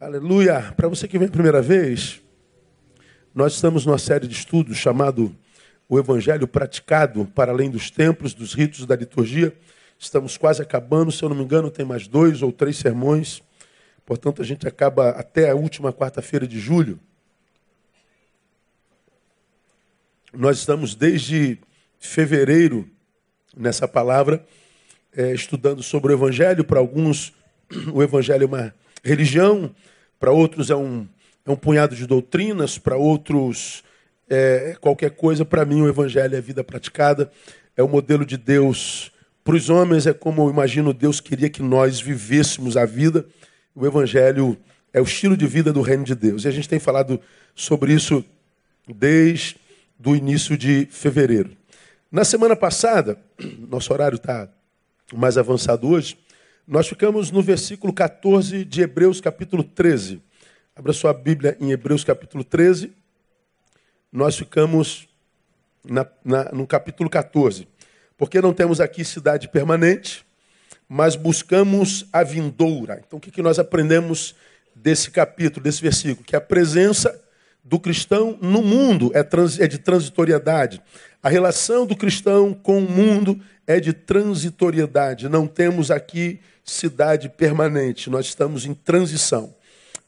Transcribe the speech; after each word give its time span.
Aleluia! 0.00 0.72
Para 0.78 0.88
você 0.88 1.06
que 1.06 1.18
vem 1.18 1.28
a 1.28 1.30
primeira 1.30 1.60
vez, 1.60 2.22
nós 3.34 3.52
estamos 3.52 3.84
numa 3.84 3.98
série 3.98 4.26
de 4.26 4.32
estudos 4.32 4.78
chamado 4.78 5.36
O 5.86 5.98
Evangelho 5.98 6.48
Praticado 6.48 7.26
para 7.34 7.52
além 7.52 7.68
dos 7.68 7.90
templos, 7.90 8.32
dos 8.32 8.54
ritos 8.54 8.86
da 8.86 8.96
liturgia. 8.96 9.54
Estamos 9.98 10.38
quase 10.38 10.62
acabando, 10.62 11.12
se 11.12 11.22
eu 11.22 11.28
não 11.28 11.36
me 11.36 11.44
engano, 11.44 11.70
tem 11.70 11.84
mais 11.84 12.08
dois 12.08 12.40
ou 12.40 12.50
três 12.50 12.78
sermões. 12.78 13.42
Portanto, 14.06 14.40
a 14.40 14.44
gente 14.44 14.66
acaba 14.66 15.10
até 15.10 15.50
a 15.50 15.54
última 15.54 15.92
quarta-feira 15.92 16.48
de 16.48 16.58
julho. 16.58 16.98
Nós 20.32 20.60
estamos 20.60 20.94
desde 20.94 21.58
fevereiro 21.98 22.88
nessa 23.54 23.86
palavra, 23.86 24.42
é, 25.14 25.34
estudando 25.34 25.82
sobre 25.82 26.10
o 26.10 26.16
Evangelho. 26.16 26.64
Para 26.64 26.78
alguns, 26.78 27.34
o 27.92 28.02
Evangelho 28.02 28.44
é 28.44 28.46
uma 28.46 28.79
religião, 29.02 29.74
para 30.18 30.30
outros 30.30 30.70
é 30.70 30.76
um, 30.76 31.06
é 31.46 31.50
um 31.50 31.56
punhado 31.56 31.94
de 31.94 32.06
doutrinas, 32.06 32.78
para 32.78 32.96
outros 32.96 33.82
é 34.28 34.76
qualquer 34.80 35.10
coisa. 35.10 35.44
Para 35.44 35.64
mim, 35.64 35.82
o 35.82 35.88
Evangelho 35.88 36.36
é 36.36 36.40
vida 36.40 36.62
praticada, 36.62 37.30
é 37.76 37.82
o 37.82 37.88
modelo 37.88 38.24
de 38.24 38.36
Deus. 38.36 39.10
Para 39.42 39.56
os 39.56 39.68
homens, 39.68 40.06
é 40.06 40.12
como 40.12 40.42
eu 40.42 40.50
imagino 40.50 40.92
Deus 40.92 41.20
queria 41.20 41.50
que 41.50 41.62
nós 41.62 42.00
vivêssemos 42.00 42.76
a 42.76 42.84
vida. 42.84 43.26
O 43.74 43.86
Evangelho 43.86 44.56
é 44.92 45.00
o 45.00 45.04
estilo 45.04 45.36
de 45.36 45.46
vida 45.46 45.72
do 45.72 45.80
reino 45.80 46.04
de 46.04 46.14
Deus. 46.14 46.44
E 46.44 46.48
a 46.48 46.50
gente 46.50 46.68
tem 46.68 46.78
falado 46.78 47.20
sobre 47.54 47.92
isso 47.92 48.24
desde 48.86 49.56
o 50.04 50.14
início 50.14 50.56
de 50.56 50.86
fevereiro. 50.90 51.50
Na 52.10 52.24
semana 52.24 52.56
passada, 52.56 53.18
nosso 53.68 53.92
horário 53.92 54.16
está 54.16 54.48
mais 55.12 55.36
avançado 55.36 55.88
hoje, 55.88 56.16
nós 56.70 56.86
ficamos 56.86 57.32
no 57.32 57.42
versículo 57.42 57.92
14 57.92 58.64
de 58.64 58.80
Hebreus 58.80 59.20
capítulo 59.20 59.64
13. 59.64 60.22
Abra 60.76 60.92
sua 60.92 61.12
Bíblia 61.12 61.56
em 61.60 61.72
Hebreus 61.72 62.04
capítulo 62.04 62.44
13. 62.44 62.92
Nós 64.12 64.36
ficamos 64.36 65.08
na, 65.84 66.06
na, 66.24 66.44
no 66.52 66.64
capítulo 66.68 67.10
14. 67.10 67.66
Porque 68.16 68.40
não 68.40 68.54
temos 68.54 68.80
aqui 68.80 69.04
cidade 69.04 69.48
permanente, 69.48 70.24
mas 70.88 71.16
buscamos 71.16 72.06
a 72.12 72.22
vindoura. 72.22 73.02
Então 73.04 73.18
o 73.18 73.20
que, 73.20 73.32
que 73.32 73.42
nós 73.42 73.58
aprendemos 73.58 74.36
desse 74.72 75.10
capítulo, 75.10 75.64
desse 75.64 75.82
versículo? 75.82 76.24
Que 76.24 76.36
a 76.36 76.40
presença 76.40 77.20
do 77.64 77.80
cristão 77.80 78.38
no 78.40 78.62
mundo 78.62 79.10
é, 79.12 79.24
trans, 79.24 79.58
é 79.58 79.66
de 79.66 79.78
transitoriedade. 79.78 80.80
A 81.20 81.28
relação 81.28 81.84
do 81.84 81.96
cristão 81.96 82.54
com 82.54 82.78
o 82.78 82.88
mundo 82.88 83.40
é 83.66 83.80
de 83.80 83.92
transitoriedade. 83.92 85.28
Não 85.28 85.48
temos 85.48 85.90
aqui 85.90 86.38
cidade 86.64 87.28
permanente, 87.28 88.10
nós 88.10 88.26
estamos 88.26 88.64
em 88.64 88.74
transição, 88.74 89.54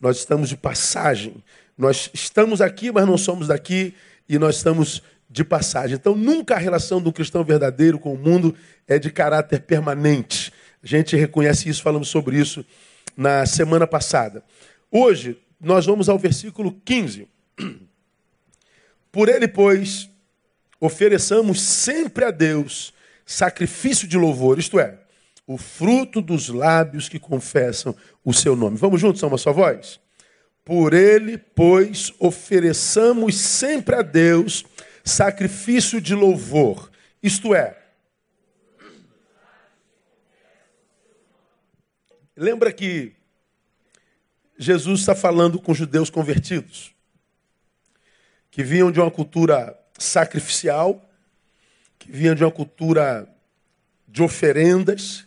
nós 0.01 0.19
estamos 0.19 0.49
de 0.49 0.57
passagem. 0.57 1.43
Nós 1.77 2.11
estamos 2.13 2.61
aqui, 2.61 2.93
mas 2.93 3.07
não 3.07 3.17
somos 3.17 3.49
daqui, 3.49 3.95
e 4.29 4.39
nós 4.39 4.57
estamos 4.57 5.03
de 5.29 5.43
passagem. 5.43 5.97
Então, 5.97 6.15
nunca 6.15 6.55
a 6.55 6.59
relação 6.59 7.01
do 7.01 7.13
cristão 7.13 7.43
verdadeiro 7.43 7.99
com 7.99 8.13
o 8.13 8.19
mundo 8.19 8.55
é 8.87 8.99
de 8.99 9.11
caráter 9.11 9.63
permanente. 9.63 10.53
A 10.83 10.87
gente 10.87 11.17
reconhece 11.17 11.69
isso, 11.69 11.83
falamos 11.83 12.09
sobre 12.09 12.39
isso 12.39 12.65
na 13.17 13.47
semana 13.47 13.87
passada. 13.87 14.45
Hoje, 14.91 15.39
nós 15.61 15.87
vamos 15.87 16.09
ao 16.09 16.19
versículo 16.19 16.73
15. 16.85 17.27
Por 19.11 19.29
ele, 19.29 19.49
pois, 19.49 20.09
ofereçamos 20.79 21.61
sempre 21.61 22.25
a 22.25 22.31
Deus 22.31 22.93
sacrifício 23.25 24.07
de 24.07 24.19
louvor, 24.19 24.59
isto 24.59 24.79
é, 24.79 24.99
o 25.47 25.59
fruto 25.59 26.21
dos 26.21 26.49
lábios 26.49 27.09
que 27.09 27.19
confessam 27.19 27.95
o 28.25 28.33
seu 28.33 28.55
nome. 28.55 28.77
Vamos 28.77 29.01
juntos, 29.01 29.21
só 29.21 29.29
uma 29.29 29.39
só 29.39 29.53
voz? 29.53 30.01
Por 30.65 30.95
ele, 30.95 31.37
pois, 31.37 32.13
ofereçamos 32.19 33.37
sempre 33.37 33.97
a 33.97 34.03
Deus 34.03 34.65
sacrifício 35.05 36.01
de 36.01 36.15
louvor, 36.15 36.91
isto 37.23 37.55
é, 37.55 37.77
lembra 42.37 42.73
que 42.73 43.13
Jesus 44.59 45.01
está 45.01 45.15
falando 45.15 45.61
com 45.61 45.75
judeus 45.75 46.11
convertidos, 46.11 46.95
que 48.51 48.63
vinham 48.63 48.91
de 48.91 49.01
uma 49.01 49.11
cultura 49.11 49.79
sacrificial, 49.99 51.09
que 51.99 52.11
vinham 52.11 52.35
de 52.35 52.45
uma 52.45 52.51
cultura 52.51 53.29
de 54.07 54.23
oferendas, 54.23 55.27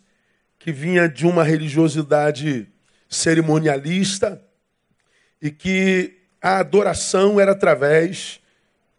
que 0.65 0.71
vinha 0.71 1.07
de 1.07 1.27
uma 1.27 1.43
religiosidade 1.43 2.67
cerimonialista 3.07 4.43
e 5.39 5.51
que 5.51 6.17
a 6.41 6.57
adoração 6.57 7.39
era 7.39 7.51
através 7.51 8.39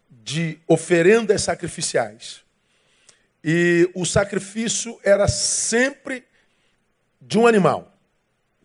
de 0.09 0.59
oferendas 0.65 1.41
sacrificiais. 1.41 2.41
E 3.43 3.91
o 3.93 4.05
sacrifício 4.05 4.97
era 5.03 5.27
sempre 5.27 6.23
de 7.21 7.37
um 7.37 7.45
animal, 7.45 7.93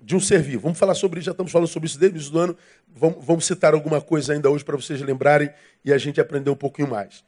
de 0.01 0.15
um 0.15 0.21
ser 0.21 0.41
vivo. 0.41 0.63
Vamos 0.63 0.79
falar 0.79 0.95
sobre 0.95 1.19
isso, 1.19 1.27
já 1.27 1.33
estamos 1.33 1.51
falando 1.51 1.67
sobre 1.67 1.89
isso 1.89 1.99
desde 1.99 2.15
o 2.15 2.19
início 2.19 2.33
do 2.33 2.39
ano. 2.39 2.57
Vamos, 2.87 3.25
vamos 3.25 3.45
citar 3.45 3.75
alguma 3.75 4.01
coisa 4.01 4.33
ainda 4.33 4.49
hoje 4.49 4.65
para 4.65 4.77
vocês 4.77 5.01
lembrarem 5.01 5.53
e 5.85 5.93
a 5.93 5.99
gente 5.99 6.21
aprender 6.21 6.51
um 6.51 6.55
pouquinho 6.55 6.87
mais. 6.87 7.25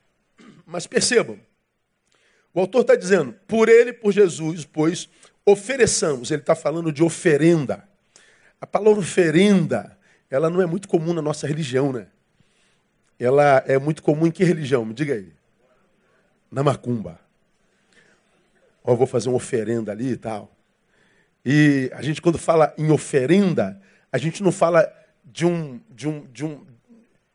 Mas 0.64 0.86
percebam, 0.86 1.36
o 2.54 2.60
autor 2.60 2.82
está 2.82 2.94
dizendo, 2.94 3.34
por 3.48 3.68
ele, 3.68 3.92
por 3.92 4.12
Jesus, 4.12 4.64
pois 4.64 5.08
ofereçamos. 5.46 6.30
Ele 6.30 6.40
está 6.42 6.54
falando 6.54 6.92
de 6.92 7.02
oferenda. 7.02 7.86
A 8.60 8.66
palavra 8.66 9.00
oferenda, 9.00 9.98
ela 10.30 10.48
não 10.48 10.62
é 10.62 10.66
muito 10.66 10.88
comum 10.88 11.12
na 11.12 11.22
nossa 11.22 11.46
religião, 11.46 11.92
né? 11.92 12.06
Ela 13.18 13.62
é 13.66 13.78
muito 13.78 14.02
comum 14.02 14.26
em 14.26 14.30
que 14.30 14.42
religião? 14.42 14.84
Me 14.84 14.94
diga 14.94 15.14
aí. 15.14 15.32
Na 16.50 16.62
macumba. 16.62 17.20
Ó, 18.82 18.92
oh, 18.92 18.96
vou 18.96 19.06
fazer 19.06 19.28
uma 19.28 19.36
oferenda 19.36 19.92
ali 19.92 20.12
e 20.12 20.16
tal. 20.16 20.54
E 21.44 21.90
a 21.94 22.02
gente, 22.02 22.22
quando 22.22 22.38
fala 22.38 22.72
em 22.76 22.90
oferenda, 22.90 23.80
a 24.10 24.18
gente 24.18 24.42
não 24.42 24.50
fala 24.50 24.90
de, 25.24 25.46
um, 25.46 25.80
de, 25.90 26.08
um, 26.08 26.26
de, 26.26 26.44
um, 26.44 26.66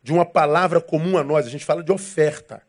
de 0.02 0.12
uma 0.12 0.24
palavra 0.24 0.80
comum 0.80 1.16
a 1.16 1.24
nós, 1.24 1.46
a 1.46 1.50
gente 1.50 1.64
fala 1.64 1.82
de 1.82 1.92
oferta. 1.92 2.62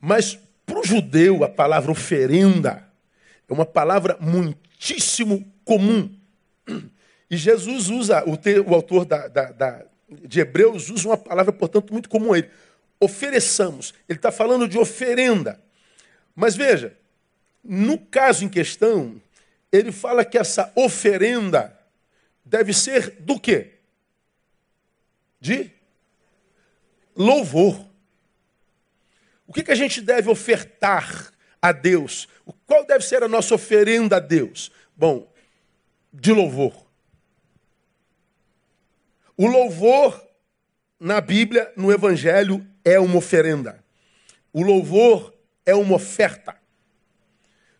Mas 0.00 0.38
para 0.66 0.80
o 0.80 0.84
judeu, 0.84 1.44
a 1.44 1.48
palavra 1.48 1.90
oferenda 1.90 2.91
é 3.52 3.54
uma 3.54 3.66
palavra 3.66 4.16
muitíssimo 4.18 5.46
comum. 5.62 6.10
E 7.30 7.36
Jesus 7.36 7.90
usa, 7.90 8.24
o, 8.26 8.34
te, 8.36 8.58
o 8.60 8.74
autor 8.74 9.04
da, 9.04 9.28
da, 9.28 9.52
da, 9.52 9.84
de 10.08 10.40
Hebreus 10.40 10.88
usa 10.88 11.08
uma 11.08 11.18
palavra, 11.18 11.52
portanto, 11.52 11.92
muito 11.92 12.08
comum 12.08 12.32
a 12.32 12.38
ele. 12.38 12.50
Ofereçamos. 12.98 13.92
Ele 14.08 14.18
está 14.18 14.32
falando 14.32 14.66
de 14.66 14.78
oferenda. 14.78 15.60
Mas 16.34 16.56
veja, 16.56 16.96
no 17.62 17.98
caso 17.98 18.44
em 18.44 18.48
questão, 18.48 19.20
ele 19.70 19.92
fala 19.92 20.24
que 20.24 20.38
essa 20.38 20.72
oferenda 20.74 21.78
deve 22.44 22.72
ser 22.72 23.16
do 23.20 23.38
quê? 23.38 23.72
De 25.38 25.70
louvor. 27.14 27.86
O 29.46 29.52
que, 29.52 29.62
que 29.62 29.72
a 29.72 29.74
gente 29.76 30.00
deve 30.00 30.30
ofertar 30.30 31.31
a 31.62 31.70
Deus? 31.70 32.28
Qual 32.66 32.84
deve 32.84 33.04
ser 33.04 33.22
a 33.22 33.28
nossa 33.28 33.54
oferenda 33.54 34.16
a 34.16 34.20
Deus? 34.20 34.72
Bom, 34.96 35.32
de 36.12 36.32
louvor. 36.32 36.74
O 39.36 39.46
louvor 39.46 40.20
na 40.98 41.20
Bíblia, 41.20 41.72
no 41.76 41.92
Evangelho, 41.92 42.66
é 42.84 42.98
uma 42.98 43.16
oferenda. 43.16 43.82
O 44.52 44.62
louvor 44.62 45.32
é 45.64 45.74
uma 45.74 45.94
oferta. 45.94 46.56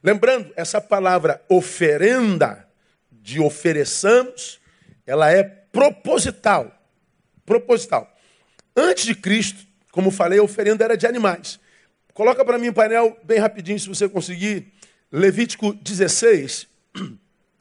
Lembrando, 0.02 0.52
essa 0.56 0.80
palavra 0.80 1.44
oferenda, 1.48 2.68
de 3.10 3.40
ofereçamos, 3.40 4.60
ela 5.06 5.30
é 5.30 5.44
proposital. 5.44 6.72
Proposital. 7.44 8.12
Antes 8.76 9.04
de 9.04 9.14
Cristo, 9.14 9.66
como 9.92 10.10
falei, 10.10 10.38
a 10.38 10.42
oferenda 10.42 10.84
era 10.84 10.96
de 10.96 11.06
animais. 11.06 11.60
Coloca 12.14 12.44
para 12.44 12.58
mim 12.58 12.68
o 12.68 12.74
painel 12.74 13.18
bem 13.24 13.38
rapidinho, 13.38 13.78
se 13.78 13.88
você 13.88 14.08
conseguir. 14.08 14.72
Levítico 15.10 15.72
16. 15.72 16.66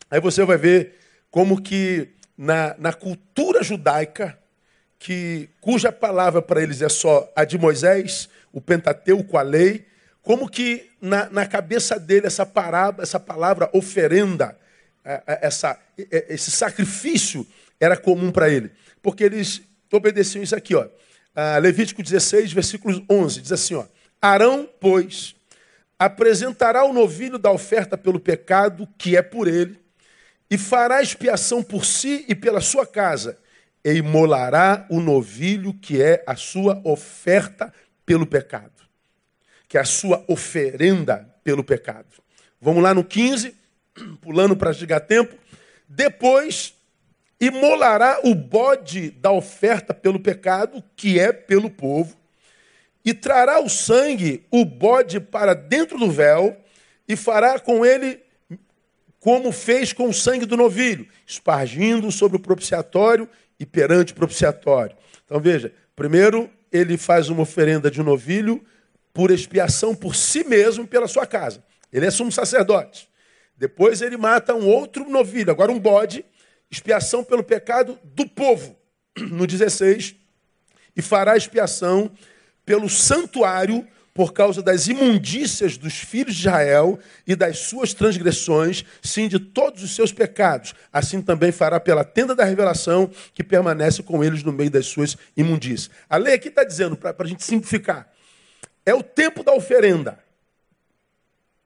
Aí 0.09 0.19
você 0.19 0.43
vai 0.43 0.57
ver 0.57 0.95
como 1.29 1.61
que 1.61 2.09
na, 2.37 2.75
na 2.77 2.91
cultura 2.91 3.63
judaica, 3.63 4.37
que, 4.99 5.49
cuja 5.61 5.91
palavra 5.91 6.41
para 6.41 6.61
eles 6.61 6.81
é 6.81 6.89
só 6.89 7.31
a 7.35 7.45
de 7.45 7.57
Moisés, 7.57 8.29
o 8.51 8.59
Pentateuco, 8.59 9.37
a 9.37 9.41
lei, 9.41 9.85
como 10.21 10.49
que 10.49 10.89
na, 11.01 11.29
na 11.29 11.45
cabeça 11.47 11.97
dele 11.97 12.27
essa, 12.27 12.45
parábola, 12.45 13.03
essa 13.03 13.19
palavra 13.19 13.69
oferenda, 13.73 14.57
é, 15.03 15.23
é, 15.25 15.39
essa, 15.47 15.79
é, 15.97 16.25
esse 16.29 16.51
sacrifício 16.51 17.47
era 17.79 17.95
comum 17.97 18.31
para 18.31 18.49
ele. 18.49 18.69
Porque 19.01 19.23
eles 19.23 19.61
obedeciam 19.91 20.43
isso 20.43 20.55
aqui, 20.55 20.75
ó. 20.75 20.87
Ah, 21.33 21.57
Levítico 21.57 22.03
16, 22.03 22.51
versículo 22.51 23.03
11, 23.09 23.41
diz 23.41 23.51
assim, 23.51 23.75
ó. 23.75 23.85
Arão, 24.21 24.69
pois, 24.79 25.35
apresentará 25.97 26.83
o 26.83 26.93
novilho 26.93 27.39
da 27.39 27.51
oferta 27.51 27.97
pelo 27.97 28.19
pecado, 28.19 28.87
que 28.97 29.17
é 29.17 29.21
por 29.21 29.47
ele, 29.47 29.79
e 30.49 30.57
fará 30.57 31.01
expiação 31.01 31.63
por 31.63 31.85
si 31.85 32.25
e 32.27 32.35
pela 32.35 32.61
sua 32.61 32.85
casa, 32.85 33.37
e 33.83 33.93
imolará 33.93 34.85
o 34.89 34.99
novilho 34.99 35.73
que 35.73 36.01
é 36.01 36.23
a 36.27 36.35
sua 36.35 36.79
oferta 36.83 37.73
pelo 38.05 38.27
pecado, 38.27 38.83
que 39.67 39.77
é 39.77 39.81
a 39.81 39.85
sua 39.85 40.23
oferenda 40.27 41.27
pelo 41.43 41.63
pecado. 41.63 42.21
Vamos 42.59 42.83
lá 42.83 42.93
no 42.93 43.03
15, 43.03 43.55
pulando 44.21 44.55
para 44.55 44.73
chegar 44.73 44.99
tempo. 44.99 45.35
Depois 45.87 46.75
imolará 47.39 48.19
o 48.23 48.35
bode 48.35 49.09
da 49.11 49.31
oferta 49.31 49.95
pelo 49.95 50.19
pecado, 50.19 50.83
que 50.95 51.19
é 51.19 51.31
pelo 51.31 51.71
povo, 51.71 52.20
e 53.03 53.13
trará 53.13 53.59
o 53.59 53.69
sangue, 53.69 54.45
o 54.51 54.63
bode, 54.63 55.19
para 55.19 55.53
dentro 55.53 55.97
do 55.97 56.11
véu, 56.11 56.55
e 57.07 57.15
fará 57.15 57.59
com 57.59 57.85
ele 57.85 58.19
como 59.19 59.51
fez 59.51 59.93
com 59.93 60.09
o 60.09 60.13
sangue 60.13 60.45
do 60.45 60.57
novilho, 60.57 61.07
espargindo 61.25 62.11
sobre 62.11 62.37
o 62.37 62.39
propiciatório 62.39 63.29
e 63.59 63.65
perante 63.65 64.13
o 64.13 64.15
propiciatório. 64.15 64.95
Então 65.25 65.39
veja, 65.39 65.73
primeiro 65.95 66.49
ele 66.71 66.97
faz 66.97 67.29
uma 67.29 67.43
oferenda 67.43 67.91
de 67.91 68.01
um 68.01 68.03
novilho 68.03 68.63
por 69.13 69.29
expiação 69.29 69.93
por 69.93 70.15
si 70.15 70.43
mesmo 70.43 70.87
pela 70.87 71.07
sua 71.07 71.27
casa. 71.27 71.63
Ele 71.91 72.05
é 72.05 72.11
sumo 72.11 72.31
sacerdote. 72.31 73.09
Depois 73.55 74.01
ele 74.01 74.17
mata 74.17 74.55
um 74.55 74.67
outro 74.67 75.07
novilho, 75.07 75.51
agora 75.51 75.71
um 75.71 75.79
bode, 75.79 76.25
expiação 76.69 77.23
pelo 77.23 77.43
pecado 77.43 77.99
do 78.03 78.27
povo. 78.27 78.75
No 79.29 79.45
16, 79.45 80.15
e 80.95 81.01
fará 81.01 81.35
expiação 81.35 82.09
pelo 82.65 82.89
santuário 82.89 83.87
por 84.13 84.33
causa 84.33 84.61
das 84.61 84.87
imundícias 84.87 85.77
dos 85.77 85.93
filhos 85.93 86.35
de 86.35 86.41
Israel 86.41 86.99
e 87.25 87.35
das 87.35 87.59
suas 87.59 87.93
transgressões, 87.93 88.83
sim, 89.01 89.27
de 89.27 89.39
todos 89.39 89.83
os 89.83 89.95
seus 89.95 90.11
pecados. 90.11 90.73
Assim 90.91 91.21
também 91.21 91.51
fará 91.51 91.79
pela 91.79 92.03
tenda 92.03 92.35
da 92.35 92.43
revelação, 92.43 93.09
que 93.33 93.43
permanece 93.43 94.03
com 94.03 94.23
eles 94.23 94.43
no 94.43 94.51
meio 94.51 94.69
das 94.69 94.87
suas 94.87 95.17
imundícias. 95.35 95.89
A 96.09 96.17
lei 96.17 96.33
aqui 96.33 96.49
está 96.49 96.63
dizendo, 96.63 96.97
para 96.97 97.15
a 97.17 97.25
gente 97.25 97.43
simplificar, 97.43 98.11
é 98.85 98.93
o 98.93 99.01
tempo 99.01 99.43
da 99.43 99.53
oferenda. 99.53 100.19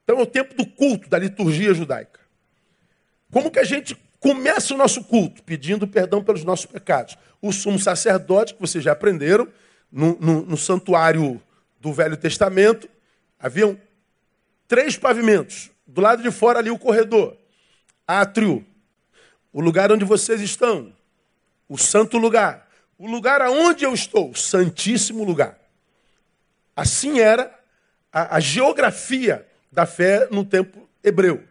Então 0.04 0.20
é 0.20 0.22
o 0.22 0.26
tempo 0.26 0.54
do 0.54 0.64
culto, 0.64 1.08
da 1.08 1.18
liturgia 1.18 1.74
judaica. 1.74 2.20
Como 3.32 3.50
que 3.50 3.58
a 3.58 3.64
gente 3.64 3.96
começa 4.20 4.72
o 4.72 4.76
nosso 4.76 5.02
culto? 5.02 5.42
Pedindo 5.42 5.88
perdão 5.88 6.22
pelos 6.22 6.44
nossos 6.44 6.66
pecados. 6.66 7.18
O 7.42 7.52
sumo 7.52 7.78
sacerdote, 7.78 8.54
que 8.54 8.60
vocês 8.60 8.84
já 8.84 8.92
aprenderam, 8.92 9.48
no, 9.90 10.16
no, 10.18 10.42
no 10.42 10.56
santuário 10.56 11.40
do 11.80 11.92
Velho 11.92 12.16
Testamento, 12.16 12.88
haviam 13.38 13.78
três 14.66 14.96
pavimentos. 14.96 15.70
Do 15.86 16.00
lado 16.00 16.22
de 16.22 16.30
fora 16.30 16.58
ali 16.58 16.70
o 16.70 16.78
corredor, 16.78 17.36
átrio, 18.06 18.66
o 19.52 19.60
lugar 19.60 19.92
onde 19.92 20.04
vocês 20.04 20.40
estão, 20.40 20.92
o 21.68 21.78
santo 21.78 22.18
lugar, 22.18 22.68
o 22.98 23.06
lugar 23.06 23.40
aonde 23.40 23.84
eu 23.84 23.94
estou, 23.94 24.34
santíssimo 24.34 25.24
lugar. 25.24 25.58
Assim 26.74 27.20
era 27.20 27.54
a, 28.12 28.36
a 28.36 28.40
geografia 28.40 29.46
da 29.70 29.86
fé 29.86 30.28
no 30.30 30.44
tempo 30.44 30.88
hebreu. 31.02 31.42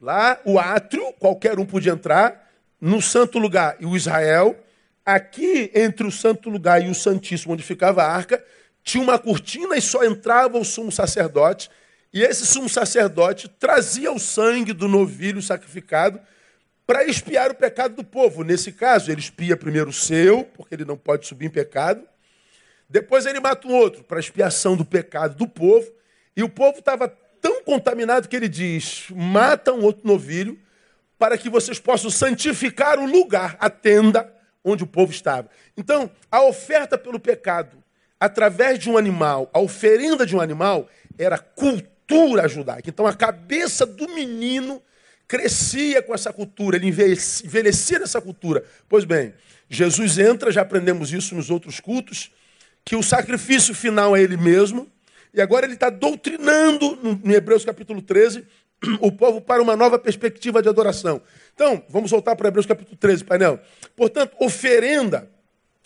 Lá 0.00 0.38
o 0.44 0.58
átrio, 0.58 1.12
qualquer 1.14 1.58
um 1.58 1.64
podia 1.64 1.92
entrar, 1.92 2.50
no 2.80 3.00
santo 3.00 3.38
lugar 3.38 3.76
e 3.78 3.86
o 3.86 3.96
Israel, 3.96 4.58
aqui 5.04 5.70
entre 5.74 6.06
o 6.06 6.10
santo 6.10 6.48
lugar 6.48 6.84
e 6.84 6.88
o 6.88 6.94
santíssimo, 6.94 7.54
onde 7.54 7.62
ficava 7.62 8.02
a 8.02 8.10
arca, 8.10 8.44
tinha 8.84 9.02
uma 9.02 9.18
cortina 9.18 9.76
e 9.76 9.80
só 9.80 10.04
entrava 10.04 10.58
o 10.58 10.64
sumo 10.64 10.90
sacerdote. 10.90 11.70
E 12.12 12.22
esse 12.22 12.46
sumo 12.46 12.68
sacerdote 12.68 13.48
trazia 13.48 14.12
o 14.12 14.18
sangue 14.18 14.72
do 14.72 14.88
novilho 14.88 15.40
sacrificado 15.40 16.20
para 16.86 17.04
expiar 17.04 17.50
o 17.50 17.54
pecado 17.54 17.94
do 17.94 18.04
povo. 18.04 18.42
Nesse 18.42 18.72
caso, 18.72 19.10
ele 19.10 19.20
expia 19.20 19.56
primeiro 19.56 19.90
o 19.90 19.92
seu, 19.92 20.44
porque 20.44 20.74
ele 20.74 20.84
não 20.84 20.96
pode 20.96 21.26
subir 21.26 21.46
em 21.46 21.50
pecado. 21.50 22.02
Depois 22.88 23.24
ele 23.24 23.40
mata 23.40 23.66
um 23.66 23.72
outro 23.72 24.04
para 24.04 24.20
expiação 24.20 24.76
do 24.76 24.84
pecado 24.84 25.36
do 25.36 25.48
povo. 25.48 25.90
E 26.36 26.42
o 26.42 26.48
povo 26.48 26.78
estava 26.78 27.08
tão 27.40 27.62
contaminado 27.62 28.28
que 28.28 28.36
ele 28.36 28.48
diz: 28.48 29.06
mata 29.10 29.72
um 29.72 29.82
outro 29.82 30.06
novilho 30.06 30.58
para 31.18 31.38
que 31.38 31.48
vocês 31.48 31.78
possam 31.78 32.10
santificar 32.10 32.98
o 32.98 33.06
lugar, 33.06 33.56
a 33.60 33.70
tenda 33.70 34.30
onde 34.64 34.84
o 34.84 34.86
povo 34.86 35.12
estava. 35.12 35.48
Então, 35.76 36.10
a 36.30 36.42
oferta 36.42 36.96
pelo 36.96 37.18
pecado 37.18 37.82
através 38.22 38.78
de 38.78 38.88
um 38.88 38.96
animal, 38.96 39.50
a 39.52 39.58
oferenda 39.58 40.24
de 40.24 40.36
um 40.36 40.40
animal, 40.40 40.88
era 41.18 41.36
cultura 41.36 42.46
judaica. 42.46 42.88
Então 42.88 43.04
a 43.04 43.12
cabeça 43.12 43.84
do 43.84 44.08
menino 44.10 44.80
crescia 45.26 46.00
com 46.00 46.14
essa 46.14 46.32
cultura, 46.32 46.76
ele 46.76 46.86
envelhecia 46.86 47.98
nessa 47.98 48.20
cultura. 48.20 48.64
Pois 48.88 49.04
bem, 49.04 49.34
Jesus 49.68 50.18
entra, 50.18 50.52
já 50.52 50.62
aprendemos 50.62 51.12
isso 51.12 51.34
nos 51.34 51.50
outros 51.50 51.80
cultos, 51.80 52.30
que 52.84 52.94
o 52.94 53.02
sacrifício 53.02 53.74
final 53.74 54.16
é 54.16 54.22
ele 54.22 54.36
mesmo, 54.36 54.88
e 55.34 55.40
agora 55.40 55.66
ele 55.66 55.74
está 55.74 55.90
doutrinando, 55.90 56.96
no 57.24 57.34
Hebreus 57.34 57.64
capítulo 57.64 58.00
13, 58.00 58.46
o 59.00 59.10
povo 59.12 59.40
para 59.40 59.62
uma 59.62 59.76
nova 59.76 59.98
perspectiva 59.98 60.62
de 60.62 60.68
adoração. 60.68 61.22
Então, 61.54 61.84
vamos 61.88 62.10
voltar 62.10 62.34
para 62.36 62.48
Hebreus 62.48 62.66
capítulo 62.66 62.96
13, 62.96 63.24
painel. 63.24 63.60
Portanto, 63.96 64.34
oferenda 64.38 65.30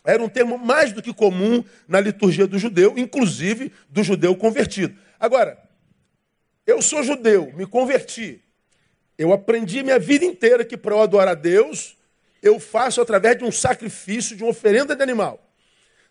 era 0.04 0.22
um 0.22 0.28
termo 0.28 0.56
mais 0.56 0.92
do 0.92 1.02
que 1.02 1.12
comum 1.12 1.64
na 1.88 2.00
liturgia 2.00 2.46
do 2.46 2.58
judeu, 2.58 2.94
inclusive 2.96 3.72
do 3.88 4.04
judeu 4.04 4.36
convertido. 4.36 4.96
Agora, 5.18 5.58
eu 6.66 6.80
sou 6.80 7.02
judeu, 7.02 7.52
me 7.54 7.66
converti. 7.66 8.40
Eu 9.18 9.32
aprendi 9.32 9.82
minha 9.82 9.98
vida 9.98 10.24
inteira 10.24 10.64
que 10.64 10.76
para 10.76 10.94
eu 10.94 11.02
adorar 11.02 11.28
a 11.28 11.34
Deus, 11.34 11.96
eu 12.42 12.60
faço 12.60 13.00
através 13.00 13.36
de 13.36 13.44
um 13.44 13.50
sacrifício, 13.50 14.36
de 14.36 14.44
uma 14.44 14.50
oferenda 14.50 14.94
de 14.94 15.02
animal. 15.02 15.42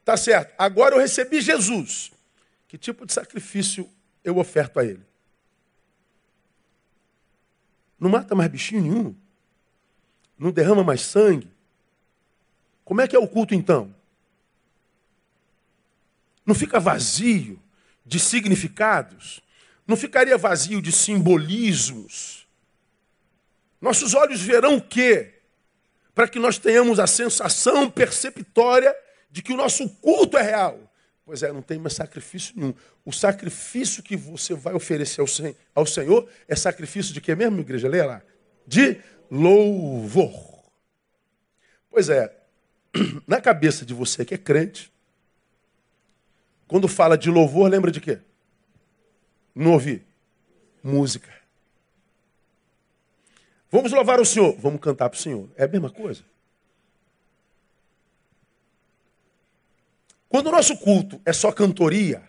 Tá 0.03 0.17
certo. 0.17 0.53
Agora 0.57 0.95
eu 0.95 0.99
recebi 0.99 1.39
Jesus. 1.39 2.11
Que 2.67 2.77
tipo 2.77 3.05
de 3.05 3.13
sacrifício 3.13 3.89
eu 4.23 4.37
oferto 4.37 4.79
a 4.79 4.85
ele? 4.85 5.01
Não 7.99 8.09
mata 8.09 8.35
mais 8.35 8.49
bichinho 8.49 8.81
nenhum. 8.81 9.15
Não 10.37 10.51
derrama 10.51 10.83
mais 10.83 11.01
sangue. 11.01 11.49
Como 12.83 13.01
é 13.01 13.07
que 13.07 13.15
é 13.15 13.19
o 13.19 13.27
culto 13.27 13.55
então? 13.55 13.93
Não 16.45 16.53
fica 16.53 16.79
vazio 16.79 17.59
de 18.05 18.19
significados? 18.19 19.41
Não 19.87 19.97
ficaria 19.97 20.37
vazio 20.37 20.81
de 20.81 20.91
simbolismos? 20.91 22.47
Nossos 23.81 24.13
olhos 24.13 24.41
verão 24.41 24.77
o 24.77 24.81
quê? 24.81 25.33
Para 26.13 26.27
que 26.27 26.39
nós 26.39 26.57
tenhamos 26.57 26.99
a 26.99 27.07
sensação 27.07 27.89
perceptória 27.89 28.95
de 29.29 29.41
que 29.41 29.53
o 29.53 29.57
nosso 29.57 29.89
culto 29.97 30.37
é 30.37 30.41
real. 30.41 30.79
Pois 31.25 31.41
é, 31.41 31.51
não 31.51 31.61
tem 31.61 31.79
mais 31.79 31.93
sacrifício 31.93 32.53
nenhum. 32.55 32.73
O 33.03 33.11
sacrifício 33.11 34.03
que 34.03 34.15
você 34.15 34.53
vai 34.53 34.75
oferecer 34.75 35.21
ao 35.73 35.85
Senhor 35.85 36.29
é 36.47 36.55
sacrifício 36.55 37.13
de 37.13 37.19
quê 37.19 37.33
mesmo, 37.33 37.59
igreja? 37.59 37.89
Leia 37.89 38.05
lá. 38.05 38.21
De 38.67 39.01
louvor. 39.31 40.63
Pois 41.89 42.09
é, 42.09 42.31
na 43.25 43.41
cabeça 43.41 43.83
de 43.83 43.93
você 43.93 44.23
que 44.23 44.35
é 44.35 44.37
crente, 44.37 44.93
quando 46.67 46.87
fala 46.87 47.17
de 47.17 47.31
louvor, 47.31 47.69
lembra 47.69 47.89
de 47.89 47.99
quê? 47.99 48.19
Não 49.53 49.73
ouvi? 49.73 50.05
Música. 50.83 51.33
Vamos 53.71 53.91
louvar 53.91 54.19
o 54.19 54.25
Senhor. 54.25 54.55
Vamos 54.59 54.79
cantar 54.79 55.09
para 55.09 55.17
o 55.17 55.21
Senhor. 55.21 55.49
É 55.55 55.63
a 55.63 55.67
mesma 55.67 55.89
coisa. 55.89 56.23
Quando 60.29 60.47
o 60.47 60.51
nosso 60.51 60.77
culto 60.77 61.21
é 61.25 61.31
só 61.31 61.51
cantoria, 61.51 62.23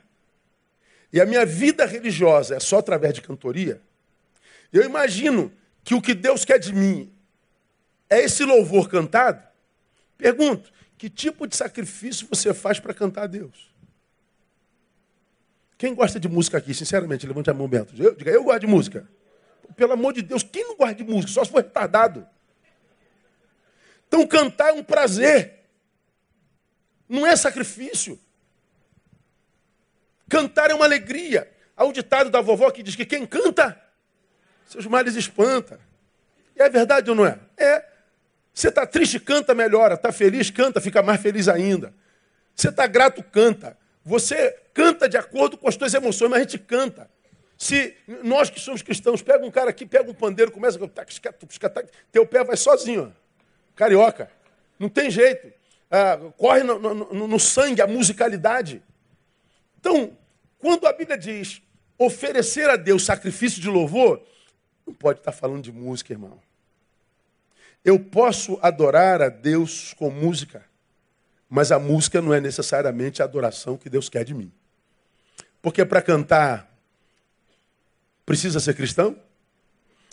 e 1.12 1.20
a 1.20 1.26
minha 1.26 1.46
vida 1.46 1.86
religiosa 1.86 2.56
é 2.56 2.60
só 2.60 2.78
através 2.78 3.14
de 3.14 3.22
cantoria, 3.22 3.80
eu 4.72 4.84
imagino 4.84 5.52
que 5.82 5.94
o 5.94 6.02
que 6.02 6.14
Deus 6.14 6.44
quer 6.44 6.58
de 6.58 6.72
mim 6.72 7.12
é 8.10 8.20
esse 8.20 8.44
louvor 8.44 8.88
cantado, 8.88 9.46
Pergunto: 10.16 10.72
que 10.96 11.08
tipo 11.08 11.46
de 11.46 11.56
sacrifício 11.56 12.26
você 12.28 12.52
faz 12.54 12.80
para 12.80 12.94
cantar 12.94 13.24
a 13.24 13.26
Deus? 13.26 13.74
Quem 15.78 15.94
gosta 15.94 16.18
de 16.18 16.28
música 16.28 16.56
aqui, 16.56 16.72
sinceramente, 16.72 17.26
levante 17.26 17.50
a 17.50 17.54
mão, 17.54 17.68
Bento. 17.68 17.94
Eu, 18.02 18.14
diga, 18.14 18.30
eu 18.30 18.44
gosto 18.44 18.60
de 18.60 18.66
música. 18.66 19.08
Pelo 19.76 19.92
amor 19.92 20.14
de 20.14 20.22
Deus, 20.22 20.42
quem 20.42 20.64
não 20.64 20.76
gosta 20.76 20.94
de 20.94 21.04
música? 21.04 21.30
Só 21.30 21.44
se 21.44 21.50
for 21.50 21.58
retardado. 21.58 22.26
Então, 24.08 24.26
cantar 24.26 24.70
é 24.70 24.72
um 24.72 24.82
prazer. 24.82 25.55
Não 27.08 27.26
é 27.26 27.36
sacrifício. 27.36 28.18
Cantar 30.28 30.70
é 30.70 30.74
uma 30.74 30.84
alegria. 30.84 31.50
Há 31.76 31.84
o 31.84 31.92
ditado 31.92 32.30
da 32.30 32.40
vovó 32.40 32.70
que 32.70 32.82
diz 32.82 32.96
que 32.96 33.04
quem 33.04 33.26
canta, 33.26 33.80
seus 34.66 34.86
males 34.86 35.14
espanta. 35.14 35.78
E 36.56 36.62
é 36.62 36.68
verdade 36.68 37.10
ou 37.10 37.16
não 37.16 37.26
é? 37.26 37.38
É. 37.56 37.84
Você 38.52 38.68
está 38.68 38.86
triste, 38.86 39.20
canta, 39.20 39.54
melhora. 39.54 39.94
Está 39.94 40.10
feliz, 40.10 40.50
canta, 40.50 40.80
fica 40.80 41.02
mais 41.02 41.20
feliz 41.20 41.46
ainda. 41.48 41.92
Você 42.54 42.70
está 42.70 42.86
grato, 42.86 43.22
canta. 43.22 43.76
Você 44.02 44.56
canta 44.72 45.08
de 45.08 45.16
acordo 45.16 45.58
com 45.58 45.68
as 45.68 45.74
suas 45.74 45.92
emoções, 45.92 46.30
mas 46.30 46.40
a 46.40 46.42
gente 46.42 46.58
canta. 46.58 47.10
Se 47.58 47.94
nós 48.22 48.50
que 48.50 48.60
somos 48.60 48.82
cristãos, 48.82 49.22
pega 49.22 49.44
um 49.44 49.50
cara 49.50 49.70
aqui, 49.70 49.86
pega 49.86 50.10
um 50.10 50.14
pandeiro, 50.14 50.50
começa 50.50 50.78
a. 50.78 51.84
Teu 52.10 52.26
pé 52.26 52.44
vai 52.44 52.56
sozinho. 52.56 53.14
Carioca. 53.74 54.30
Não 54.78 54.88
tem 54.88 55.10
jeito. 55.10 55.52
Ah, 55.90 56.18
corre 56.36 56.62
no, 56.62 56.78
no, 56.78 57.28
no 57.28 57.40
sangue 57.40 57.80
a 57.80 57.86
musicalidade. 57.86 58.82
Então, 59.78 60.16
quando 60.58 60.86
a 60.86 60.92
Bíblia 60.92 61.16
diz 61.16 61.62
oferecer 61.98 62.68
a 62.68 62.76
Deus 62.76 63.04
sacrifício 63.04 63.60
de 63.60 63.68
louvor, 63.68 64.20
não 64.86 64.94
pode 64.94 65.20
estar 65.20 65.32
falando 65.32 65.62
de 65.62 65.72
música, 65.72 66.12
irmão. 66.12 66.40
Eu 67.84 68.00
posso 68.00 68.58
adorar 68.62 69.22
a 69.22 69.28
Deus 69.28 69.94
com 69.94 70.10
música, 70.10 70.64
mas 71.48 71.70
a 71.70 71.78
música 71.78 72.20
não 72.20 72.34
é 72.34 72.40
necessariamente 72.40 73.22
a 73.22 73.24
adoração 73.24 73.76
que 73.76 73.88
Deus 73.88 74.08
quer 74.08 74.24
de 74.24 74.34
mim. 74.34 74.52
Porque 75.62 75.84
para 75.84 76.02
cantar 76.02 76.72
precisa 78.24 78.58
ser 78.58 78.74
cristão? 78.74 79.16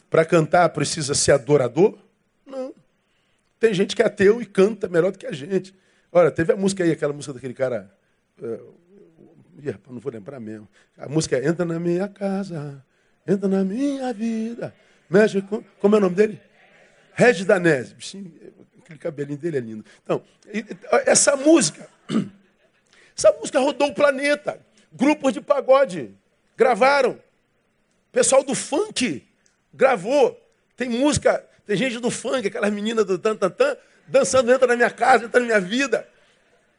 Para 0.10 0.24
cantar 0.24 0.70
precisa 0.70 1.15
ser 1.15 1.32
adorador? 1.32 1.98
Tem 3.63 3.74
gente 3.74 3.96
que 3.96 4.01
é 4.01 4.05
ateu 4.05 4.41
e 4.41 4.46
canta 4.46 4.89
melhor 4.89 5.13
do 5.13 5.17
que 5.17 5.25
a 5.25 5.32
gente. 5.32 5.74
Olha, 6.12 6.29
teve 6.29 6.51
a 6.51 6.58
música 6.58 6.84
aí, 6.84 6.91
aquela 6.91 7.13
música 7.13 7.34
daquele 7.34 7.53
cara. 7.53 7.89
Uh, 8.38 8.74
não 9.89 10.01
vou 10.01 10.12
lembrar 10.12 10.38
mesmo. 10.38 10.67
A 10.98 11.08
música 11.08 11.38
é 11.38 11.48
Entra 11.48 11.63
na 11.63 11.79
minha 11.79 12.10
casa, 12.10 12.84
entra 13.25 13.48
na 13.48 13.63
minha 13.63 14.12
vida. 14.12 14.75
Mexe 15.10 15.41
com. 15.41 15.63
Como 15.79 15.96
é 15.96 15.98
o 15.98 16.01
nome 16.01 16.13
dele? 16.13 16.41
Regis 17.13 17.46
Danese. 17.46 17.96
Aquele 18.79 19.00
cabelinho 19.00 19.39
dele 19.39 19.58
é 19.60 19.62
lindo. 19.62 19.86
Então, 20.03 20.22
essa 21.05 21.38
música. 21.38 21.88
Essa 23.15 23.32
música 23.39 23.60
rodou 23.62 23.88
o 23.88 23.96
planeta. 23.96 24.60
Grupos 24.91 25.32
de 25.32 25.39
pagode 25.39 26.13
gravaram. 26.58 27.17
Pessoal 28.12 28.43
do 28.43 28.53
funk 28.55 29.25
gravou. 29.74 30.38
Tem 30.75 30.89
música, 30.89 31.48
tem 31.65 31.77
gente 31.77 32.00
do 32.00 32.12
funk, 32.12 32.48
aquelas 32.48 32.72
meninas 32.72 33.05
do 33.05 33.17
tan, 33.17 33.36
tan, 33.36 33.50
tan 33.50 33.77
dançando 34.08 34.51
dentro 34.51 34.67
da 34.67 34.75
minha 34.75 34.89
casa, 34.89 35.25
dentro 35.25 35.39
da 35.39 35.46
minha 35.46 35.60
vida. 35.60 36.08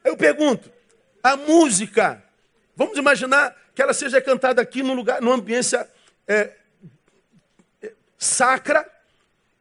Eu 0.03 0.17
pergunto, 0.17 0.71
a 1.23 1.37
música, 1.37 2.23
vamos 2.77 2.99
imaginar 2.99 3.57
que 3.75 3.81
ela 3.81 3.95
seja 3.95 4.21
cantada 4.21 4.61
aqui 4.61 4.83
num 4.83 4.95
lugar, 4.95 5.21
numa 5.23 5.35
ambiência 5.35 5.89
é, 6.29 6.53
é, 7.83 7.93
sacra, 8.19 8.89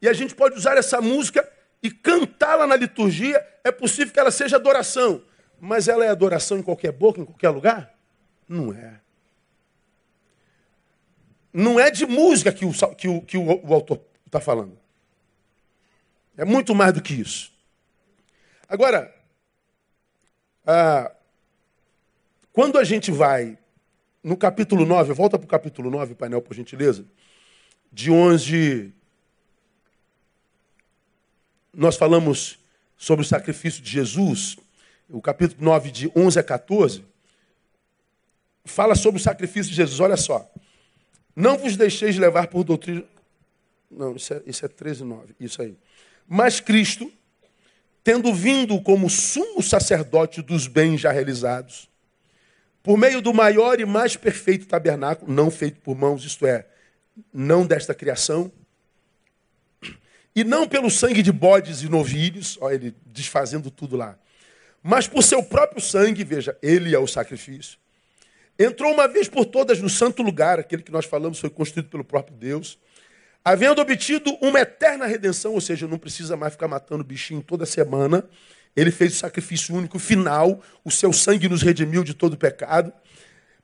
e 0.01 0.07
a 0.09 0.13
gente 0.13 0.35
pode 0.35 0.57
usar 0.57 0.77
essa 0.77 0.99
música 0.99 1.49
e 1.81 1.89
cantá-la 1.89 2.67
na 2.67 2.75
liturgia, 2.75 3.45
é 3.63 3.71
possível 3.71 4.13
que 4.13 4.19
ela 4.19 4.31
seja 4.31 4.57
adoração. 4.57 5.23
Mas 5.59 5.87
ela 5.87 6.03
é 6.03 6.09
adoração 6.09 6.57
em 6.57 6.61
qualquer 6.61 6.91
boca, 6.91 7.21
em 7.21 7.25
qualquer 7.25 7.49
lugar? 7.49 7.93
Não 8.47 8.73
é. 8.73 8.99
Não 11.53 11.79
é 11.79 11.89
de 11.89 12.05
música 12.05 12.51
que 12.51 12.65
o, 12.65 12.73
que 12.95 13.07
o, 13.07 13.21
que 13.21 13.37
o, 13.37 13.65
o 13.65 13.73
autor 13.73 14.01
está 14.25 14.41
falando. 14.41 14.82
É 16.37 16.45
muito 16.45 16.73
mais 16.73 16.93
do 16.93 17.01
que 17.01 17.13
isso. 17.13 17.51
Agora, 18.67 19.13
ah, 20.65 21.11
quando 22.51 22.77
a 22.77 22.83
gente 22.83 23.11
vai 23.11 23.57
no 24.23 24.37
capítulo 24.37 24.85
9, 24.85 25.13
volta 25.13 25.37
para 25.37 25.45
o 25.45 25.49
capítulo 25.49 25.91
9, 25.91 26.15
painel, 26.15 26.41
por 26.41 26.55
gentileza, 26.55 27.05
de 27.91 28.09
onde 28.09 28.91
nós 31.73 31.97
falamos 31.97 32.59
sobre 32.97 33.25
o 33.25 33.27
sacrifício 33.27 33.81
de 33.81 33.91
Jesus, 33.91 34.57
o 35.09 35.21
capítulo 35.21 35.63
9, 35.63 35.91
de 35.91 36.11
11 36.15 36.39
a 36.39 36.43
14, 36.43 37.03
fala 38.65 38.95
sobre 38.95 39.19
o 39.19 39.23
sacrifício 39.23 39.69
de 39.71 39.75
Jesus. 39.75 39.99
Olha 39.99 40.17
só. 40.17 40.49
Não 41.35 41.57
vos 41.57 41.75
deixeis 41.75 42.17
levar 42.17 42.47
por 42.47 42.63
doutrina. 42.63 43.03
Não, 43.89 44.15
isso 44.15 44.33
é, 44.33 44.41
isso 44.45 44.65
é 44.65 44.67
13, 44.67 45.03
9. 45.03 45.35
Isso 45.39 45.61
aí. 45.61 45.75
Mas 46.27 46.59
Cristo, 46.59 47.11
tendo 48.03 48.33
vindo 48.33 48.81
como 48.81 49.09
sumo 49.09 49.61
sacerdote 49.61 50.41
dos 50.41 50.67
bens 50.67 51.01
já 51.01 51.11
realizados, 51.11 51.89
por 52.81 52.97
meio 52.97 53.21
do 53.21 53.33
maior 53.33 53.79
e 53.79 53.85
mais 53.85 54.15
perfeito 54.15 54.65
tabernáculo, 54.65 55.31
não 55.31 55.49
feito 55.49 55.79
por 55.79 55.95
mãos, 55.95 56.25
isto 56.25 56.45
é, 56.45 56.65
não 57.33 57.65
desta 57.65 57.93
criação, 57.93 58.51
e 60.35 60.43
não 60.43 60.67
pelo 60.67 60.89
sangue 60.89 61.21
de 61.21 61.31
bodes 61.31 61.81
e 61.81 61.89
novilhos, 61.89 62.57
olha 62.59 62.75
ele 62.75 62.95
desfazendo 63.05 63.69
tudo 63.69 63.95
lá, 63.95 64.17
mas 64.81 65.07
por 65.07 65.23
seu 65.23 65.41
próprio 65.43 65.81
sangue, 65.81 66.23
veja, 66.23 66.57
ele 66.61 66.93
é 66.93 66.99
o 66.99 67.07
sacrifício, 67.07 67.77
Entrou 68.57 68.93
uma 68.93 69.07
vez 69.07 69.27
por 69.27 69.45
todas 69.45 69.79
no 69.81 69.89
santo 69.89 70.21
lugar, 70.21 70.59
aquele 70.59 70.83
que 70.83 70.91
nós 70.91 71.05
falamos 71.05 71.39
foi 71.39 71.49
construído 71.49 71.89
pelo 71.89 72.03
próprio 72.03 72.35
Deus, 72.35 72.77
havendo 73.43 73.81
obtido 73.81 74.38
uma 74.41 74.59
eterna 74.59 75.05
redenção, 75.05 75.53
ou 75.53 75.62
seja, 75.62 75.88
não 75.88 75.97
precisa 75.97 76.38
mais 76.38 76.53
ficar 76.53 76.67
matando 76.67 77.03
bichinho 77.03 77.41
toda 77.41 77.65
semana. 77.65 78.23
Ele 78.75 78.91
fez 78.91 79.13
o 79.13 79.17
sacrifício 79.17 79.75
único 79.75 80.00
final, 80.00 80.62
o 80.83 80.89
seu 80.89 81.12
sangue 81.12 81.50
nos 81.50 81.62
redimiu 81.62 82.03
de 82.03 82.13
todo 82.13 82.38
pecado. 82.38 82.91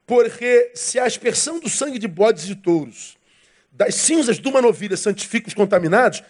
Porque 0.06 0.72
se 0.76 1.00
a 1.00 1.06
aspersão 1.06 1.60
do 1.60 1.70
sangue 1.70 2.00
de 2.00 2.08
bodes 2.08 2.50
e 2.50 2.56
touros, 2.56 3.18
das 3.72 3.96
cinzas 3.96 4.38
de 4.40 4.48
uma 4.48 4.62
novilha 4.62 4.98
santifica 4.98 5.48
os 5.48 5.54
contaminados, 5.54 6.24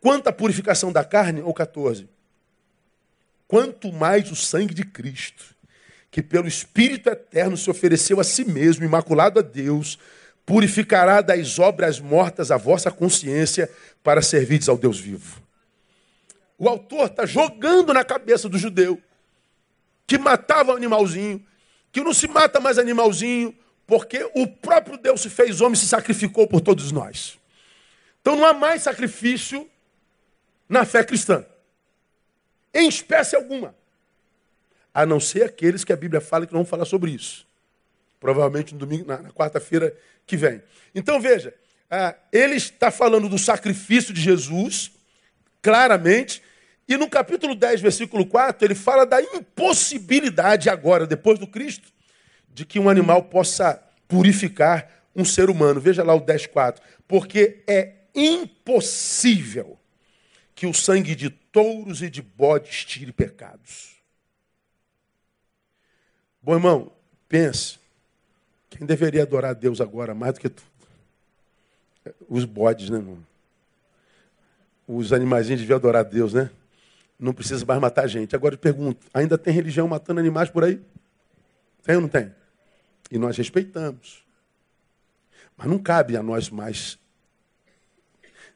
quanto 0.00 0.28
à 0.28 0.32
purificação 0.32 0.92
da 0.92 1.04
carne, 1.04 1.40
ou 1.40 1.54
14, 1.54 2.08
quanto 3.48 3.92
mais 3.92 4.30
o 4.30 4.36
sangue 4.36 4.74
de 4.74 4.84
Cristo, 4.84 5.56
que 6.10 6.22
pelo 6.22 6.46
Espírito 6.46 7.08
eterno 7.08 7.56
se 7.56 7.70
ofereceu 7.70 8.20
a 8.20 8.24
si 8.24 8.44
mesmo, 8.44 8.84
imaculado 8.84 9.38
a 9.38 9.42
Deus, 9.42 9.98
purificará 10.46 11.20
das 11.20 11.58
obras 11.58 11.98
mortas 11.98 12.52
a 12.52 12.56
vossa 12.56 12.90
consciência 12.90 13.68
para 14.02 14.22
servides 14.22 14.68
ao 14.68 14.78
Deus 14.78 14.98
vivo. 14.98 15.42
O 16.56 16.68
autor 16.68 17.08
está 17.08 17.26
jogando 17.26 17.92
na 17.92 18.04
cabeça 18.04 18.48
do 18.48 18.56
judeu 18.56 19.02
que 20.06 20.16
matava 20.16 20.72
o 20.72 20.76
animalzinho, 20.76 21.44
que 21.90 22.00
não 22.00 22.14
se 22.14 22.28
mata 22.28 22.60
mais 22.60 22.78
animalzinho, 22.78 23.52
porque 23.86 24.30
o 24.34 24.46
próprio 24.46 24.96
Deus 24.96 25.20
se 25.20 25.28
fez 25.28 25.60
homem 25.60 25.74
e 25.74 25.76
se 25.76 25.88
sacrificou 25.88 26.46
por 26.46 26.60
todos 26.60 26.92
nós. 26.92 27.38
Então 28.20 28.36
não 28.36 28.46
há 28.46 28.54
mais 28.54 28.82
sacrifício 28.82 29.68
na 30.68 30.84
fé 30.84 31.02
cristã, 31.02 31.44
em 32.72 32.88
espécie 32.88 33.34
alguma 33.34 33.74
a 34.96 35.04
não 35.04 35.20
ser 35.20 35.42
aqueles 35.42 35.84
que 35.84 35.92
a 35.92 35.96
Bíblia 35.96 36.22
fala 36.22 36.46
que 36.46 36.54
não 36.54 36.60
vão 36.60 36.70
falar 36.70 36.86
sobre 36.86 37.10
isso. 37.10 37.46
Provavelmente 38.18 38.72
no 38.72 38.80
domingo, 38.80 39.06
na, 39.06 39.18
na 39.18 39.30
quarta-feira 39.30 39.94
que 40.26 40.36
vem. 40.36 40.62
Então 40.94 41.20
veja, 41.20 41.54
ah, 41.90 42.14
ele 42.32 42.56
está 42.56 42.90
falando 42.90 43.28
do 43.28 43.38
sacrifício 43.38 44.12
de 44.12 44.20
Jesus, 44.20 44.90
claramente, 45.62 46.42
e 46.88 46.96
no 46.96 47.08
capítulo 47.08 47.54
10, 47.54 47.80
versículo 47.80 48.26
4, 48.26 48.64
ele 48.64 48.74
fala 48.74 49.04
da 49.04 49.20
impossibilidade 49.20 50.70
agora, 50.70 51.06
depois 51.06 51.38
do 51.38 51.46
Cristo, 51.46 51.92
de 52.48 52.64
que 52.64 52.78
um 52.78 52.88
animal 52.88 53.24
possa 53.24 53.82
purificar 54.06 54.88
um 55.14 55.24
ser 55.24 55.50
humano. 55.50 55.80
Veja 55.80 56.04
lá 56.04 56.14
o 56.14 56.20
10,4. 56.20 56.78
Porque 57.08 57.62
é 57.66 57.94
impossível 58.14 59.78
que 60.54 60.66
o 60.66 60.72
sangue 60.72 61.14
de 61.14 61.28
touros 61.28 62.02
e 62.02 62.08
de 62.08 62.22
bodes 62.22 62.84
tire 62.84 63.12
pecados. 63.12 63.96
Bom, 66.40 66.54
irmão, 66.54 66.92
pense. 67.28 67.78
Quem 68.76 68.86
deveria 68.86 69.22
adorar 69.22 69.52
a 69.52 69.54
Deus 69.54 69.80
agora 69.80 70.14
mais 70.14 70.34
do 70.34 70.40
que 70.40 70.48
tudo? 70.48 70.66
Os 72.28 72.44
bodes, 72.44 72.90
né, 72.90 72.98
irmão? 72.98 73.18
Os 74.86 75.12
animaizinhos 75.12 75.60
deviam 75.60 75.76
adorar 75.76 76.04
a 76.04 76.08
Deus, 76.08 76.34
né? 76.34 76.50
Não 77.18 77.32
precisa 77.32 77.64
mais 77.64 77.80
matar 77.80 78.06
gente. 78.06 78.36
Agora 78.36 78.54
eu 78.54 78.58
pergunto: 78.58 79.06
ainda 79.12 79.38
tem 79.38 79.52
religião 79.52 79.88
matando 79.88 80.20
animais 80.20 80.50
por 80.50 80.62
aí? 80.62 80.80
Tem 81.82 81.96
ou 81.96 82.02
não 82.02 82.08
tem? 82.08 82.32
E 83.10 83.18
nós 83.18 83.36
respeitamos. 83.36 84.22
Mas 85.56 85.66
não 85.66 85.78
cabe 85.78 86.16
a 86.16 86.22
nós 86.22 86.50
mais 86.50 86.98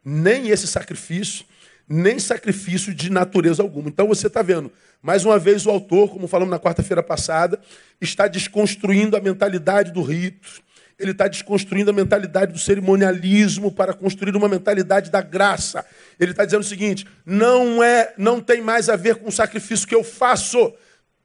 nem 0.04 0.48
esse 0.48 0.66
sacrifício 0.66 1.44
nem 1.92 2.20
sacrifício 2.20 2.94
de 2.94 3.10
natureza 3.10 3.64
alguma. 3.64 3.88
Então 3.88 4.06
você 4.06 4.28
está 4.28 4.42
vendo, 4.42 4.70
mais 5.02 5.24
uma 5.24 5.40
vez 5.40 5.66
o 5.66 5.70
autor, 5.70 6.08
como 6.08 6.28
falamos 6.28 6.52
na 6.52 6.60
quarta-feira 6.60 7.02
passada, 7.02 7.58
está 8.00 8.28
desconstruindo 8.28 9.16
a 9.16 9.20
mentalidade 9.20 9.90
do 9.90 10.00
rito, 10.00 10.62
ele 11.00 11.10
está 11.10 11.26
desconstruindo 11.26 11.90
a 11.90 11.94
mentalidade 11.94 12.52
do 12.52 12.58
cerimonialismo 12.60 13.72
para 13.72 13.92
construir 13.92 14.36
uma 14.36 14.48
mentalidade 14.48 15.10
da 15.10 15.20
graça. 15.20 15.84
Ele 16.20 16.30
está 16.30 16.44
dizendo 16.44 16.60
o 16.60 16.64
seguinte: 16.64 17.06
não 17.26 17.82
é, 17.82 18.14
não 18.16 18.40
tem 18.40 18.60
mais 18.60 18.88
a 18.88 18.94
ver 18.94 19.16
com 19.16 19.28
o 19.28 19.32
sacrifício 19.32 19.88
que 19.88 19.94
eu 19.94 20.04
faço. 20.04 20.72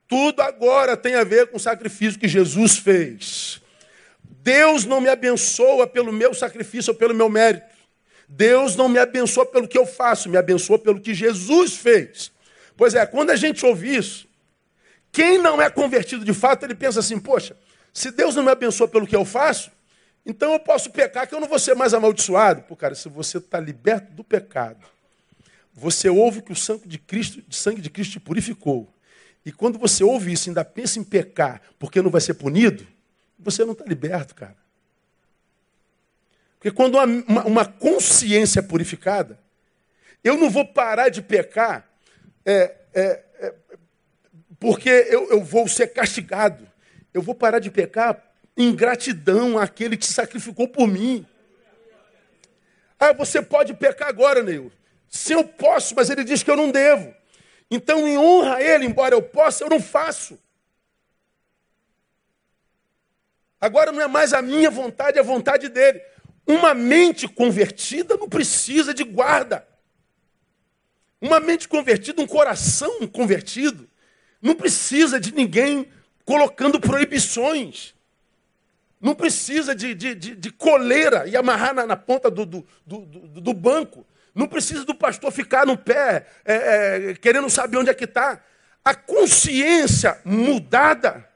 Tudo 0.08 0.42
agora 0.42 0.98
tem 0.98 1.16
a 1.16 1.24
ver 1.24 1.48
com 1.48 1.58
o 1.58 1.60
sacrifício 1.60 2.20
que 2.20 2.28
Jesus 2.28 2.78
fez. 2.78 3.62
Deus 4.42 4.86
não 4.86 5.02
me 5.02 5.10
abençoa 5.10 5.86
pelo 5.86 6.12
meu 6.12 6.34
sacrifício 6.34 6.92
ou 6.94 6.98
pelo 6.98 7.14
meu 7.14 7.30
mérito. 7.30 7.75
Deus 8.27 8.75
não 8.75 8.89
me 8.89 9.00
abençoa 9.00 9.46
pelo 9.46 9.67
que 9.67 9.77
eu 9.77 9.86
faço, 9.86 10.29
me 10.29 10.38
abençoa 10.38 10.79
pelo 10.79 11.00
que 11.00 11.13
Jesus 11.13 11.75
fez. 11.75 12.32
Pois 12.75 12.94
é, 12.94 13.05
quando 13.05 13.29
a 13.29 13.36
gente 13.36 13.65
ouve 13.65 13.96
isso, 13.96 14.27
quem 15.12 15.38
não 15.38 15.62
é 15.62 15.70
convertido 15.70 16.25
de 16.25 16.34
fato, 16.34 16.63
ele 16.63 16.75
pensa 16.75 17.00
assim: 17.00 17.20
poxa, 17.20 17.55
se 17.94 18.12
Deus 18.12 18.36
não 18.36 18.44
me 18.44 18.51
abençoa 18.51 18.88
pelo 18.88 19.08
que 19.08 19.15
eu 19.15 19.24
faço, 19.24 19.72
Então 20.25 20.53
eu 20.53 20.60
posso 20.60 20.89
pecar 20.89 21.27
que 21.27 21.36
eu 21.36 21.39
não 21.39 21.48
vou 21.48 21.60
ser 21.60 21.75
mais 21.75 21.94
amaldiçoado. 21.94 22.63
Pô, 22.63 22.75
cara, 22.75 22.96
se 22.96 23.08
você 23.08 23.38
está 23.38 23.60
liberto 23.60 24.12
do 24.13 24.24
pecado, 24.24 24.84
você 25.72 26.10
ouve 26.10 26.41
que 26.41 26.51
o 26.51 26.55
sangue 26.55 26.88
de 26.88 26.98
Cristo, 26.98 27.44
sangue 27.51 27.79
de 27.79 27.89
Cristo 27.89 28.13
te 28.13 28.20
purificou. 28.20 28.91
E 29.46 29.51
quando 29.51 29.77
você 29.77 30.03
ouve 30.03 30.32
isso 30.32 30.50
ainda 30.50 30.65
pensa 30.65 30.98
em 30.98 31.03
pecar 31.03 31.62
porque 31.77 32.01
não 32.01 32.10
vai 32.10 32.22
ser 32.22 32.34
punido, 32.34 32.88
você 33.38 33.63
não 33.63 33.74
está 33.74 33.86
liberto, 33.86 34.34
cara. 34.34 34.58
Porque 36.66 36.76
quando 36.76 36.98
uma, 36.98 37.64
consciência 37.64 38.60
é 38.60 38.64
purificada, 38.64 39.38
eu 40.24 40.36
não 40.36 40.50
vou 40.50 40.66
parar 40.66 41.10
de 41.10 41.22
pecar 41.22 41.88
é, 42.44 42.76
é, 42.92 43.24
é, 43.40 43.54
porque 44.60 44.90
eu, 44.90 45.30
eu 45.30 45.44
vou 45.44 45.68
ser 45.68 45.90
castigado. 45.90 46.68
Eu 47.14 47.22
vou 47.22 47.36
parar 47.36 47.60
de 47.60 47.70
pecar 47.70 48.20
em 48.58 48.76
gratidão 48.76 49.60
àquele 49.60 49.96
que 49.96 50.08
sacrificou 50.08 50.68
por 50.68 50.88
mim. 50.88 51.24
Ah, 53.00 53.14
você 53.14 53.44
pode 53.44 53.76
pecar 53.76 54.08
agora, 54.08 54.42
Neil. 54.42 54.72
Se 55.08 55.34
eu 55.34 55.44
posso, 55.44 55.94
mas 55.94 56.10
ele 56.10 56.24
diz 56.24 56.42
que 56.42 56.50
eu 56.50 56.58
não 56.58 56.72
devo. 56.72 57.14
Então, 57.70 58.08
em 58.08 58.18
honra 58.18 58.56
a 58.56 58.64
ele, 58.64 58.88
embora 58.88 59.14
eu 59.14 59.22
possa, 59.22 59.64
eu 59.64 59.70
não 59.70 59.80
faço. 59.80 60.40
Agora 63.62 63.92
não 63.92 64.02
é 64.02 64.08
mais 64.08 64.34
a 64.34 64.42
minha 64.42 64.72
vontade, 64.72 65.20
é 65.20 65.22
a 65.22 65.24
vontade 65.24 65.70
dele. 65.70 66.02
Uma 66.48 66.74
mente 66.74 67.28
convertida 67.28 68.16
não 68.18 68.30
precisa 68.30 68.94
de 68.94 69.04
guarda. 69.04 69.68
Uma 71.20 71.40
mente 71.40 71.68
convertida, 71.68 72.22
um 72.22 72.28
coração 72.28 73.08
convertido, 73.08 73.90
não 74.42 74.54
precisa 74.54 75.20
de 75.20 75.34
ninguém 75.34 75.88
colocando 76.24 76.80
proibições. 76.80 77.96
Não 79.02 79.16
precisa 79.16 79.75
de, 79.75 79.94
de, 79.94 80.16
de, 80.16 80.36
de 80.36 80.52
coleira 80.52 81.28
e 81.28 81.36
amarrar 81.36 81.74
na, 81.74 81.86
na 81.86 81.96
ponta 81.96 82.30
do, 82.30 82.46
do, 82.46 82.68
do, 82.86 83.00
do, 83.42 83.54
banco. 83.54 84.06
Não 84.34 84.48
precisa 84.48 84.86
do 84.86 84.96
pastor 84.96 85.32
ficar 85.32 85.66
no 85.66 85.78
pé, 85.78 86.28
é, 86.44 86.56
é, 87.10 87.14
querendo 87.16 87.50
saber 87.50 87.78
onde 87.78 87.90
é 87.90 87.94
que 87.94 88.06
está. 88.06 88.42
A 88.84 88.94
consciência 88.94 90.20
mudada 90.24 91.28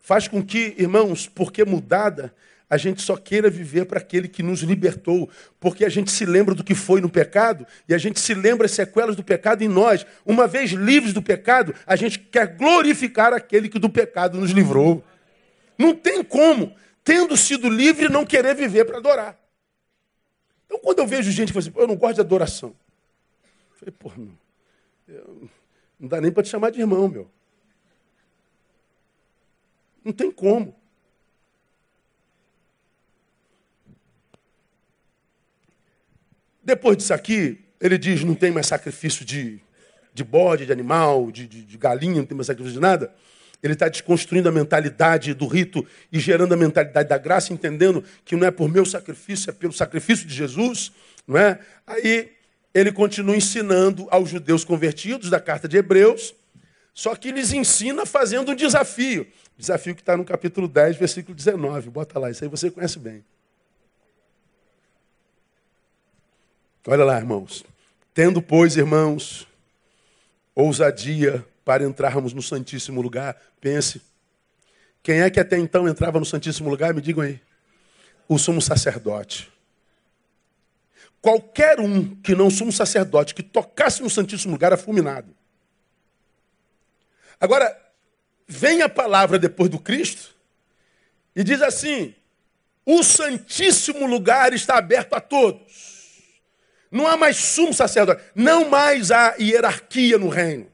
faz 0.00 0.28
com 0.28 0.44
que, 0.44 0.74
irmãos, 0.78 1.28
porque 1.28 1.64
mudada, 1.64 2.34
a 2.74 2.76
gente 2.76 3.00
só 3.02 3.16
queira 3.16 3.48
viver 3.48 3.86
para 3.86 4.00
aquele 4.00 4.26
que 4.26 4.42
nos 4.42 4.62
libertou, 4.62 5.30
porque 5.60 5.84
a 5.84 5.88
gente 5.88 6.10
se 6.10 6.26
lembra 6.26 6.56
do 6.56 6.64
que 6.64 6.74
foi 6.74 7.00
no 7.00 7.08
pecado 7.08 7.64
e 7.88 7.94
a 7.94 7.98
gente 7.98 8.18
se 8.18 8.34
lembra 8.34 8.66
as 8.66 8.72
sequelas 8.72 9.14
do 9.14 9.22
pecado 9.22 9.62
em 9.62 9.68
nós. 9.68 10.04
Uma 10.26 10.48
vez 10.48 10.72
livres 10.72 11.12
do 11.12 11.22
pecado, 11.22 11.72
a 11.86 11.94
gente 11.94 12.18
quer 12.18 12.56
glorificar 12.56 13.32
aquele 13.32 13.68
que 13.68 13.78
do 13.78 13.88
pecado 13.88 14.40
nos 14.40 14.50
livrou. 14.50 15.04
Não 15.78 15.94
tem 15.94 16.24
como, 16.24 16.74
tendo 17.04 17.36
sido 17.36 17.68
livre, 17.68 18.08
não 18.08 18.26
querer 18.26 18.56
viver 18.56 18.84
para 18.84 18.98
adorar. 18.98 19.38
Então, 20.66 20.80
quando 20.80 20.98
eu 20.98 21.06
vejo 21.06 21.30
gente 21.30 21.52
que 21.52 21.52
fala 21.52 21.68
assim, 21.68 21.80
eu 21.80 21.86
não 21.86 21.94
gosto 21.94 22.16
de 22.16 22.22
adoração, 22.22 22.74
eu 23.70 23.78
falei, 23.78 23.94
pô, 23.96 24.10
não, 24.16 25.48
não 26.00 26.08
dá 26.08 26.20
nem 26.20 26.32
para 26.32 26.42
te 26.42 26.48
chamar 26.48 26.70
de 26.70 26.80
irmão, 26.80 27.06
meu. 27.06 27.30
Não 30.04 30.12
tem 30.12 30.28
como. 30.28 30.74
Depois 36.64 36.96
disso 36.96 37.12
aqui, 37.12 37.58
ele 37.80 37.98
diz: 37.98 38.24
não 38.24 38.34
tem 38.34 38.50
mais 38.50 38.66
sacrifício 38.66 39.24
de, 39.24 39.60
de 40.12 40.24
bode, 40.24 40.66
de 40.66 40.72
animal, 40.72 41.30
de, 41.30 41.46
de, 41.46 41.62
de 41.62 41.78
galinha, 41.78 42.16
não 42.16 42.24
tem 42.24 42.36
mais 42.36 42.46
sacrifício 42.46 42.80
de 42.80 42.80
nada. 42.80 43.12
Ele 43.62 43.72
está 43.72 43.88
desconstruindo 43.88 44.48
a 44.48 44.52
mentalidade 44.52 45.32
do 45.32 45.46
rito 45.46 45.86
e 46.12 46.18
gerando 46.18 46.52
a 46.52 46.56
mentalidade 46.56 47.08
da 47.08 47.16
graça, 47.16 47.52
entendendo 47.52 48.04
que 48.24 48.36
não 48.36 48.46
é 48.46 48.50
por 48.50 48.68
meu 48.68 48.84
sacrifício, 48.84 49.48
é 49.48 49.52
pelo 49.52 49.72
sacrifício 49.72 50.26
de 50.26 50.34
Jesus. 50.34 50.92
Não 51.26 51.38
é? 51.38 51.58
Aí 51.86 52.30
ele 52.74 52.92
continua 52.92 53.36
ensinando 53.36 54.06
aos 54.10 54.28
judeus 54.28 54.64
convertidos 54.64 55.30
da 55.30 55.40
carta 55.40 55.66
de 55.66 55.76
Hebreus, 55.76 56.34
só 56.92 57.14
que 57.14 57.32
lhes 57.32 57.52
ensina 57.52 58.04
fazendo 58.04 58.52
um 58.52 58.54
desafio. 58.54 59.26
Desafio 59.56 59.94
que 59.94 60.02
está 60.02 60.16
no 60.16 60.24
capítulo 60.24 60.68
10, 60.68 60.96
versículo 60.96 61.34
19. 61.34 61.88
Bota 61.88 62.18
lá, 62.18 62.30
isso 62.30 62.44
aí 62.44 62.50
você 62.50 62.70
conhece 62.70 62.98
bem. 62.98 63.24
Olha 66.86 67.04
lá, 67.04 67.16
irmãos. 67.16 67.64
Tendo, 68.12 68.42
pois, 68.42 68.76
irmãos, 68.76 69.48
ousadia 70.54 71.44
para 71.64 71.82
entrarmos 71.82 72.32
no 72.32 72.42
Santíssimo 72.42 73.00
Lugar, 73.00 73.36
pense. 73.60 74.02
Quem 75.02 75.20
é 75.22 75.30
que 75.30 75.40
até 75.40 75.58
então 75.58 75.88
entrava 75.88 76.18
no 76.18 76.26
Santíssimo 76.26 76.68
Lugar? 76.68 76.92
Me 76.94 77.00
digam 77.00 77.24
aí. 77.24 77.40
O 78.28 78.38
sumo 78.38 78.60
sacerdote. 78.60 79.50
Qualquer 81.20 81.80
um 81.80 82.14
que 82.16 82.34
não 82.34 82.50
sumo 82.50 82.70
sacerdote, 82.70 83.34
que 83.34 83.42
tocasse 83.42 84.02
no 84.02 84.10
Santíssimo 84.10 84.52
Lugar, 84.52 84.68
era 84.68 84.76
fulminado. 84.76 85.34
Agora, 87.40 87.74
vem 88.46 88.82
a 88.82 88.88
palavra 88.88 89.38
depois 89.38 89.70
do 89.70 89.78
Cristo 89.78 90.34
e 91.34 91.42
diz 91.42 91.62
assim: 91.62 92.14
o 92.84 93.02
Santíssimo 93.02 94.06
Lugar 94.06 94.52
está 94.52 94.76
aberto 94.76 95.14
a 95.14 95.20
todos. 95.20 95.93
Não 96.94 97.08
há 97.08 97.16
mais 97.16 97.36
sumo 97.38 97.74
sacerdote. 97.74 98.22
Não 98.36 98.70
mais 98.70 99.10
há 99.10 99.34
hierarquia 99.36 100.16
no 100.16 100.28
reino. 100.28 100.68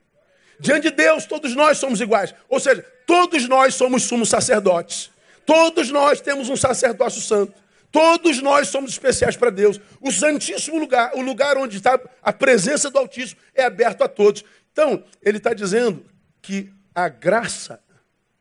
Diante 0.60 0.90
de 0.90 0.94
Deus, 0.94 1.24
todos 1.24 1.56
nós 1.56 1.78
somos 1.78 1.98
iguais. 1.98 2.34
Ou 2.46 2.60
seja, 2.60 2.82
todos 3.06 3.48
nós 3.48 3.74
somos 3.74 4.02
sumos 4.02 4.28
sacerdotes. 4.28 5.10
Todos 5.46 5.90
nós 5.90 6.20
temos 6.20 6.50
um 6.50 6.56
sacerdócio 6.56 7.22
santo. 7.22 7.54
Todos 7.90 8.42
nós 8.42 8.68
somos 8.68 8.90
especiais 8.90 9.34
para 9.34 9.48
Deus. 9.48 9.80
O 9.98 10.12
Santíssimo 10.12 10.78
Lugar, 10.78 11.12
o 11.14 11.22
lugar 11.22 11.56
onde 11.56 11.78
está 11.78 11.98
a 12.22 12.32
presença 12.34 12.90
do 12.90 12.98
Altíssimo, 12.98 13.40
é 13.54 13.64
aberto 13.64 14.02
a 14.02 14.08
todos. 14.08 14.44
Então, 14.72 15.02
ele 15.22 15.38
está 15.38 15.54
dizendo 15.54 16.04
que 16.42 16.70
a 16.94 17.08
graça 17.08 17.80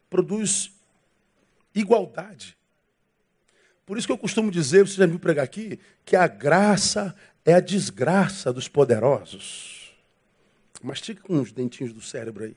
produz 0.10 0.70
igualdade. 1.74 2.60
Por 3.90 3.98
isso 3.98 4.06
que 4.06 4.14
eu 4.14 4.20
costumo 4.20 4.52
dizer, 4.52 4.86
você 4.86 4.98
já 4.98 5.08
me 5.08 5.18
pregar 5.18 5.44
aqui, 5.44 5.80
que 6.06 6.16
a 6.16 6.28
graça 6.28 7.16
é 7.46 7.54
a 7.54 7.60
desgraça 7.60 8.52
dos 8.54 8.68
poderosos. 8.68 9.94
Mastica 10.82 11.22
com 11.22 11.40
os 11.42 11.52
dentinhos 11.52 11.92
do 11.92 12.02
cérebro 12.02 12.46
aí. 12.46 12.56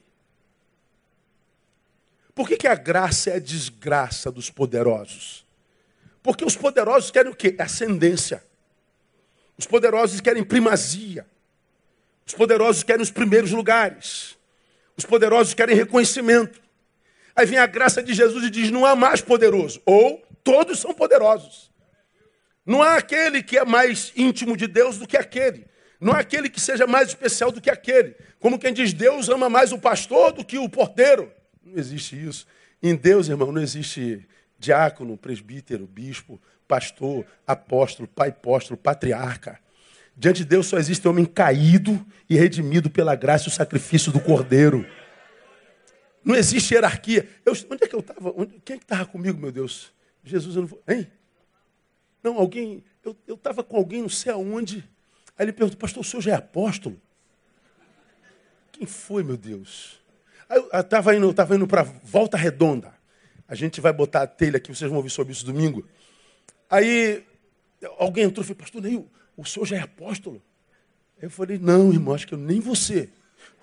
Por 2.34 2.48
que, 2.48 2.56
que 2.56 2.66
a 2.66 2.74
graça 2.74 3.30
é 3.30 3.36
a 3.36 3.40
desgraça 3.40 4.30
dos 4.30 4.48
poderosos? 4.48 5.44
Porque 6.22 6.44
os 6.44 6.56
poderosos 6.56 7.10
querem 7.10 7.32
o 7.32 7.34
quê? 7.34 7.54
Ascendência. 7.58 8.42
Os 9.58 9.66
poderosos 9.66 10.20
querem 10.20 10.44
primazia. 10.44 11.26
Os 12.26 12.34
poderosos 12.34 12.82
querem 12.82 13.02
os 13.02 13.10
primeiros 13.10 13.50
lugares. 13.50 14.38
Os 14.96 15.04
poderosos 15.04 15.52
querem 15.52 15.74
reconhecimento. 15.74 16.62
Aí 17.34 17.44
vem 17.44 17.58
a 17.58 17.66
graça 17.66 18.02
de 18.02 18.14
Jesus 18.14 18.44
e 18.44 18.50
diz: 18.50 18.70
não 18.70 18.86
há 18.86 18.94
mais 18.94 19.20
poderoso. 19.20 19.82
Ou 19.84 20.24
todos 20.44 20.78
são 20.78 20.94
poderosos. 20.94 21.71
Não 22.64 22.82
há 22.82 22.96
aquele 22.96 23.42
que 23.42 23.58
é 23.58 23.64
mais 23.64 24.12
íntimo 24.16 24.56
de 24.56 24.66
Deus 24.66 24.98
do 24.98 25.06
que 25.06 25.16
aquele. 25.16 25.66
Não 26.00 26.12
há 26.12 26.18
aquele 26.18 26.48
que 26.48 26.60
seja 26.60 26.86
mais 26.86 27.08
especial 27.08 27.52
do 27.52 27.60
que 27.60 27.70
aquele. 27.70 28.16
Como 28.40 28.58
quem 28.58 28.72
diz, 28.72 28.92
Deus 28.92 29.28
ama 29.28 29.48
mais 29.48 29.72
o 29.72 29.78
pastor 29.78 30.32
do 30.32 30.44
que 30.44 30.58
o 30.58 30.68
porteiro. 30.68 31.30
Não 31.64 31.78
existe 31.78 32.16
isso. 32.16 32.46
Em 32.82 32.96
Deus, 32.96 33.28
irmão, 33.28 33.52
não 33.52 33.62
existe 33.62 34.26
diácono, 34.58 35.16
presbítero, 35.16 35.86
bispo, 35.86 36.40
pastor, 36.66 37.24
apóstolo, 37.46 38.08
pai 38.08 38.30
apóstolo, 38.30 38.76
patriarca. 38.76 39.58
Diante 40.16 40.38
de 40.38 40.44
Deus 40.44 40.66
só 40.66 40.78
existe 40.78 41.06
homem 41.08 41.24
caído 41.24 42.04
e 42.28 42.36
redimido 42.36 42.90
pela 42.90 43.14
graça 43.14 43.46
e 43.46 43.48
o 43.48 43.52
sacrifício 43.52 44.12
do 44.12 44.20
cordeiro. 44.20 44.86
Não 46.24 46.34
existe 46.34 46.74
hierarquia. 46.74 47.28
Eu, 47.44 47.52
onde 47.70 47.84
é 47.84 47.86
que 47.86 47.94
eu 47.94 48.00
estava? 48.00 48.32
Quem 48.64 48.76
é 48.76 48.78
que 48.78 48.84
estava 48.84 49.06
comigo, 49.06 49.40
meu 49.40 49.50
Deus? 49.50 49.92
Jesus, 50.24 50.54
eu 50.54 50.62
não 50.62 50.68
vou. 50.68 50.82
Hein? 50.86 51.10
Não, 52.22 52.36
alguém, 52.38 52.84
eu 53.04 53.34
estava 53.34 53.64
com 53.64 53.76
alguém 53.76 54.02
não 54.02 54.08
sei 54.08 54.32
aonde. 54.32 54.88
Aí 55.36 55.44
ele 55.44 55.52
perguntou, 55.52 55.78
pastor, 55.78 56.02
o 56.02 56.04
senhor 56.04 56.20
já 56.20 56.32
é 56.32 56.34
apóstolo? 56.36 57.00
Quem 58.70 58.86
foi, 58.86 59.22
meu 59.22 59.36
Deus? 59.36 60.00
Aí 60.48 60.58
eu 60.58 60.80
estava 60.80 61.14
indo, 61.14 61.32
tava 61.34 61.56
indo 61.56 61.66
para 61.66 61.82
Volta 61.82 62.36
Redonda. 62.36 62.94
A 63.48 63.54
gente 63.54 63.80
vai 63.80 63.92
botar 63.92 64.22
a 64.22 64.26
telha 64.26 64.56
aqui, 64.56 64.74
vocês 64.74 64.88
vão 64.88 64.98
ouvir 64.98 65.10
sobre 65.10 65.32
isso 65.32 65.44
domingo. 65.44 65.86
Aí 66.70 67.24
alguém 67.98 68.24
entrou 68.24 68.42
e 68.42 68.46
falou, 68.46 68.58
pastor 68.58 68.82
Neil, 68.82 69.10
o 69.36 69.44
senhor 69.44 69.66
já 69.66 69.76
é 69.76 69.80
apóstolo? 69.80 70.42
Eu 71.20 71.30
falei, 71.30 71.58
não, 71.58 71.92
irmão, 71.92 72.14
acho 72.14 72.26
que 72.26 72.34
eu 72.34 72.38
nem 72.38 72.60
você. 72.60 73.10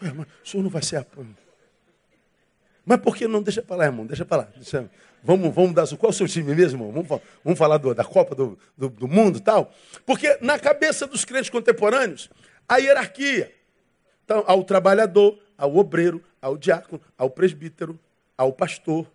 Ué, 0.02 0.12
mas 0.14 0.28
o 0.44 0.48
senhor 0.48 0.64
não 0.64 0.70
vai 0.70 0.82
ser 0.82 0.98
apóstolo. 0.98 1.36
Mas 2.86 3.02
por 3.02 3.16
que 3.16 3.28
não? 3.28 3.42
Deixa 3.42 3.62
para 3.62 3.76
lá, 3.76 3.86
irmão, 3.86 4.06
deixa 4.06 4.26
para 4.26 4.44
lá. 4.44 4.50
Deixa... 4.56 4.90
Vamos, 5.24 5.54
vamos 5.54 5.74
dar. 5.74 5.88
Qual 5.98 6.10
é 6.10 6.14
o 6.14 6.14
seu 6.14 6.28
time 6.28 6.56
mesmo? 6.56 6.92
Vamos, 6.92 7.22
vamos 7.44 7.60
falar 7.60 7.78
do, 7.78 7.94
da 7.94 8.04
Copa 8.04 8.34
do, 8.36 8.58
do, 8.78 8.90
do 8.90 9.08
Mundo 9.08 9.40
tal? 9.40 9.74
Porque 10.06 10.38
na 10.42 10.58
cabeça 10.58 11.06
dos 11.06 11.26
crentes 11.26 11.50
contemporâneos, 11.50 12.30
a 12.68 12.78
hierarquia. 12.78 13.54
Então, 14.24 14.44
ao 14.48 14.64
trabalhador, 14.64 15.38
ao 15.58 15.76
obreiro, 15.76 16.24
ao 16.42 16.58
diácono, 16.58 17.02
ao 17.18 17.30
presbítero, 17.30 18.00
ao 18.38 18.54
pastor, 18.54 19.06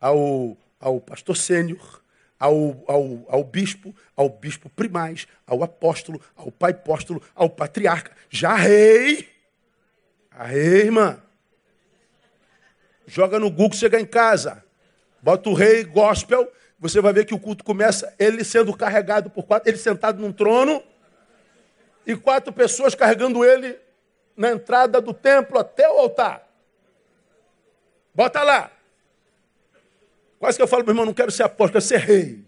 ao, 0.00 0.56
ao 0.80 1.00
pastor 1.00 1.36
sênior, 1.36 2.02
ao, 2.38 2.82
ao, 2.88 3.24
ao 3.28 3.44
bispo, 3.44 3.94
ao 4.16 4.28
bispo 4.28 4.68
primaz, 4.68 5.28
ao 5.46 5.62
apóstolo, 5.62 6.20
ao 6.34 6.50
pai 6.50 6.72
apóstolo, 6.72 7.22
ao 7.36 7.48
patriarca, 7.48 8.10
já 8.28 8.56
rei. 8.56 9.28
A 10.30 10.44
rei, 10.44 10.86
irmã. 10.86 11.22
Joga 13.06 13.38
no 13.38 13.50
Google, 13.50 13.76
chega 13.76 14.00
em 14.00 14.06
casa. 14.06 14.64
Bota 15.22 15.48
o 15.48 15.54
rei 15.54 15.84
gospel, 15.84 16.52
você 16.78 17.00
vai 17.00 17.12
ver 17.12 17.24
que 17.24 17.32
o 17.32 17.38
culto 17.38 17.62
começa 17.62 18.12
ele 18.18 18.42
sendo 18.42 18.76
carregado 18.76 19.30
por 19.30 19.44
quatro, 19.44 19.70
ele 19.70 19.78
sentado 19.78 20.20
num 20.20 20.32
trono 20.32 20.82
e 22.04 22.16
quatro 22.16 22.52
pessoas 22.52 22.92
carregando 22.92 23.44
ele 23.44 23.78
na 24.36 24.50
entrada 24.50 25.00
do 25.00 25.14
templo 25.14 25.60
até 25.60 25.88
o 25.88 25.98
altar. 25.98 26.44
Bota 28.12 28.42
lá. 28.42 28.70
Quase 30.40 30.58
que 30.58 30.62
eu 30.62 30.66
falo, 30.66 30.82
meu 30.82 30.90
irmão, 30.90 31.06
não 31.06 31.14
quero 31.14 31.30
ser 31.30 31.44
apóstolo, 31.44 31.72
quero 31.72 31.84
ser 31.84 32.00
rei. 32.00 32.44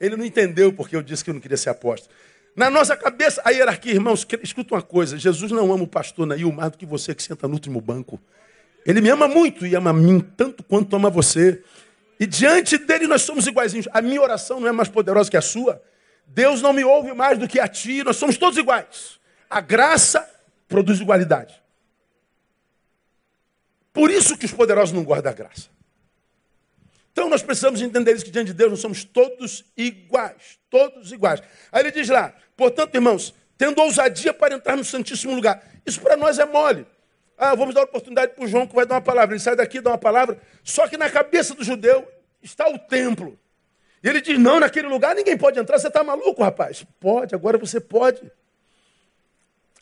Ele 0.00 0.16
não 0.16 0.24
entendeu 0.24 0.72
porque 0.72 0.96
eu 0.96 1.02
disse 1.02 1.22
que 1.22 1.28
eu 1.28 1.34
não 1.34 1.40
queria 1.40 1.56
ser 1.58 1.68
apóstolo. 1.68 2.14
Na 2.56 2.70
nossa 2.70 2.96
cabeça, 2.96 3.42
a 3.44 3.50
hierarquia, 3.50 3.92
irmãos, 3.92 4.26
escuta 4.42 4.74
uma 4.74 4.82
coisa: 4.82 5.18
Jesus 5.18 5.52
não 5.52 5.72
ama 5.72 5.84
o 5.84 5.88
pastor 5.88 6.26
Nail 6.26 6.50
mais 6.50 6.72
do 6.72 6.78
que 6.78 6.86
você 6.86 7.14
que 7.14 7.22
senta 7.22 7.46
no 7.46 7.54
último 7.54 7.80
banco. 7.80 8.18
Ele 8.84 9.00
me 9.00 9.08
ama 9.08 9.26
muito 9.26 9.66
e 9.66 9.74
ama 9.74 9.90
a 9.90 9.92
mim 9.92 10.20
tanto 10.20 10.62
quanto 10.62 10.94
ama 10.94 11.08
você. 11.08 11.62
E 12.20 12.26
diante 12.26 12.78
dele 12.78 13.06
nós 13.06 13.22
somos 13.22 13.46
iguaizinhos. 13.46 13.88
A 13.92 14.02
minha 14.02 14.20
oração 14.20 14.60
não 14.60 14.68
é 14.68 14.72
mais 14.72 14.88
poderosa 14.88 15.30
que 15.30 15.36
a 15.36 15.42
sua. 15.42 15.82
Deus 16.26 16.60
não 16.62 16.72
me 16.72 16.84
ouve 16.84 17.12
mais 17.12 17.38
do 17.38 17.48
que 17.48 17.58
a 17.58 17.68
ti. 17.68 18.02
Nós 18.04 18.16
somos 18.16 18.36
todos 18.36 18.58
iguais. 18.58 19.18
A 19.48 19.60
graça 19.60 20.28
produz 20.68 21.00
igualdade. 21.00 21.62
Por 23.92 24.10
isso 24.10 24.36
que 24.36 24.44
os 24.44 24.52
poderosos 24.52 24.92
não 24.92 25.04
guardam 25.04 25.32
a 25.32 25.34
graça. 25.34 25.68
Então 27.12 27.28
nós 27.28 27.42
precisamos 27.42 27.80
entender 27.80 28.12
isso 28.14 28.24
que 28.24 28.30
diante 28.30 28.48
de 28.48 28.54
Deus 28.54 28.72
nós 28.72 28.80
somos 28.80 29.04
todos 29.04 29.64
iguais, 29.76 30.58
todos 30.68 31.12
iguais. 31.12 31.40
Aí 31.70 31.82
ele 31.82 31.92
diz 31.92 32.08
lá, 32.08 32.34
portanto, 32.56 32.92
irmãos, 32.96 33.32
tendo 33.56 33.80
ousadia 33.80 34.34
para 34.34 34.56
entrar 34.56 34.76
no 34.76 34.84
Santíssimo 34.84 35.32
Lugar. 35.32 35.62
Isso 35.86 36.00
para 36.00 36.16
nós 36.16 36.40
é 36.40 36.44
mole. 36.44 36.84
Ah, 37.36 37.54
vamos 37.54 37.74
dar 37.74 37.82
oportunidade 37.82 38.34
para 38.34 38.44
o 38.44 38.48
João 38.48 38.66
que 38.66 38.74
vai 38.74 38.86
dar 38.86 38.94
uma 38.94 39.00
palavra. 39.00 39.34
Ele 39.34 39.42
sai 39.42 39.56
daqui, 39.56 39.80
dá 39.80 39.90
uma 39.90 39.98
palavra. 39.98 40.40
Só 40.62 40.86
que 40.86 40.96
na 40.96 41.10
cabeça 41.10 41.54
do 41.54 41.64
judeu 41.64 42.06
está 42.42 42.68
o 42.68 42.78
templo. 42.78 43.38
E 44.02 44.08
ele 44.08 44.20
diz: 44.20 44.38
não, 44.38 44.60
naquele 44.60 44.86
lugar 44.86 45.14
ninguém 45.14 45.36
pode 45.36 45.58
entrar. 45.58 45.78
Você 45.78 45.88
está 45.88 46.04
maluco, 46.04 46.42
rapaz? 46.42 46.86
Pode, 47.00 47.34
agora 47.34 47.58
você 47.58 47.80
pode. 47.80 48.30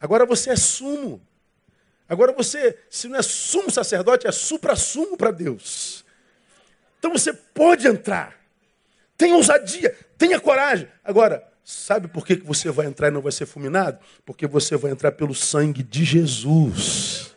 Agora 0.00 0.24
você 0.24 0.50
é 0.50 0.56
sumo. 0.56 1.20
Agora 2.08 2.32
você, 2.32 2.78
se 2.90 3.08
não 3.08 3.16
é 3.16 3.22
sumo 3.22 3.70
sacerdote, 3.70 4.26
é 4.26 4.32
supra-sumo 4.32 5.16
para 5.16 5.30
Deus. 5.30 6.04
Então 6.98 7.12
você 7.12 7.32
pode 7.32 7.86
entrar. 7.86 8.36
Tenha 9.16 9.34
ousadia, 9.34 9.96
tenha 10.18 10.38
coragem. 10.40 10.88
Agora, 11.04 11.46
sabe 11.64 12.08
por 12.08 12.26
que 12.26 12.36
você 12.36 12.70
vai 12.70 12.86
entrar 12.86 13.08
e 13.08 13.10
não 13.10 13.20
vai 13.20 13.32
ser 13.32 13.46
fulminado? 13.46 13.98
Porque 14.26 14.46
você 14.46 14.76
vai 14.76 14.90
entrar 14.90 15.12
pelo 15.12 15.34
sangue 15.34 15.82
de 15.82 16.04
Jesus. 16.04 17.31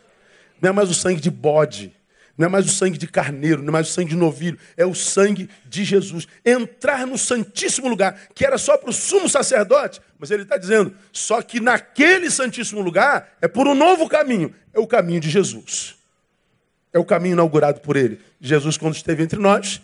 Não 0.60 0.70
é 0.70 0.72
mais 0.72 0.90
o 0.90 0.94
sangue 0.94 1.20
de 1.20 1.30
bode. 1.30 1.96
Não 2.36 2.46
é 2.46 2.48
mais 2.50 2.66
o 2.66 2.68
sangue 2.68 2.98
de 2.98 3.06
carneiro, 3.06 3.62
não 3.62 3.68
é 3.68 3.72
mais 3.72 3.88
o 3.88 3.92
sangue 3.92 4.10
de 4.10 4.16
novilho, 4.16 4.58
é 4.76 4.84
o 4.84 4.94
sangue 4.94 5.48
de 5.64 5.84
Jesus. 5.84 6.28
Entrar 6.44 7.06
no 7.06 7.16
Santíssimo 7.16 7.88
Lugar, 7.88 8.28
que 8.34 8.44
era 8.44 8.58
só 8.58 8.76
para 8.76 8.90
o 8.90 8.92
sumo 8.92 9.28
sacerdote, 9.28 10.02
mas 10.18 10.30
ele 10.30 10.42
está 10.42 10.58
dizendo, 10.58 10.94
só 11.12 11.40
que 11.40 11.60
naquele 11.60 12.30
Santíssimo 12.30 12.82
Lugar 12.82 13.36
é 13.40 13.48
por 13.48 13.66
um 13.66 13.74
novo 13.74 14.06
caminho, 14.06 14.54
é 14.74 14.78
o 14.78 14.86
caminho 14.86 15.20
de 15.20 15.30
Jesus. 15.30 15.96
É 16.92 16.98
o 16.98 17.04
caminho 17.04 17.32
inaugurado 17.32 17.80
por 17.80 17.96
ele. 17.96 18.20
Jesus, 18.40 18.76
quando 18.76 18.94
esteve 18.94 19.22
entre 19.22 19.38
nós, 19.38 19.80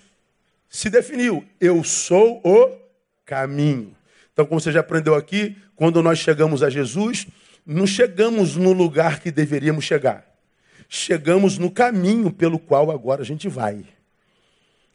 se 0.68 0.88
definiu: 0.88 1.44
Eu 1.60 1.82
sou 1.84 2.40
o 2.44 2.76
caminho. 3.24 3.94
Então, 4.32 4.46
como 4.46 4.60
você 4.60 4.72
já 4.72 4.80
aprendeu 4.80 5.14
aqui, 5.14 5.56
quando 5.76 6.02
nós 6.02 6.18
chegamos 6.18 6.62
a 6.62 6.70
Jesus, 6.70 7.26
não 7.66 7.86
chegamos 7.86 8.56
no 8.56 8.72
lugar 8.72 9.20
que 9.20 9.30
deveríamos 9.30 9.84
chegar 9.84 10.31
chegamos 10.94 11.56
no 11.56 11.70
caminho 11.70 12.30
pelo 12.30 12.58
qual 12.58 12.90
agora 12.90 13.22
a 13.22 13.24
gente 13.24 13.48
vai. 13.48 13.82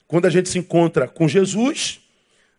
Quando 0.07 0.27
a 0.27 0.29
gente 0.29 0.47
se 0.47 0.59
encontra 0.59 1.07
com 1.07 1.27
Jesus, 1.27 1.99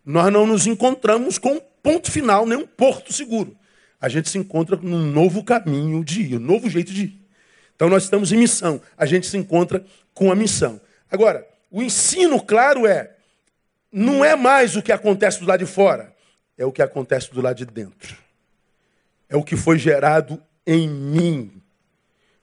nós 0.04 0.32
não 0.32 0.44
nos 0.44 0.66
encontramos 0.66 1.38
com 1.38 1.52
um 1.52 1.60
ponto 1.80 2.10
final, 2.10 2.44
nem 2.44 2.58
um 2.58 2.66
porto 2.66 3.12
seguro. 3.12 3.56
A 4.00 4.08
gente 4.08 4.28
se 4.28 4.38
encontra 4.38 4.74
num 4.76 5.06
novo 5.06 5.44
caminho 5.44 6.02
de 6.02 6.22
ir, 6.22 6.36
um 6.36 6.40
novo 6.40 6.68
jeito 6.68 6.92
de 6.92 7.04
ir. 7.04 7.20
Então 7.76 7.88
nós 7.88 8.02
estamos 8.02 8.32
em 8.32 8.36
missão, 8.36 8.82
a 8.96 9.06
gente 9.06 9.28
se 9.28 9.36
encontra 9.36 9.84
com 10.12 10.32
a 10.32 10.34
missão. 10.34 10.80
Agora, 11.08 11.46
o 11.70 11.80
ensino 11.80 12.42
claro 12.42 12.88
é: 12.88 13.14
não 13.92 14.24
é 14.24 14.34
mais 14.34 14.74
o 14.74 14.82
que 14.82 14.90
acontece 14.90 15.38
do 15.38 15.46
lado 15.46 15.60
de 15.60 15.70
fora, 15.70 16.12
é 16.56 16.66
o 16.66 16.72
que 16.72 16.82
acontece 16.82 17.32
do 17.32 17.40
lado 17.40 17.56
de 17.56 17.66
dentro. 17.66 18.16
É 19.28 19.36
o 19.36 19.44
que 19.44 19.54
foi 19.54 19.78
gerado 19.78 20.42
em 20.66 20.88
mim, 20.88 21.62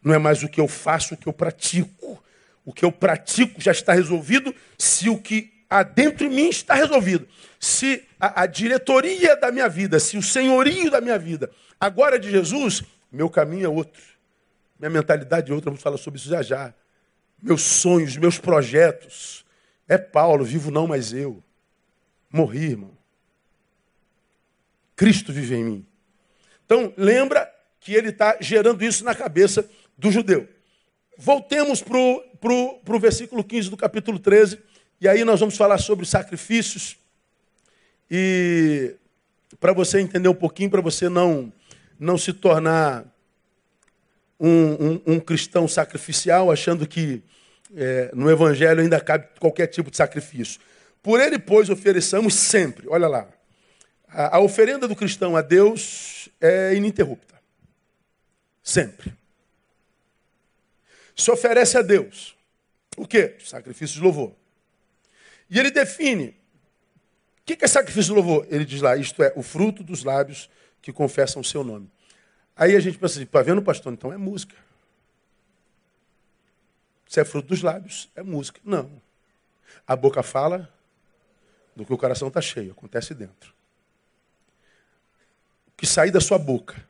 não 0.05 0.13
é 0.13 0.19
mais 0.19 0.43
o 0.43 0.47
que 0.47 0.61
eu 0.61 0.67
faço, 0.67 1.15
o 1.15 1.17
que 1.17 1.27
eu 1.27 1.33
pratico. 1.33 2.23
O 2.63 2.71
que 2.71 2.85
eu 2.85 2.91
pratico 2.91 3.59
já 3.59 3.71
está 3.71 3.93
resolvido 3.93 4.53
se 4.77 5.09
o 5.09 5.19
que 5.19 5.51
há 5.67 5.81
dentro 5.81 6.29
de 6.29 6.35
mim 6.35 6.47
está 6.47 6.75
resolvido. 6.75 7.27
Se 7.59 8.03
a, 8.19 8.43
a 8.43 8.45
diretoria 8.45 9.35
da 9.35 9.51
minha 9.51 9.67
vida, 9.67 9.99
se 9.99 10.15
o 10.15 10.21
senhorio 10.21 10.91
da 10.91 11.01
minha 11.01 11.17
vida 11.17 11.51
agora 11.79 12.17
é 12.17 12.19
de 12.19 12.29
Jesus, 12.29 12.83
meu 13.11 13.31
caminho 13.31 13.65
é 13.65 13.69
outro. 13.69 14.01
Minha 14.79 14.91
mentalidade 14.91 15.51
é 15.51 15.55
outra, 15.55 15.71
vamos 15.71 15.81
falar 15.81 15.97
sobre 15.97 16.19
isso 16.19 16.29
já 16.29 16.43
já. 16.43 16.71
Meus 17.41 17.63
sonhos, 17.63 18.15
meus 18.15 18.37
projetos. 18.37 19.43
É 19.87 19.97
Paulo, 19.97 20.45
vivo 20.45 20.69
não 20.69 20.85
mais 20.85 21.13
eu. 21.13 21.43
Morri, 22.31 22.71
irmão. 22.71 22.95
Cristo 24.95 25.33
vive 25.33 25.55
em 25.55 25.63
mim. 25.63 25.85
Então, 26.63 26.93
lembra 26.95 27.51
que 27.79 27.93
ele 27.93 28.09
está 28.09 28.37
gerando 28.39 28.83
isso 28.83 29.03
na 29.03 29.13
cabeça 29.13 29.67
do 29.97 30.11
judeu. 30.11 30.47
Voltemos 31.17 31.81
para 31.81 31.97
o 31.97 32.99
versículo 32.99 33.43
15 33.43 33.69
do 33.69 33.77
capítulo 33.77 34.19
13, 34.19 34.59
e 34.99 35.07
aí 35.07 35.23
nós 35.23 35.39
vamos 35.39 35.55
falar 35.55 35.77
sobre 35.77 36.05
sacrifícios. 36.05 36.97
E 38.11 38.95
para 39.59 39.73
você 39.73 39.99
entender 39.99 40.27
um 40.27 40.35
pouquinho, 40.35 40.69
para 40.69 40.81
você 40.81 41.07
não, 41.07 41.51
não 41.99 42.17
se 42.17 42.33
tornar 42.33 43.05
um, 44.39 44.49
um, 44.49 45.01
um 45.13 45.19
cristão 45.19 45.67
sacrificial, 45.67 46.51
achando 46.51 46.85
que 46.85 47.23
é, 47.75 48.11
no 48.13 48.29
Evangelho 48.29 48.81
ainda 48.81 48.99
cabe 48.99 49.27
qualquer 49.39 49.67
tipo 49.67 49.89
de 49.89 49.97
sacrifício. 49.97 50.59
Por 51.01 51.21
ele, 51.21 51.39
pois, 51.39 51.69
ofereçamos 51.69 52.33
sempre, 52.33 52.87
olha 52.89 53.07
lá, 53.07 53.27
a, 54.09 54.37
a 54.37 54.39
oferenda 54.39 54.87
do 54.87 54.95
cristão 54.95 55.37
a 55.37 55.41
Deus 55.41 56.27
é 56.41 56.75
ininterrupta. 56.75 57.35
Sempre 58.61 59.13
se 61.15 61.31
oferece 61.31 61.77
a 61.77 61.81
Deus. 61.81 62.35
O 62.97 63.07
quê? 63.07 63.37
Sacrifício 63.39 63.95
de 63.95 64.01
louvor. 64.01 64.33
E 65.49 65.59
ele 65.59 65.71
define. 65.71 66.35
O 67.39 67.43
que 67.45 67.63
é 67.63 67.67
sacrifício 67.67 68.13
de 68.13 68.19
louvor? 68.19 68.47
Ele 68.49 68.65
diz 68.65 68.81
lá, 68.81 68.97
isto 68.97 69.21
é, 69.23 69.31
o 69.35 69.43
fruto 69.43 69.83
dos 69.83 70.03
lábios 70.03 70.49
que 70.81 70.91
confessam 70.91 71.41
o 71.41 71.45
seu 71.45 71.63
nome. 71.63 71.89
Aí 72.55 72.75
a 72.75 72.79
gente 72.79 72.97
pensa 72.97 73.15
assim, 73.15 73.23
está 73.23 73.41
vendo, 73.41 73.61
pastor? 73.61 73.93
Então 73.93 74.11
é 74.11 74.17
música. 74.17 74.55
Se 77.07 77.19
é 77.19 77.25
fruto 77.25 77.49
dos 77.49 77.61
lábios, 77.61 78.09
é 78.15 78.23
música. 78.23 78.59
Não. 78.63 79.01
A 79.87 79.95
boca 79.95 80.23
fala 80.23 80.71
do 81.75 81.85
que 81.85 81.93
o 81.93 81.97
coração 81.97 82.29
está 82.29 82.41
cheio, 82.41 82.71
acontece 82.71 83.13
dentro. 83.13 83.53
O 85.67 85.71
que 85.77 85.85
sai 85.85 86.09
da 86.09 86.21
sua 86.21 86.37
boca, 86.37 86.83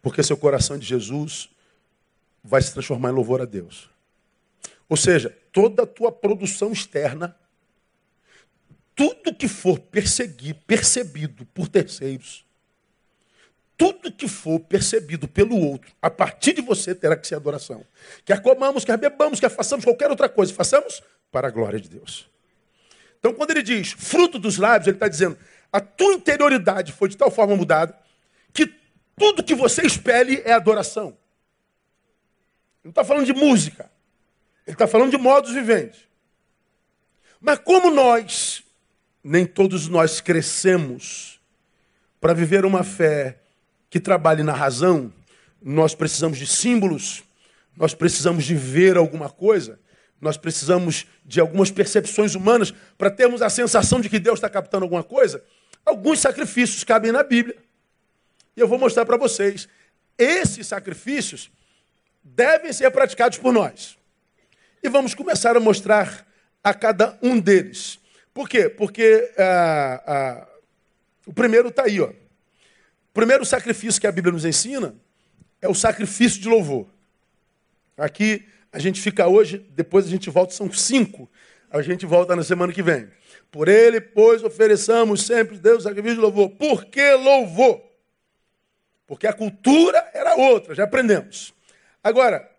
porque 0.00 0.22
seu 0.22 0.36
coração 0.36 0.76
é 0.76 0.78
de 0.78 0.86
Jesus, 0.86 1.50
vai 2.42 2.60
se 2.62 2.72
transformar 2.72 3.10
em 3.10 3.14
louvor 3.14 3.40
a 3.40 3.44
Deus. 3.44 3.90
Ou 4.88 4.96
seja, 4.96 5.36
toda 5.52 5.84
a 5.84 5.86
tua 5.86 6.10
produção 6.10 6.72
externa, 6.72 7.36
tudo 8.94 9.34
que 9.34 9.46
for 9.46 9.78
perseguir, 9.78 10.54
percebido 10.66 11.46
por 11.46 11.68
terceiros, 11.68 12.44
tudo 13.76 14.12
que 14.12 14.28
for 14.28 14.60
percebido 14.60 15.26
pelo 15.26 15.56
outro, 15.56 15.92
a 16.02 16.10
partir 16.10 16.54
de 16.54 16.60
você 16.60 16.94
terá 16.94 17.16
que 17.16 17.26
ser 17.26 17.36
adoração. 17.36 17.84
Quer 18.24 18.42
comamos, 18.42 18.84
quer 18.84 18.98
bebamos, 18.98 19.40
quer 19.40 19.48
façamos 19.48 19.84
qualquer 19.84 20.10
outra 20.10 20.28
coisa, 20.28 20.52
façamos 20.52 21.02
para 21.30 21.48
a 21.48 21.50
glória 21.50 21.80
de 21.80 21.88
Deus. 21.88 22.28
Então, 23.18 23.32
quando 23.32 23.52
ele 23.52 23.62
diz 23.62 23.92
fruto 23.92 24.38
dos 24.38 24.58
lábios, 24.58 24.88
ele 24.88 24.96
está 24.96 25.08
dizendo: 25.08 25.38
a 25.72 25.80
tua 25.80 26.14
interioridade 26.14 26.92
foi 26.92 27.08
de 27.08 27.16
tal 27.16 27.30
forma 27.30 27.56
mudada 27.56 27.96
que 28.52 28.66
tudo 29.16 29.44
que 29.44 29.54
você 29.54 29.86
espelhe 29.86 30.42
é 30.44 30.52
adoração 30.52 31.16
não 32.82 32.90
está 32.90 33.04
falando 33.04 33.26
de 33.26 33.32
música. 33.32 33.90
Ele 34.66 34.74
está 34.74 34.86
falando 34.86 35.10
de 35.10 35.18
modos 35.18 35.52
viventes. 35.52 36.00
Mas 37.40 37.58
como 37.58 37.90
nós, 37.90 38.62
nem 39.22 39.46
todos 39.46 39.88
nós 39.88 40.20
crescemos 40.20 41.40
para 42.20 42.34
viver 42.34 42.64
uma 42.64 42.84
fé 42.84 43.38
que 43.88 43.98
trabalhe 43.98 44.42
na 44.42 44.52
razão, 44.52 45.12
nós 45.62 45.94
precisamos 45.94 46.38
de 46.38 46.46
símbolos, 46.46 47.22
nós 47.76 47.94
precisamos 47.94 48.44
de 48.44 48.54
ver 48.54 48.96
alguma 48.96 49.28
coisa, 49.28 49.78
Nós 50.20 50.36
precisamos 50.36 51.06
de 51.24 51.40
algumas 51.40 51.70
percepções 51.70 52.34
humanas 52.34 52.74
para 52.98 53.10
termos 53.10 53.40
a 53.40 53.48
sensação 53.48 54.02
de 54.02 54.08
que 54.10 54.18
Deus 54.18 54.36
está 54.38 54.50
captando 54.50 54.84
alguma 54.84 55.02
coisa. 55.02 55.42
Alguns 55.84 56.20
sacrifícios 56.20 56.84
cabem 56.84 57.10
na 57.10 57.22
Bíblia. 57.22 57.56
E 58.54 58.60
eu 58.60 58.68
vou 58.68 58.78
mostrar 58.78 59.06
para 59.06 59.16
vocês. 59.16 59.66
Esses 60.18 60.66
sacrifícios 60.66 61.50
devem 62.22 62.72
ser 62.72 62.90
praticados 62.90 63.38
por 63.38 63.52
nós. 63.52 63.98
E 64.82 64.88
vamos 64.88 65.14
começar 65.14 65.56
a 65.56 65.60
mostrar 65.60 66.26
a 66.62 66.72
cada 66.74 67.18
um 67.22 67.38
deles. 67.38 67.98
Por 68.32 68.48
quê? 68.48 68.68
Porque 68.68 69.32
ah, 69.38 70.02
ah, 70.06 70.48
o 71.26 71.32
primeiro 71.32 71.68
está 71.68 71.84
aí. 71.84 72.00
Ó. 72.00 72.08
O 72.08 73.12
primeiro 73.12 73.44
sacrifício 73.44 74.00
que 74.00 74.06
a 74.06 74.12
Bíblia 74.12 74.32
nos 74.32 74.44
ensina 74.44 74.94
é 75.60 75.68
o 75.68 75.74
sacrifício 75.74 76.40
de 76.40 76.48
louvor. 76.48 76.86
Aqui 77.96 78.46
a 78.72 78.78
gente 78.78 79.00
fica 79.00 79.26
hoje, 79.26 79.58
depois 79.70 80.06
a 80.06 80.08
gente 80.08 80.30
volta, 80.30 80.54
são 80.54 80.72
cinco. 80.72 81.28
A 81.70 81.82
gente 81.82 82.06
volta 82.06 82.34
na 82.34 82.42
semana 82.42 82.72
que 82.72 82.82
vem. 82.82 83.08
Por 83.50 83.68
ele, 83.68 84.00
pois, 84.00 84.42
ofereçamos 84.42 85.26
sempre 85.26 85.58
Deus 85.58 85.82
sacrifício 85.82 86.16
de 86.16 86.22
louvor. 86.22 86.50
Por 86.50 86.84
que 86.86 87.14
louvor? 87.14 87.82
Porque 89.06 89.26
a 89.26 89.32
cultura 89.32 90.08
era 90.14 90.36
outra, 90.36 90.74
já 90.74 90.84
aprendemos. 90.84 91.52
Agora, 92.02 92.50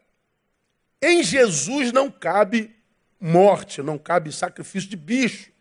em 1.01 1.23
Jesus 1.23 1.91
não 1.91 2.11
cabe 2.11 2.75
morte, 3.19 3.81
não 3.81 3.97
cabe 3.97 4.31
sacrifício 4.31 4.89
de 4.89 4.95
bicho. 4.95 5.51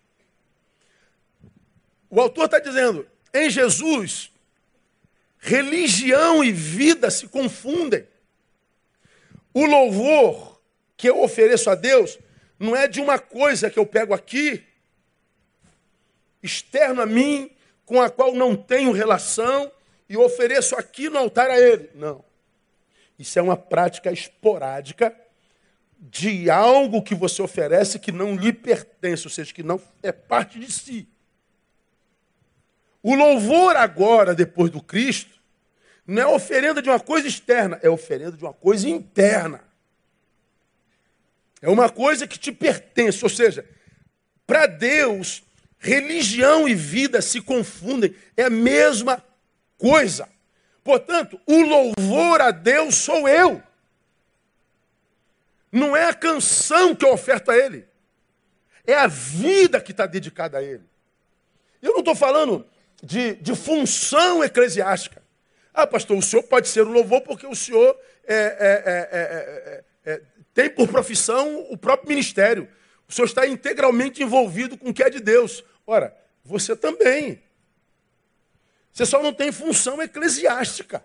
O 2.08 2.20
autor 2.20 2.46
está 2.46 2.58
dizendo: 2.58 3.06
em 3.32 3.48
Jesus, 3.48 4.30
religião 5.38 6.44
e 6.44 6.52
vida 6.52 7.10
se 7.10 7.28
confundem. 7.28 8.06
O 9.52 9.64
louvor 9.64 10.60
que 10.96 11.08
eu 11.08 11.22
ofereço 11.22 11.70
a 11.70 11.74
Deus 11.74 12.18
não 12.58 12.76
é 12.76 12.86
de 12.86 13.00
uma 13.00 13.18
coisa 13.18 13.70
que 13.70 13.78
eu 13.78 13.86
pego 13.86 14.12
aqui, 14.12 14.62
externo 16.42 17.00
a 17.00 17.06
mim, 17.06 17.50
com 17.86 18.00
a 18.00 18.10
qual 18.10 18.34
não 18.34 18.54
tenho 18.54 18.92
relação, 18.92 19.72
e 20.08 20.16
ofereço 20.16 20.76
aqui 20.76 21.08
no 21.08 21.18
altar 21.18 21.50
a 21.50 21.58
Ele. 21.58 21.90
Não. 21.94 22.22
Isso 23.20 23.38
é 23.38 23.42
uma 23.42 23.56
prática 23.56 24.11
esporádica 24.11 25.14
de 25.98 26.48
algo 26.48 27.02
que 27.02 27.14
você 27.14 27.42
oferece 27.42 27.98
que 27.98 28.11
não 28.11 28.35
lhe 28.35 28.50
pertence, 28.50 29.26
ou 29.26 29.30
seja, 29.30 29.52
que 29.52 29.62
não 29.62 29.78
é 30.02 30.11
parte 30.11 30.59
de 30.59 30.72
si. 30.72 31.06
O 33.02 33.14
louvor 33.14 33.76
agora, 33.76 34.35
depois 34.35 34.70
do 34.70 34.83
Cristo, 34.83 35.38
não 36.06 36.22
é 36.22 36.26
oferenda 36.26 36.80
de 36.80 36.88
uma 36.88 36.98
coisa 36.98 37.28
externa, 37.28 37.78
é 37.83 37.90
oferenda 37.90 38.38
de 38.38 38.42
uma 38.42 38.54
coisa 38.54 38.88
interna. 38.88 39.62
É 41.61 41.68
uma 41.68 41.90
coisa 41.90 42.26
que 42.26 42.38
te 42.38 42.50
pertence, 42.50 43.22
ou 43.22 43.28
seja, 43.28 43.68
para 44.46 44.64
Deus, 44.66 45.42
religião 45.78 46.66
e 46.66 46.74
vida 46.74 47.20
se 47.20 47.42
confundem, 47.42 48.14
é 48.35 48.44
a 48.44 48.50
mesma 48.50 49.22
coisa. 49.76 50.26
Portanto, 50.82 51.40
o 51.46 51.60
louvor 51.62 52.40
a 52.40 52.50
Deus 52.50 52.94
sou 52.94 53.28
eu. 53.28 53.62
Não 55.70 55.96
é 55.96 56.06
a 56.06 56.14
canção 56.14 56.94
que 56.94 57.04
eu 57.04 57.12
oferto 57.12 57.50
a 57.50 57.56
Ele. 57.56 57.86
É 58.86 58.94
a 58.94 59.06
vida 59.06 59.80
que 59.80 59.92
está 59.92 60.06
dedicada 60.06 60.58
a 60.58 60.62
Ele. 60.62 60.82
Eu 61.80 61.92
não 61.92 62.00
estou 62.00 62.14
falando 62.14 62.66
de, 63.02 63.34
de 63.36 63.54
função 63.54 64.42
eclesiástica. 64.42 65.22
Ah, 65.72 65.86
pastor, 65.86 66.16
o 66.16 66.22
senhor 66.22 66.42
pode 66.42 66.68
ser 66.68 66.82
o 66.82 66.90
louvor 66.90 67.20
porque 67.20 67.46
o 67.46 67.54
senhor 67.54 67.96
é, 68.26 68.34
é, 68.34 69.84
é, 70.04 70.22
tem 70.52 70.68
por 70.68 70.88
profissão 70.88 71.66
o 71.70 71.76
próprio 71.76 72.08
ministério. 72.08 72.68
O 73.08 73.12
senhor 73.12 73.26
está 73.26 73.46
integralmente 73.46 74.22
envolvido 74.22 74.76
com 74.76 74.90
o 74.90 74.94
que 74.94 75.02
é 75.02 75.10
de 75.10 75.20
Deus. 75.20 75.64
Ora, 75.86 76.16
você 76.44 76.74
também. 76.74 77.42
Você 78.92 79.07
só 79.07 79.22
não 79.22 79.33
tem 79.33 79.53
função 79.53 80.03
eclesiástica. 80.03 81.05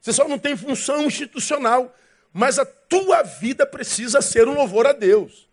Você 0.00 0.12
só 0.12 0.28
não 0.28 0.38
tem 0.38 0.56
função 0.56 1.04
institucional. 1.04 1.94
Mas 2.32 2.58
a 2.58 2.66
tua 2.66 3.22
vida 3.22 3.66
precisa 3.66 4.20
ser 4.20 4.46
um 4.46 4.54
louvor 4.54 4.86
a 4.86 4.92
Deus. 4.92 5.48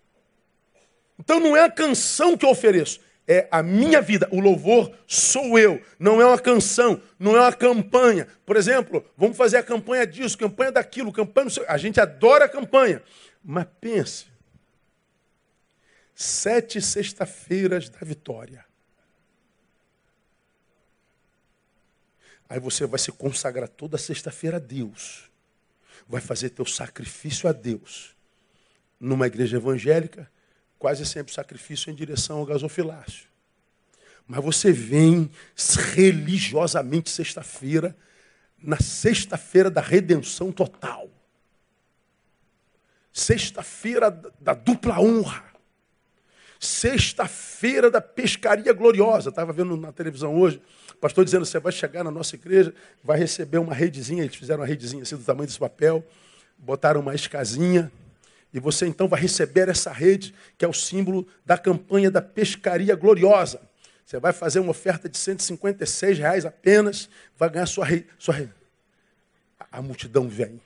Então 1.17 1.39
não 1.39 1.55
é 1.55 1.63
a 1.63 1.71
canção 1.71 2.35
que 2.35 2.45
eu 2.45 2.49
ofereço, 2.49 2.99
é 3.25 3.47
a 3.49 3.63
minha 3.63 4.01
vida. 4.01 4.27
O 4.31 4.39
louvor 4.41 4.93
sou 5.07 5.57
eu. 5.57 5.81
Não 5.97 6.21
é 6.21 6.25
uma 6.25 6.37
canção, 6.37 7.01
não 7.17 7.37
é 7.37 7.39
uma 7.39 7.53
campanha. 7.53 8.27
Por 8.45 8.57
exemplo, 8.57 9.05
vamos 9.15 9.37
fazer 9.37 9.57
a 9.57 9.63
campanha 9.63 10.05
disso, 10.05 10.37
campanha 10.37 10.73
daquilo, 10.73 11.13
campanha. 11.13 11.47
A 11.67 11.77
gente 11.77 12.01
adora 12.01 12.45
a 12.45 12.49
campanha. 12.49 13.01
Mas 13.41 13.65
pense: 13.79 14.25
sete 16.13 16.81
sexta-feiras 16.81 17.87
da 17.87 17.99
vitória. 18.01 18.65
Aí 22.49 22.59
você 22.59 22.85
vai 22.85 22.99
se 22.99 23.11
consagrar 23.11 23.69
toda 23.69 23.97
sexta-feira 23.97 24.57
a 24.57 24.59
Deus. 24.59 25.29
Vai 26.07 26.21
fazer 26.21 26.49
teu 26.49 26.65
sacrifício 26.65 27.49
a 27.49 27.51
Deus. 27.51 28.15
Numa 28.99 29.27
igreja 29.27 29.57
evangélica, 29.57 30.29
quase 30.77 31.05
sempre 31.05 31.33
sacrifício 31.33 31.89
em 31.89 31.95
direção 31.95 32.39
ao 32.39 32.45
gasofilácio. 32.45 33.27
Mas 34.27 34.43
você 34.43 34.71
vem 34.71 35.29
religiosamente 35.93 37.09
sexta-feira, 37.09 37.95
na 38.57 38.77
sexta-feira 38.77 39.69
da 39.69 39.81
redenção 39.81 40.51
total. 40.51 41.09
Sexta-feira 43.11 44.09
da 44.39 44.53
dupla 44.53 44.99
honra. 44.99 45.52
Sexta-feira 46.63 47.91
da 47.91 47.99
pescaria 47.99 48.71
gloriosa. 48.71 49.29
Estava 49.29 49.51
vendo 49.51 49.75
na 49.75 49.91
televisão 49.91 50.35
hoje, 50.39 50.61
o 50.91 50.97
pastor 50.97 51.25
dizendo: 51.25 51.45
você 51.45 51.59
vai 51.59 51.71
chegar 51.71 52.03
na 52.03 52.11
nossa 52.11 52.35
igreja, 52.35 52.73
vai 53.03 53.19
receber 53.19 53.57
uma 53.57 53.73
redezinha. 53.73 54.23
Eles 54.23 54.35
fizeram 54.35 54.61
uma 54.61 54.65
redezinha 54.65 55.03
assim 55.03 55.17
do 55.17 55.23
tamanho 55.23 55.47
desse 55.47 55.59
papel, 55.59 56.05
botaram 56.57 57.01
uma 57.01 57.13
escasinha 57.13 57.91
e 58.53 58.59
você 58.59 58.85
então 58.85 59.07
vai 59.07 59.19
receber 59.19 59.67
essa 59.67 59.91
rede, 59.91 60.33
que 60.57 60.63
é 60.63 60.67
o 60.67 60.73
símbolo 60.73 61.27
da 61.45 61.57
campanha 61.57 62.11
da 62.11 62.21
pescaria 62.21 62.95
gloriosa. 62.95 63.59
Você 64.05 64.19
vai 64.19 64.31
fazer 64.31 64.59
uma 64.59 64.71
oferta 64.71 65.09
de 65.09 65.17
156 65.17 66.19
reais 66.19 66.45
apenas, 66.45 67.09
vai 67.35 67.49
ganhar 67.49 67.65
sua 67.65 67.83
rede. 67.83 68.07
Sua 68.17 68.35
rede. 68.35 68.53
A 69.71 69.81
multidão 69.81 70.29
vem. 70.29 70.61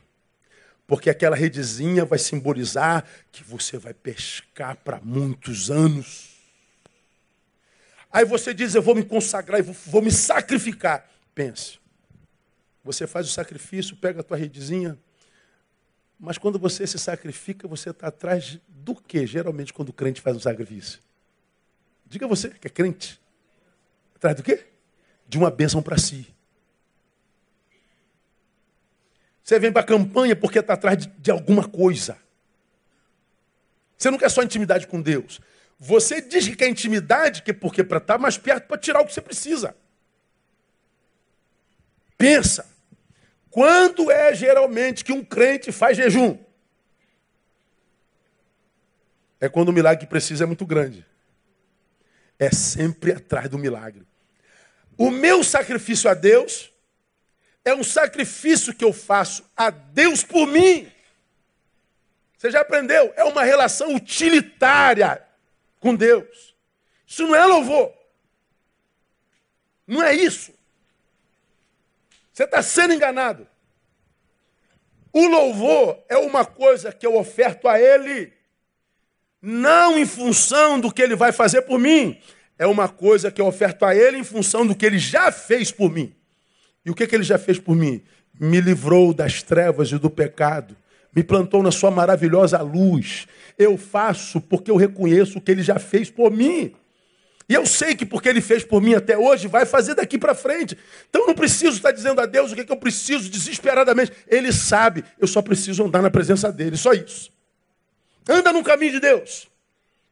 Porque 0.88 1.10
aquela 1.10 1.36
redezinha 1.36 2.06
vai 2.06 2.18
simbolizar 2.18 3.06
que 3.30 3.44
você 3.44 3.78
vai 3.78 3.94
pescar 3.94 4.78
para 4.78 5.02
muitos 5.02 5.70
anos. 5.70 6.38
Aí 8.12 8.24
você 8.24 8.54
diz: 8.54 8.74
Eu 8.74 8.82
vou 8.82 8.96
me 8.96 9.04
consagrar, 9.04 9.60
e 9.60 9.64
vou, 9.64 9.76
vou 9.86 10.02
me 10.02 10.12
sacrificar. 10.12 11.08
Pense. 11.36 11.78
Você 12.86 13.06
faz 13.06 13.28
o 13.28 13.32
sacrifício, 13.32 13.98
pega 13.98 14.22
a 14.22 14.24
tua 14.24 14.38
redezinha, 14.38 14.98
mas 16.18 16.38
quando 16.38 16.58
você 16.58 16.88
se 16.88 16.98
sacrifica, 16.98 17.68
você 17.68 17.90
está 17.90 18.08
atrás 18.08 18.58
do 18.70 18.96
que, 18.96 19.28
geralmente, 19.28 19.74
quando 19.74 19.90
o 19.90 19.94
crente 19.94 20.22
faz 20.22 20.38
um 20.38 20.40
sacrifício? 20.40 21.00
Diga 22.06 22.26
você 22.26 22.50
que 22.50 22.68
é 22.68 22.70
crente. 22.70 23.20
Atrás 24.16 24.38
do 24.38 24.42
quê? 24.42 24.66
De 25.28 25.38
uma 25.38 25.52
bênção 25.52 25.84
para 25.84 25.98
si. 25.98 26.26
Você 29.48 29.60
vem 29.60 29.72
para 29.72 29.82
a 29.82 29.86
campanha 29.86 30.36
porque 30.36 30.60
está 30.60 30.74
atrás 30.74 30.98
de, 30.98 31.08
de 31.08 31.32
alguma 31.32 31.66
coisa. 31.66 32.18
Você 33.98 34.12
não 34.12 34.18
quer 34.18 34.30
só 34.30 34.44
intimidade 34.44 34.86
com 34.88 35.02
Deus. 35.02 35.40
Você 35.80 36.20
diz 36.20 36.46
que 36.46 36.56
quer 36.58 36.68
intimidade 36.68 37.44
que 37.44 37.54
porque 37.54 37.82
para 37.82 38.00
estar 38.00 38.16
tá 38.16 38.18
mais 38.18 38.38
perto 38.38 38.68
para 38.68 38.78
tirar 38.78 39.00
o 39.00 39.06
que 39.06 39.14
você 39.14 39.22
precisa. 39.22 39.74
Pensa. 42.18 42.70
Quando 43.50 44.12
é 44.12 44.36
geralmente 44.36 45.06
que 45.06 45.14
um 45.14 45.24
crente 45.24 45.72
faz 45.72 45.96
jejum? 45.96 46.38
É 49.40 49.48
quando 49.48 49.70
o 49.70 49.74
milagre 49.74 50.06
que 50.06 50.10
precisa 50.10 50.44
é 50.44 50.48
muito 50.48 50.66
grande. 50.66 51.06
É 52.38 52.52
sempre 52.52 53.14
atrás 53.14 53.48
do 53.48 53.58
milagre. 53.58 54.06
O 54.98 55.10
meu 55.10 55.42
sacrifício 55.42 56.10
a 56.10 56.14
Deus 56.14 56.70
é 57.68 57.76
um 57.76 57.84
sacrifício 57.84 58.74
que 58.74 58.86
eu 58.86 58.94
faço 58.94 59.44
a 59.56 59.70
Deus 59.70 60.24
por 60.24 60.48
mim. 60.48 60.92
Você 62.38 62.50
já 62.50 62.62
aprendeu? 62.62 63.14
É 63.16 63.24
uma 63.24 63.44
relação 63.44 63.94
utilitária 63.94 65.22
com 65.80 65.96
Deus. 65.96 66.56
Isso 67.06 67.26
não 67.28 67.36
é 67.36 67.46
louvor. 67.46 67.94
Não 69.86 70.04
é 70.04 70.14
isso. 70.14 70.54
Você 72.32 72.44
está 72.44 72.62
sendo 72.62 72.94
enganado. 72.94 73.48
O 75.12 75.26
louvor 75.28 76.04
é 76.08 76.18
uma 76.18 76.46
coisa 76.46 76.92
que 76.92 77.06
eu 77.06 77.16
oferto 77.16 77.68
a 77.68 77.80
Ele, 77.80 78.32
não 79.42 79.98
em 79.98 80.06
função 80.06 80.80
do 80.80 80.94
que 80.94 81.02
Ele 81.02 81.16
vai 81.16 81.32
fazer 81.32 81.64
por 81.64 81.80
mim. 81.80 82.22
É 82.60 82.68
uma 82.68 82.88
coisa 82.88 83.32
que 83.32 83.42
eu 83.42 83.48
oferto 83.48 83.84
a 83.84 83.96
Ele 83.96 84.18
em 84.18 84.24
função 84.24 84.66
do 84.66 84.76
que 84.76 84.86
Ele 84.86 85.00
já 85.00 85.32
fez 85.32 85.72
por 85.72 85.92
mim. 85.92 86.17
E 86.88 86.90
o 86.90 86.96
que, 86.96 87.06
que 87.06 87.14
Ele 87.14 87.24
já 87.26 87.38
fez 87.38 87.60
por 87.60 87.76
mim? 87.76 88.02
Me 88.40 88.62
livrou 88.62 89.14
das 89.14 89.44
trevas 89.44 89.92
e 89.92 89.98
do 89.98 90.10
pecado, 90.10 90.74
me 91.14 91.22
plantou 91.22 91.62
na 91.62 91.70
sua 91.70 91.92
maravilhosa 91.92 92.62
luz. 92.62 93.28
Eu 93.58 93.78
faço 93.78 94.40
porque 94.40 94.72
eu 94.72 94.78
reconheço 94.78 95.38
o 95.38 95.42
que 95.42 95.52
ele 95.52 95.64
já 95.64 95.80
fez 95.80 96.10
por 96.10 96.32
mim. 96.32 96.74
E 97.50 97.54
eu 97.54 97.66
sei 97.66 97.94
que 97.94 98.06
porque 98.06 98.30
ele 98.30 98.40
fez 98.40 98.64
por 98.64 98.82
mim 98.82 98.94
até 98.94 99.18
hoje, 99.18 99.50
vai 99.50 99.66
fazer 99.66 99.96
daqui 99.96 100.18
para 100.18 100.34
frente. 100.34 100.78
Então 101.10 101.24
eu 101.24 101.28
não 101.28 101.34
preciso 101.34 101.76
estar 101.76 101.92
dizendo 101.92 102.22
a 102.22 102.26
Deus 102.26 102.52
o 102.52 102.56
que, 102.56 102.62
é 102.62 102.64
que 102.64 102.72
eu 102.72 102.78
preciso 102.78 103.30
desesperadamente. 103.30 104.14
Ele 104.28 104.54
sabe, 104.54 105.04
eu 105.20 105.28
só 105.28 105.42
preciso 105.42 105.84
andar 105.84 106.02
na 106.02 106.12
presença 106.12 106.52
dele, 106.52 106.78
só 106.78 106.94
isso. 106.94 107.34
Anda 108.30 108.54
no 108.54 108.64
caminho 108.64 108.94
de 108.94 109.00
Deus. 109.02 109.48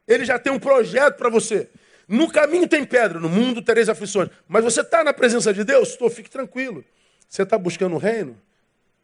Ele 0.06 0.26
já 0.26 0.38
tem 0.38 0.52
um 0.52 0.58
projeto 0.58 1.16
para 1.16 1.30
você. 1.30 1.70
No 2.08 2.30
caminho 2.30 2.68
tem 2.68 2.84
pedra, 2.84 3.18
no 3.18 3.28
mundo 3.28 3.60
tereis 3.60 3.88
aflições. 3.88 4.30
Mas 4.46 4.62
você 4.62 4.80
está 4.80 5.02
na 5.02 5.12
presença 5.12 5.52
de 5.52 5.64
Deus? 5.64 5.90
Estou, 5.90 6.08
fique 6.08 6.30
tranquilo. 6.30 6.84
Você 7.28 7.42
está 7.42 7.58
buscando 7.58 7.94
o 7.94 7.98
reino? 7.98 8.40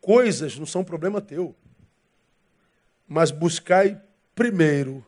Coisas 0.00 0.58
não 0.58 0.66
são 0.66 0.84
problema 0.84 1.20
teu. 1.20 1.54
Mas 3.08 3.30
buscai 3.30 4.00
primeiro 4.34 5.04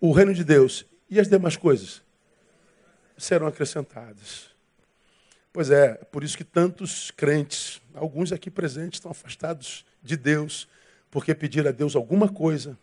o 0.00 0.12
reino 0.12 0.32
de 0.32 0.44
Deus 0.44 0.86
e 1.10 1.20
as 1.20 1.28
demais 1.28 1.56
coisas 1.56 2.02
serão 3.16 3.46
acrescentadas. 3.46 4.48
Pois 5.52 5.70
é, 5.70 5.94
por 5.94 6.22
isso 6.22 6.36
que 6.36 6.44
tantos 6.44 7.10
crentes, 7.10 7.82
alguns 7.94 8.32
aqui 8.32 8.50
presentes, 8.50 8.98
estão 8.98 9.10
afastados 9.10 9.84
de 10.02 10.16
Deus, 10.16 10.68
porque 11.10 11.34
pediram 11.34 11.68
a 11.68 11.72
Deus 11.72 11.96
alguma 11.96 12.28
coisa, 12.28 12.78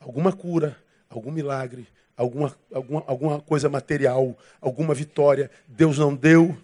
alguma 0.00 0.32
cura, 0.32 0.76
algum 1.08 1.30
milagre, 1.30 1.86
alguma, 2.16 2.56
alguma, 2.72 3.04
alguma 3.06 3.40
coisa 3.40 3.68
material, 3.68 4.36
alguma 4.60 4.94
vitória. 4.94 5.50
Deus 5.66 5.98
não 5.98 6.14
deu, 6.14 6.56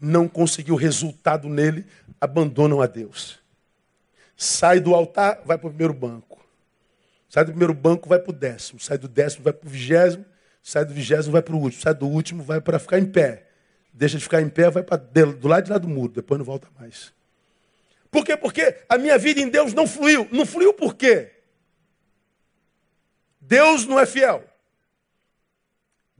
não 0.00 0.28
conseguiu 0.28 0.74
resultado 0.74 1.48
nele, 1.48 1.86
abandonam 2.20 2.80
a 2.80 2.86
Deus. 2.86 3.38
Sai 4.36 4.80
do 4.80 4.94
altar, 4.94 5.40
vai 5.44 5.56
para 5.56 5.66
o 5.66 5.70
primeiro 5.70 5.94
banco. 5.94 6.44
Sai 7.28 7.44
do 7.44 7.52
primeiro 7.52 7.72
banco, 7.72 8.08
vai 8.08 8.18
para 8.18 8.30
o 8.30 8.34
décimo. 8.34 8.80
Sai 8.80 8.98
do 8.98 9.08
décimo, 9.08 9.44
vai 9.44 9.52
para 9.52 9.66
o 9.66 9.70
vigésimo. 9.70 10.24
Sai 10.62 10.84
do 10.84 10.92
vigésimo, 10.92 11.32
vai 11.32 11.42
para 11.42 11.54
o 11.54 11.58
último. 11.58 11.82
Sai 11.82 11.94
do 11.94 12.06
último, 12.06 12.42
vai 12.42 12.60
para 12.60 12.78
ficar 12.78 12.98
em 12.98 13.06
pé. 13.06 13.46
Deixa 13.92 14.18
de 14.18 14.24
ficar 14.24 14.42
em 14.42 14.48
pé, 14.48 14.70
vai 14.70 14.82
para 14.82 14.96
do 14.96 15.48
lado 15.48 15.64
de 15.64 15.70
lá 15.70 15.78
do 15.78 15.88
muro. 15.88 16.12
Depois 16.12 16.38
não 16.38 16.44
volta 16.44 16.68
mais. 16.78 17.12
Por 18.10 18.24
quê? 18.24 18.36
Porque 18.36 18.76
a 18.88 18.98
minha 18.98 19.16
vida 19.16 19.40
em 19.40 19.48
Deus 19.48 19.72
não 19.72 19.86
fluiu. 19.86 20.28
Não 20.30 20.44
fluiu 20.44 20.74
por 20.74 20.94
quê? 20.94 21.30
Deus 23.40 23.86
não 23.86 23.98
é 23.98 24.06
fiel. 24.06 24.44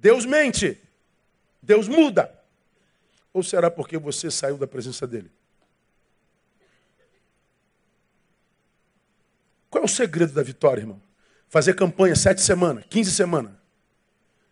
Deus 0.03 0.27
mente. 0.27 0.77
Deus 1.63 1.87
muda. 1.87 2.29
Ou 3.33 3.41
será 3.41 3.71
porque 3.71 3.97
você 3.97 4.33
saiu 4.33 4.59
da 4.59 4.67
presença 4.67 5.07
dele? 5.07 5.31
Qual 9.71 9.81
é 9.81 9.85
o 9.85 9.89
segredo 9.89 10.33
da 10.33 10.43
vitória, 10.43 10.81
irmão? 10.83 11.01
Fazer 11.49 11.75
campanha 11.75 12.17
sete 12.17 12.43
semanas, 12.43 12.85
quinze 12.91 13.13
semanas. 13.13 13.53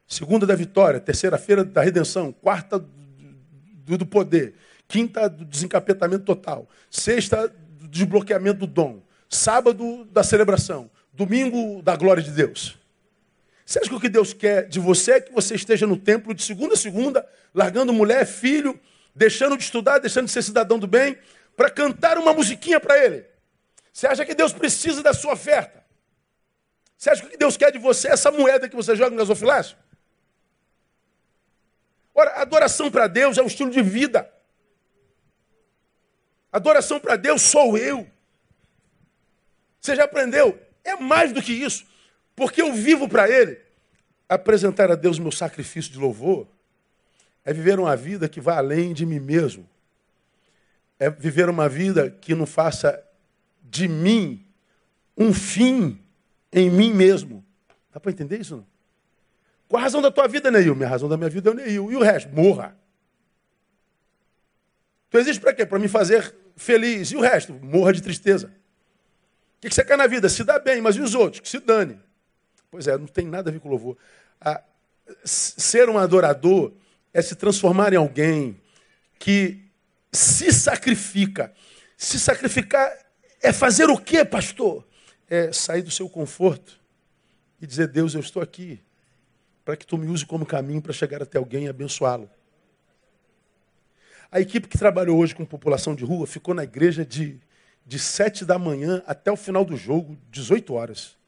Segunda 0.07 0.47
da 0.47 0.55
vitória, 0.55 1.01
terceira-feira 1.01 1.65
da 1.65 1.83
redenção, 1.83 2.33
quarta 2.33 2.79
do, 2.79 3.99
do 3.99 4.07
poder, 4.07 4.55
quinta 4.87 5.29
do 5.29 5.45
desencapetamento 5.45 6.25
total, 6.25 6.69
sexta 6.89 7.49
do 7.49 7.89
desbloqueamento 7.89 8.61
do 8.61 8.67
dom, 8.67 9.03
sábado 9.29 10.05
da 10.07 10.23
celebração, 10.23 10.91
domingo 11.13 11.83
da 11.83 11.97
glória 11.97 12.23
de 12.23 12.31
Deus. 12.31 12.80
Você 13.71 13.79
acha 13.79 13.89
que 13.89 13.95
o 13.95 14.01
que 14.01 14.09
Deus 14.09 14.33
quer 14.33 14.67
de 14.67 14.81
você 14.81 15.13
é 15.13 15.21
que 15.21 15.33
você 15.33 15.55
esteja 15.55 15.87
no 15.87 15.97
templo 15.97 16.35
de 16.35 16.43
segunda 16.43 16.75
a 16.75 16.77
segunda, 16.77 17.25
largando 17.55 17.93
mulher, 17.93 18.27
filho, 18.27 18.81
deixando 19.15 19.57
de 19.57 19.63
estudar, 19.63 20.01
deixando 20.01 20.27
de 20.27 20.33
ser 20.33 20.43
cidadão 20.43 20.77
do 20.77 20.89
bem, 20.89 21.17
para 21.57 21.71
cantar 21.71 22.19
uma 22.19 22.35
musiquinha 22.35 22.81
para 22.81 22.99
Ele? 22.99 23.25
Você 23.93 24.09
acha 24.09 24.27
que 24.27 24.35
Deus 24.35 24.53
precisa 24.53 25.05
da 25.05 25.15
sua 25.15 25.35
oferta? 25.35 25.85
Você 26.99 27.11
acha 27.11 27.21
que 27.23 27.29
o 27.29 27.31
que 27.31 27.37
Deus 27.37 27.57
quer 27.57 27.71
de 27.71 27.79
você 27.79 28.09
é 28.09 28.11
essa 28.11 28.33
moeda 28.33 28.69
que 28.69 28.75
você 28.75 28.97
joga 28.97 29.11
no 29.11 29.19
gasofilácio? 29.19 29.77
Ora, 32.13 32.41
adoração 32.41 32.91
para 32.91 33.07
Deus 33.07 33.39
é 33.39 33.43
um 33.43 33.47
estilo 33.47 33.71
de 33.71 33.83
vida. 33.83 34.29
Adoração 36.51 36.99
para 36.99 37.15
Deus 37.15 37.41
sou 37.41 37.79
eu. 37.79 38.05
Você 39.81 39.95
já 39.95 40.07
aprendeu? 40.07 40.61
É 40.83 40.97
mais 40.97 41.33
do 41.33 41.41
que 41.41 41.53
isso. 41.53 41.89
Porque 42.41 42.63
eu 42.63 42.73
vivo 42.73 43.07
para 43.07 43.29
Ele. 43.29 43.59
Apresentar 44.27 44.91
a 44.91 44.95
Deus 44.95 45.19
meu 45.19 45.31
sacrifício 45.31 45.93
de 45.93 45.99
louvor 45.99 46.49
é 47.45 47.53
viver 47.53 47.79
uma 47.79 47.95
vida 47.95 48.31
que 48.31 48.41
vá 48.41 48.57
além 48.57 48.95
de 48.95 49.05
mim 49.05 49.21
mesmo. 49.21 49.69
É 50.99 51.11
viver 51.11 51.51
uma 51.51 51.69
vida 51.69 52.11
que 52.11 52.35
não 52.35 52.47
faça 52.47 52.99
de 53.63 53.87
mim 53.87 54.43
um 55.19 55.35
fim 55.35 56.01
em 56.51 56.71
mim 56.71 56.95
mesmo. 56.95 57.45
Dá 57.93 58.01
para 58.01 58.11
entender 58.11 58.41
isso? 58.41 58.57
Não? 58.57 58.67
Qual 59.69 59.79
a 59.79 59.83
razão 59.83 60.01
da 60.01 60.11
tua 60.11 60.27
vida, 60.27 60.51
Neil? 60.51 60.75
Minha 60.75 60.89
razão 60.89 61.11
da 61.11 61.19
minha 61.19 61.29
vida 61.29 61.51
é 61.51 61.53
o 61.53 61.55
Neil. 61.55 61.93
E 61.93 61.97
o 61.97 62.03
resto? 62.03 62.35
Morra. 62.35 62.75
Tu 65.11 65.19
existe 65.19 65.43
para 65.43 65.53
quê? 65.53 65.67
Para 65.67 65.79
me 65.79 65.89
fazer 65.89 66.35
feliz. 66.57 67.11
E 67.11 67.17
o 67.17 67.21
resto? 67.21 67.53
Morra 67.53 67.93
de 67.93 68.01
tristeza. 68.01 68.47
O 69.59 69.69
que 69.69 69.75
você 69.75 69.85
quer 69.85 69.99
na 69.99 70.07
vida? 70.07 70.27
Se 70.31 70.43
dá 70.43 70.59
bem, 70.59 70.81
mas 70.81 70.97
e 70.97 71.03
os 71.03 71.15
outros? 71.15 71.41
Que 71.41 71.49
se 71.51 71.59
dane. 71.59 72.01
Pois 72.71 72.87
é, 72.87 72.97
não 72.97 73.07
tem 73.07 73.27
nada 73.27 73.51
a 73.51 73.53
ver 73.53 73.59
com 73.59 73.69
louvor. 73.69 73.97
Ah, 74.41 74.63
ser 75.25 75.89
um 75.89 75.99
adorador 75.99 76.73
é 77.13 77.21
se 77.21 77.35
transformar 77.35 77.93
em 77.93 77.97
alguém 77.97 78.61
que 79.19 79.61
se 80.13 80.53
sacrifica. 80.53 81.53
Se 81.97 82.19
sacrificar 82.21 82.97
é 83.43 83.53
fazer 83.53 83.91
o 83.91 83.99
quê, 83.99 84.25
pastor? 84.25 84.87
É 85.29 85.53
sair 85.53 85.83
do 85.83 85.91
seu 85.91 86.09
conforto 86.09 86.79
e 87.61 87.67
dizer: 87.67 87.89
Deus, 87.89 88.15
eu 88.15 88.21
estou 88.21 88.41
aqui 88.41 88.81
para 89.65 89.77
que 89.77 89.87
tu 89.87 89.99
me 89.99 90.07
use 90.07 90.25
como 90.25 90.47
caminho 90.47 90.81
para 90.81 90.93
chegar 90.93 91.23
até 91.23 91.39
alguém 91.39 91.65
e 91.65 91.69
abençoá-lo. 91.69 92.31
A 94.31 94.41
equipe 94.41 94.69
que 94.69 94.79
trabalhou 94.79 95.19
hoje 95.19 95.35
com 95.35 95.45
população 95.45 95.95
de 95.95 96.05
rua 96.05 96.25
ficou 96.25 96.55
na 96.55 96.63
igreja 96.63 97.05
de, 97.05 97.41
de 97.85 97.99
7 97.99 98.45
da 98.45 98.59
manhã 98.61 99.03
até 99.07 99.31
o 99.31 99.37
final 99.37 99.65
do 99.65 99.77
jogo, 99.77 100.17
18 100.31 100.73
horas 100.73 101.20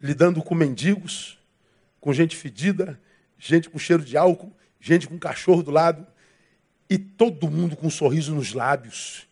lidando 0.00 0.42
com 0.42 0.54
mendigos, 0.54 1.38
com 2.00 2.12
gente 2.12 2.36
fedida, 2.36 2.98
gente 3.38 3.68
com 3.68 3.78
cheiro 3.78 4.02
de 4.02 4.16
álcool, 4.16 4.52
gente 4.80 5.06
com 5.06 5.18
cachorro 5.18 5.62
do 5.62 5.70
lado, 5.70 6.06
e 6.88 6.98
todo 6.98 7.50
mundo 7.50 7.76
com 7.76 7.86
um 7.86 7.90
sorriso 7.90 8.34
nos 8.34 8.52
lábios, 8.52 9.28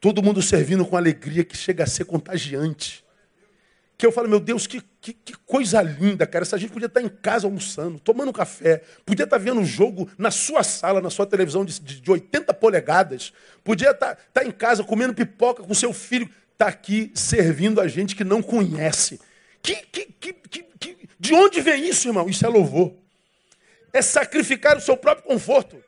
todo 0.00 0.22
mundo 0.22 0.42
servindo 0.42 0.84
com 0.84 0.96
alegria 0.96 1.44
que 1.44 1.56
chega 1.56 1.84
a 1.84 1.86
ser 1.86 2.04
contagiante. 2.04 3.04
Que 3.98 4.04
eu 4.04 4.12
falo, 4.12 4.28
meu 4.28 4.40
Deus, 4.40 4.66
que, 4.66 4.82
que, 5.00 5.14
que, 5.14 5.32
coisa 5.46 5.80
linda, 5.80 6.26
cara. 6.26 6.42
Essa 6.42 6.58
gente 6.58 6.70
podia 6.70 6.86
estar 6.86 7.00
em 7.00 7.08
casa 7.08 7.46
almoçando, 7.46 7.98
tomando 7.98 8.30
café, 8.30 8.82
podia 9.06 9.24
estar 9.24 9.38
vendo 9.38 9.60
um 9.60 9.64
jogo 9.64 10.10
na 10.18 10.30
sua 10.30 10.62
sala, 10.62 11.00
na 11.00 11.08
sua 11.08 11.26
televisão 11.26 11.64
de, 11.64 11.80
de, 11.80 12.00
de 12.00 12.10
80 12.10 12.52
polegadas, 12.54 13.32
podia 13.64 13.92
estar, 13.92 14.18
estar 14.28 14.44
em 14.44 14.50
casa 14.50 14.84
comendo 14.84 15.14
pipoca 15.14 15.62
com 15.62 15.72
seu 15.72 15.94
filho, 15.94 16.28
está 16.52 16.66
aqui 16.66 17.10
servindo 17.14 17.80
a 17.80 17.88
gente 17.88 18.14
que 18.14 18.24
não 18.24 18.42
conhece. 18.42 19.18
Que, 19.66 19.74
que, 19.74 20.32
que, 20.32 20.32
que, 20.78 21.08
de 21.18 21.34
onde 21.34 21.60
vem 21.60 21.88
isso, 21.88 22.06
irmão? 22.06 22.28
Isso 22.28 22.46
é 22.46 22.48
louvor. 22.48 22.94
É 23.92 24.00
sacrificar 24.00 24.76
o 24.76 24.80
seu 24.80 24.96
próprio 24.96 25.26
conforto. 25.26 25.82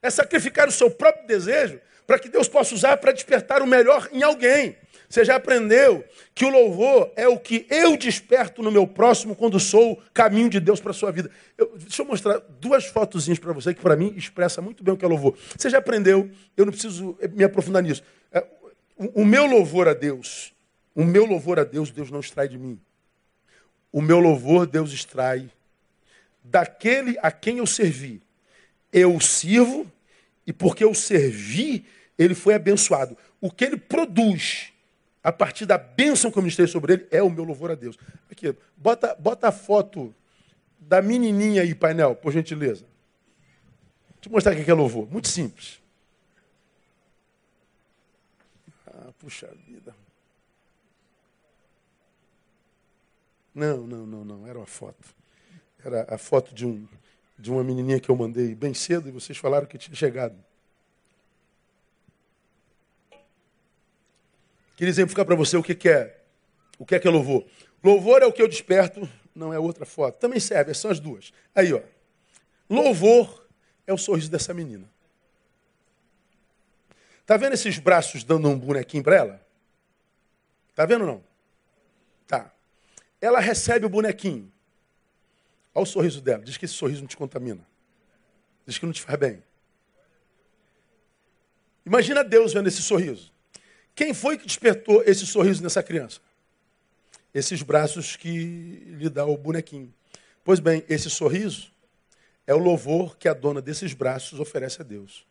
É 0.00 0.08
sacrificar 0.08 0.68
o 0.68 0.70
seu 0.70 0.88
próprio 0.88 1.26
desejo 1.26 1.80
para 2.06 2.16
que 2.20 2.28
Deus 2.28 2.46
possa 2.46 2.76
usar 2.76 2.96
para 2.98 3.10
despertar 3.10 3.60
o 3.60 3.66
melhor 3.66 4.08
em 4.12 4.22
alguém. 4.22 4.76
Você 5.08 5.24
já 5.24 5.34
aprendeu 5.34 6.04
que 6.32 6.44
o 6.44 6.48
louvor 6.48 7.12
é 7.16 7.26
o 7.26 7.36
que 7.36 7.66
eu 7.68 7.96
desperto 7.96 8.62
no 8.62 8.70
meu 8.70 8.86
próximo 8.86 9.34
quando 9.34 9.58
sou 9.58 10.00
caminho 10.12 10.48
de 10.48 10.60
Deus 10.60 10.80
para 10.80 10.92
a 10.92 10.94
sua 10.94 11.10
vida. 11.10 11.28
Eu, 11.58 11.76
deixa 11.76 12.02
eu 12.02 12.06
mostrar 12.06 12.38
duas 12.60 12.86
fotozinhas 12.86 13.40
para 13.40 13.52
você 13.52 13.74
que 13.74 13.80
para 13.80 13.96
mim 13.96 14.14
expressa 14.16 14.62
muito 14.62 14.84
bem 14.84 14.94
o 14.94 14.96
que 14.96 15.04
é 15.04 15.08
louvor. 15.08 15.36
Você 15.58 15.68
já 15.68 15.78
aprendeu, 15.78 16.30
eu 16.56 16.66
não 16.66 16.72
preciso 16.72 17.18
me 17.32 17.42
aprofundar 17.42 17.82
nisso. 17.82 18.04
É, 18.30 18.46
o, 18.96 19.22
o 19.22 19.24
meu 19.24 19.44
louvor 19.44 19.88
a 19.88 19.94
Deus, 19.94 20.52
o 20.94 21.02
meu 21.02 21.26
louvor 21.26 21.58
a 21.58 21.64
Deus, 21.64 21.90
Deus 21.90 22.12
não 22.12 22.20
extrai 22.20 22.46
de 22.46 22.58
mim. 22.58 22.80
O 23.94 24.02
meu 24.02 24.18
louvor 24.18 24.66
Deus 24.66 24.90
extrai 24.90 25.48
daquele 26.42 27.16
a 27.22 27.30
quem 27.30 27.58
eu 27.58 27.66
servi. 27.66 28.20
Eu 28.92 29.20
sirvo 29.20 29.86
e 30.44 30.52
porque 30.52 30.82
eu 30.82 30.92
servi, 30.92 31.86
ele 32.18 32.34
foi 32.34 32.54
abençoado. 32.54 33.16
O 33.40 33.52
que 33.52 33.64
ele 33.64 33.76
produz 33.76 34.72
a 35.22 35.30
partir 35.30 35.64
da 35.64 35.78
bênção 35.78 36.28
que 36.28 36.36
eu 36.36 36.42
ministrei 36.42 36.66
sobre 36.66 36.94
ele 36.94 37.06
é 37.08 37.22
o 37.22 37.30
meu 37.30 37.44
louvor 37.44 37.70
a 37.70 37.76
Deus. 37.76 37.96
Aqui, 38.28 38.52
bota, 38.76 39.14
bota 39.14 39.46
a 39.46 39.52
foto 39.52 40.12
da 40.76 41.00
menininha 41.00 41.62
aí, 41.62 41.72
painel, 41.72 42.16
por 42.16 42.32
gentileza. 42.32 42.84
Deixa 44.16 44.26
eu 44.28 44.32
mostrar 44.32 44.56
o 44.56 44.64
que 44.64 44.68
é 44.68 44.74
louvor. 44.74 45.08
Muito 45.08 45.28
simples. 45.28 45.80
Ah, 48.88 49.12
puxa 49.20 49.48
vida. 49.68 49.94
Não, 53.54 53.86
não, 53.86 54.06
não, 54.06 54.24
não. 54.24 54.46
Era 54.46 54.58
uma 54.58 54.66
foto. 54.66 55.14
Era 55.84 56.06
a 56.08 56.18
foto 56.18 56.54
de, 56.54 56.66
um, 56.66 56.88
de 57.38 57.50
uma 57.50 57.62
menininha 57.62 58.00
que 58.00 58.10
eu 58.10 58.16
mandei 58.16 58.54
bem 58.54 58.74
cedo 58.74 59.08
e 59.08 59.12
vocês 59.12 59.38
falaram 59.38 59.66
que 59.66 59.78
tinha 59.78 59.94
chegado. 59.94 60.36
Queria 64.76 64.90
exemplificar 64.90 65.24
para 65.24 65.36
você 65.36 65.56
o 65.56 65.62
que, 65.62 65.74
que 65.74 65.88
é 65.88 66.20
o 66.78 66.84
que 66.84 66.94
é 66.94 66.98
que 66.98 67.06
é 67.06 67.10
louvor. 67.10 67.46
Louvor 67.82 68.22
é 68.22 68.26
o 68.26 68.32
que 68.32 68.42
eu 68.42 68.48
desperto, 68.48 69.08
não 69.34 69.52
é 69.52 69.58
outra 69.58 69.86
foto. 69.86 70.18
Também 70.18 70.40
serve, 70.40 70.74
são 70.74 70.90
as 70.90 70.98
duas. 70.98 71.32
Aí, 71.54 71.72
ó. 71.72 71.80
Louvor 72.68 73.46
é 73.86 73.92
o 73.92 73.98
sorriso 73.98 74.30
dessa 74.30 74.52
menina. 74.54 74.90
Tá 77.26 77.36
vendo 77.36 77.54
esses 77.54 77.78
braços 77.78 78.24
dando 78.24 78.48
um 78.48 78.58
bonequinho 78.58 79.02
para 79.02 79.16
ela? 79.16 79.46
Tá 80.74 80.84
vendo 80.84 81.06
não? 81.06 81.22
Tá. 82.26 82.53
Ela 83.24 83.40
recebe 83.40 83.86
o 83.86 83.88
bonequinho. 83.88 84.52
Olha 85.74 85.82
o 85.82 85.86
sorriso 85.86 86.20
dela. 86.20 86.44
Diz 86.44 86.58
que 86.58 86.66
esse 86.66 86.74
sorriso 86.74 87.00
não 87.00 87.08
te 87.08 87.16
contamina. 87.16 87.66
Diz 88.66 88.76
que 88.76 88.84
não 88.84 88.92
te 88.92 89.00
faz 89.00 89.18
bem. 89.18 89.42
Imagina 91.86 92.22
Deus 92.22 92.52
vendo 92.52 92.66
esse 92.66 92.82
sorriso. 92.82 93.32
Quem 93.94 94.12
foi 94.12 94.36
que 94.36 94.46
despertou 94.46 95.02
esse 95.06 95.24
sorriso 95.24 95.62
nessa 95.62 95.82
criança? 95.82 96.20
Esses 97.32 97.62
braços 97.62 98.14
que 98.14 98.28
lhe 98.28 99.08
dá 99.08 99.24
o 99.24 99.38
bonequinho. 99.38 99.90
Pois 100.44 100.60
bem, 100.60 100.84
esse 100.86 101.08
sorriso 101.08 101.72
é 102.46 102.54
o 102.54 102.58
louvor 102.58 103.16
que 103.16 103.26
a 103.26 103.32
dona 103.32 103.62
desses 103.62 103.94
braços 103.94 104.38
oferece 104.38 104.82
a 104.82 104.84
Deus. 104.84 105.26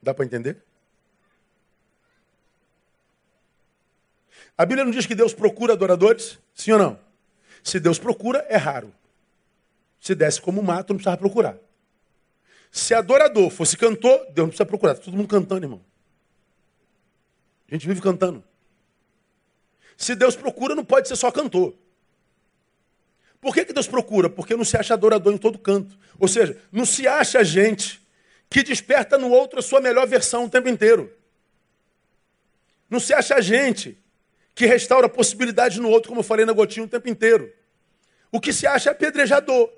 Dá 0.00 0.14
para 0.14 0.24
entender? 0.24 0.62
A 4.58 4.66
Bíblia 4.66 4.84
não 4.84 4.90
diz 4.90 5.06
que 5.06 5.14
Deus 5.14 5.32
procura 5.32 5.74
adoradores? 5.74 6.36
Sim 6.52 6.72
ou 6.72 6.78
não? 6.80 7.00
Se 7.62 7.78
Deus 7.78 7.96
procura, 7.96 8.44
é 8.48 8.56
raro. 8.56 8.92
Se 10.00 10.16
desse 10.16 10.40
como 10.40 10.60
mato, 10.60 10.90
não 10.90 10.96
precisava 10.96 11.16
procurar. 11.16 11.56
Se 12.70 12.92
adorador 12.92 13.50
fosse 13.50 13.76
cantor, 13.76 14.18
Deus 14.26 14.36
não 14.36 14.48
precisa 14.48 14.66
procurar. 14.66 14.92
Está 14.94 15.04
todo 15.04 15.16
mundo 15.16 15.28
cantando, 15.28 15.64
irmão. 15.64 15.80
A 17.70 17.74
gente 17.74 17.86
vive 17.86 18.00
cantando. 18.00 18.42
Se 19.96 20.16
Deus 20.16 20.34
procura, 20.34 20.74
não 20.74 20.84
pode 20.84 21.06
ser 21.06 21.14
só 21.14 21.30
cantor. 21.30 21.74
Por 23.40 23.54
que, 23.54 23.64
que 23.64 23.72
Deus 23.72 23.86
procura? 23.86 24.28
Porque 24.28 24.56
não 24.56 24.64
se 24.64 24.76
acha 24.76 24.94
adorador 24.94 25.32
em 25.32 25.38
todo 25.38 25.56
canto. 25.58 25.96
Ou 26.18 26.26
seja, 26.26 26.60
não 26.72 26.84
se 26.84 27.06
acha 27.06 27.44
gente 27.44 28.04
que 28.50 28.64
desperta 28.64 29.16
no 29.16 29.30
outro 29.30 29.60
a 29.60 29.62
sua 29.62 29.80
melhor 29.80 30.06
versão 30.06 30.46
o 30.46 30.50
tempo 30.50 30.68
inteiro. 30.68 31.12
Não 32.90 32.98
se 32.98 33.14
acha 33.14 33.40
gente 33.40 33.96
que 34.58 34.66
restaura 34.66 35.08
possibilidades 35.08 35.78
no 35.78 35.88
outro, 35.88 36.08
como 36.08 36.18
eu 36.18 36.24
falei 36.24 36.44
na 36.44 36.52
gotinha 36.52 36.84
o 36.84 36.88
tempo 36.88 37.08
inteiro. 37.08 37.54
O 38.32 38.40
que 38.40 38.52
se 38.52 38.66
acha 38.66 38.90
é 38.90 38.92
apedrejador. 38.92 39.72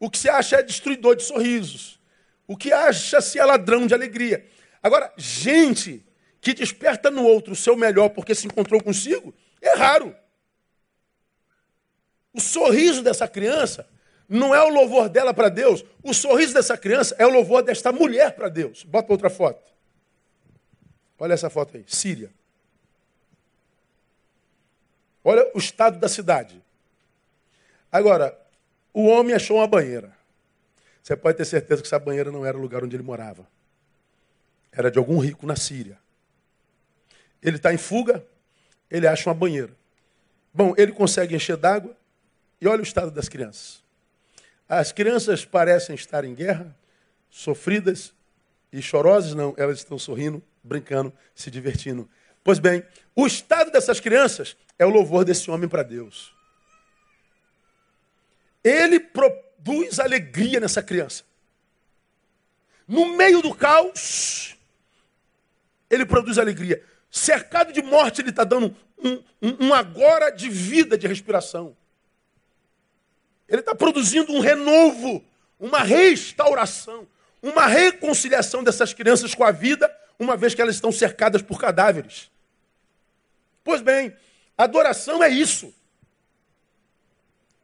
O 0.00 0.08
que 0.08 0.16
se 0.16 0.30
acha 0.30 0.56
é 0.56 0.62
destruidor 0.62 1.14
de 1.14 1.24
sorrisos. 1.24 2.00
O 2.46 2.56
que 2.56 2.72
acha-se 2.72 3.38
é 3.38 3.44
ladrão 3.44 3.86
de 3.86 3.92
alegria. 3.92 4.48
Agora, 4.82 5.12
gente 5.18 6.02
que 6.40 6.54
desperta 6.54 7.10
no 7.10 7.22
outro 7.22 7.52
o 7.52 7.56
seu 7.56 7.76
melhor 7.76 8.08
porque 8.08 8.34
se 8.34 8.46
encontrou 8.46 8.82
consigo, 8.82 9.34
é 9.60 9.76
raro. 9.76 10.16
O 12.32 12.40
sorriso 12.40 13.02
dessa 13.02 13.28
criança 13.28 13.86
não 14.26 14.54
é 14.54 14.62
o 14.62 14.70
louvor 14.70 15.10
dela 15.10 15.34
para 15.34 15.50
Deus. 15.50 15.84
O 16.02 16.14
sorriso 16.14 16.54
dessa 16.54 16.78
criança 16.78 17.14
é 17.18 17.26
o 17.26 17.30
louvor 17.30 17.62
desta 17.62 17.92
mulher 17.92 18.34
para 18.34 18.48
Deus. 18.48 18.84
Bota 18.84 19.12
outra 19.12 19.28
foto. 19.28 19.70
Olha 21.18 21.34
essa 21.34 21.50
foto 21.50 21.76
aí. 21.76 21.84
Síria. 21.86 22.32
Olha 25.24 25.50
o 25.54 25.58
estado 25.58 25.98
da 25.98 26.08
cidade. 26.08 26.62
Agora, 27.90 28.38
o 28.92 29.06
homem 29.06 29.34
achou 29.34 29.56
uma 29.56 29.66
banheira. 29.66 30.14
Você 31.02 31.16
pode 31.16 31.38
ter 31.38 31.46
certeza 31.46 31.80
que 31.80 31.88
essa 31.88 31.98
banheira 31.98 32.30
não 32.30 32.44
era 32.44 32.56
o 32.56 32.60
lugar 32.60 32.84
onde 32.84 32.94
ele 32.94 33.02
morava. 33.02 33.46
Era 34.70 34.90
de 34.90 34.98
algum 34.98 35.18
rico 35.18 35.46
na 35.46 35.56
Síria. 35.56 35.98
Ele 37.42 37.56
está 37.56 37.72
em 37.72 37.78
fuga, 37.78 38.24
ele 38.90 39.06
acha 39.06 39.28
uma 39.28 39.34
banheira. 39.34 39.74
Bom, 40.52 40.74
ele 40.76 40.92
consegue 40.92 41.34
encher 41.34 41.56
d'água 41.56 41.96
e 42.60 42.68
olha 42.68 42.80
o 42.80 42.84
estado 42.84 43.10
das 43.10 43.28
crianças. 43.28 43.82
As 44.68 44.92
crianças 44.92 45.44
parecem 45.44 45.94
estar 45.94 46.24
em 46.24 46.34
guerra, 46.34 46.74
sofridas 47.30 48.14
e 48.72 48.80
chorosas, 48.80 49.34
não, 49.34 49.54
elas 49.56 49.78
estão 49.78 49.98
sorrindo, 49.98 50.42
brincando, 50.62 51.12
se 51.34 51.50
divertindo. 51.50 52.08
Pois 52.44 52.58
bem, 52.58 52.84
o 53.16 53.26
estado 53.26 53.70
dessas 53.70 53.98
crianças 53.98 54.54
é 54.78 54.84
o 54.84 54.90
louvor 54.90 55.24
desse 55.24 55.50
homem 55.50 55.68
para 55.68 55.82
Deus. 55.82 56.34
Ele 58.62 59.00
produz 59.00 59.98
alegria 59.98 60.60
nessa 60.60 60.82
criança. 60.82 61.24
No 62.86 63.16
meio 63.16 63.40
do 63.40 63.54
caos, 63.54 64.56
ele 65.88 66.04
produz 66.04 66.36
alegria. 66.36 66.84
Cercado 67.10 67.72
de 67.72 67.82
morte, 67.82 68.20
ele 68.20 68.28
está 68.28 68.44
dando 68.44 68.76
um, 68.98 69.22
um, 69.40 69.66
um, 69.66 69.74
agora 69.74 70.30
de 70.30 70.50
vida, 70.50 70.98
de 70.98 71.06
respiração. 71.06 71.74
Ele 73.48 73.60
está 73.60 73.74
produzindo 73.74 74.32
um 74.32 74.40
renovo, 74.40 75.24
uma 75.58 75.80
restauração, 75.80 77.06
uma 77.42 77.66
reconciliação 77.66 78.62
dessas 78.62 78.92
crianças 78.92 79.34
com 79.34 79.44
a 79.44 79.50
vida, 79.50 79.90
uma 80.18 80.36
vez 80.36 80.54
que 80.54 80.60
elas 80.60 80.74
estão 80.74 80.92
cercadas 80.92 81.40
por 81.40 81.58
cadáveres. 81.58 82.33
Pois 83.64 83.80
bem, 83.80 84.14
Adoração 84.56 85.22
é 85.22 85.28
isso. 85.28 85.74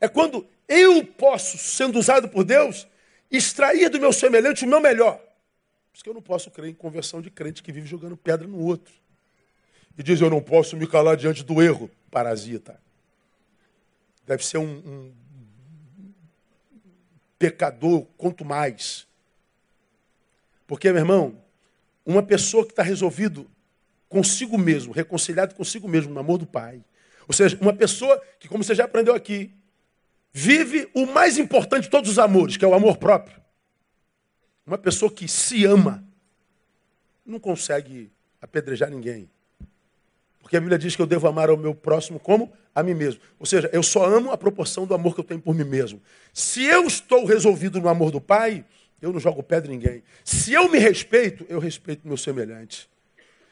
É 0.01 0.09
quando 0.09 0.47
eu 0.67 1.05
posso, 1.05 1.59
sendo 1.59 1.99
usado 1.99 2.29
por 2.29 2.43
Deus, 2.43 2.87
extrair 3.31 3.89
do 3.89 4.01
meu 4.01 4.13
semelhante 4.13 4.65
o 4.65 4.69
meu 4.69 4.81
melhor. 4.81 5.19
Por 5.19 5.95
isso 5.95 6.03
que 6.03 6.11
eu 6.11 6.15
não 6.15 6.23
posso 6.23 6.51
crer 6.51 6.71
em 6.71 6.75
conversão 6.75 7.21
de 7.21 7.31
crente 7.31 7.63
que 7.63 7.71
vive 7.71 7.87
jogando 7.87 8.17
pedra 8.17 8.47
no 8.47 8.59
outro. 8.59 8.95
E 9.97 10.03
diz, 10.03 10.21
eu 10.21 10.31
não 10.31 10.41
posso 10.41 10.77
me 10.77 10.87
calar 10.87 11.17
diante 11.17 11.45
do 11.45 11.61
erro. 11.61 11.91
Parasita. 12.11 12.81
Deve 14.27 14.45
ser 14.45 14.59
um, 14.59 14.65
um 14.65 15.13
pecador, 17.39 18.07
quanto 18.17 18.45
mais. 18.45 19.07
Porque, 20.67 20.91
meu 20.91 21.01
irmão, 21.01 21.43
uma 22.07 22.23
pessoa 22.23 22.65
que 22.65 22.73
está 22.73 22.83
resolvido 22.83 23.49
consigo 24.11 24.59
mesmo, 24.59 24.93
reconciliado 24.93 25.55
consigo 25.55 25.89
mesmo, 25.89 26.13
no 26.13 26.21
amor 26.21 26.37
do 26.37 26.47
Pai. 26.47 26.85
Ou 27.27 27.33
seja, 27.33 27.57
uma 27.61 27.73
pessoa 27.73 28.21
que, 28.39 28.49
como 28.49 28.63
você 28.63 28.75
já 28.75 28.85
aprendeu 28.85 29.15
aqui, 29.15 29.55
vive 30.33 30.91
o 30.93 31.07
mais 31.07 31.39
importante 31.39 31.85
de 31.85 31.91
todos 31.91 32.11
os 32.11 32.19
amores, 32.19 32.57
que 32.57 32.65
é 32.65 32.69
o 32.69 32.75
amor 32.75 32.99
próprio. 32.99 33.41
Uma 34.67 34.77
pessoa 34.77 35.11
que 35.11 35.29
se 35.29 35.65
ama, 35.65 36.05
não 37.25 37.39
consegue 37.39 38.13
apedrejar 38.43 38.91
ninguém. 38.91 39.31
Porque 40.43 40.57
a 40.57 40.61
Bíblia 40.61 40.79
diz 40.79 40.97
que 40.97 41.03
eu 41.03 41.07
devo 41.07 41.29
amar 41.29 41.49
ao 41.49 41.57
meu 41.57 41.75
próximo 41.75 42.19
como 42.19 42.53
a 42.75 42.83
mim 42.83 42.95
mesmo. 42.95 43.21
Ou 43.39 43.47
seja, 43.47 43.71
eu 43.73 43.83
só 43.83 44.05
amo 44.05 44.33
a 44.33 44.37
proporção 44.37 44.87
do 44.87 44.95
amor 44.95 45.15
que 45.15 45.21
eu 45.21 45.25
tenho 45.25 45.41
por 45.41 45.55
mim 45.55 45.65
mesmo. 45.65 46.03
Se 46.33 46.65
eu 46.65 46.85
estou 46.85 47.25
resolvido 47.25 47.81
no 47.81 47.89
amor 47.89 48.11
do 48.11 48.21
Pai, 48.21 48.65
eu 49.01 49.13
não 49.13 49.21
jogo 49.21 49.41
pedra 49.41 49.73
em 49.73 49.77
ninguém. 49.77 50.03
Se 50.25 50.53
eu 50.53 50.69
me 50.69 50.79
respeito, 50.79 51.47
eu 51.49 51.61
respeito 51.61 52.09
meu 52.09 52.17
semelhante. 52.17 52.91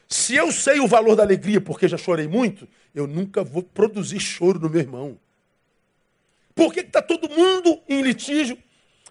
Se 0.09 0.35
eu 0.35 0.51
sei 0.51 0.79
o 0.79 0.87
valor 0.87 1.15
da 1.15 1.21
alegria 1.21 1.61
porque 1.61 1.87
já 1.87 1.95
chorei 1.95 2.27
muito, 2.27 2.67
eu 2.95 3.05
nunca 3.05 3.43
vou 3.43 3.61
produzir 3.61 4.19
choro 4.19 4.59
no 4.59 4.67
meu 4.67 4.81
irmão. 4.81 5.19
Por 6.55 6.73
que 6.73 6.79
está 6.79 6.99
todo 6.99 7.29
mundo 7.29 7.79
em 7.87 8.01
litígio? 8.01 8.57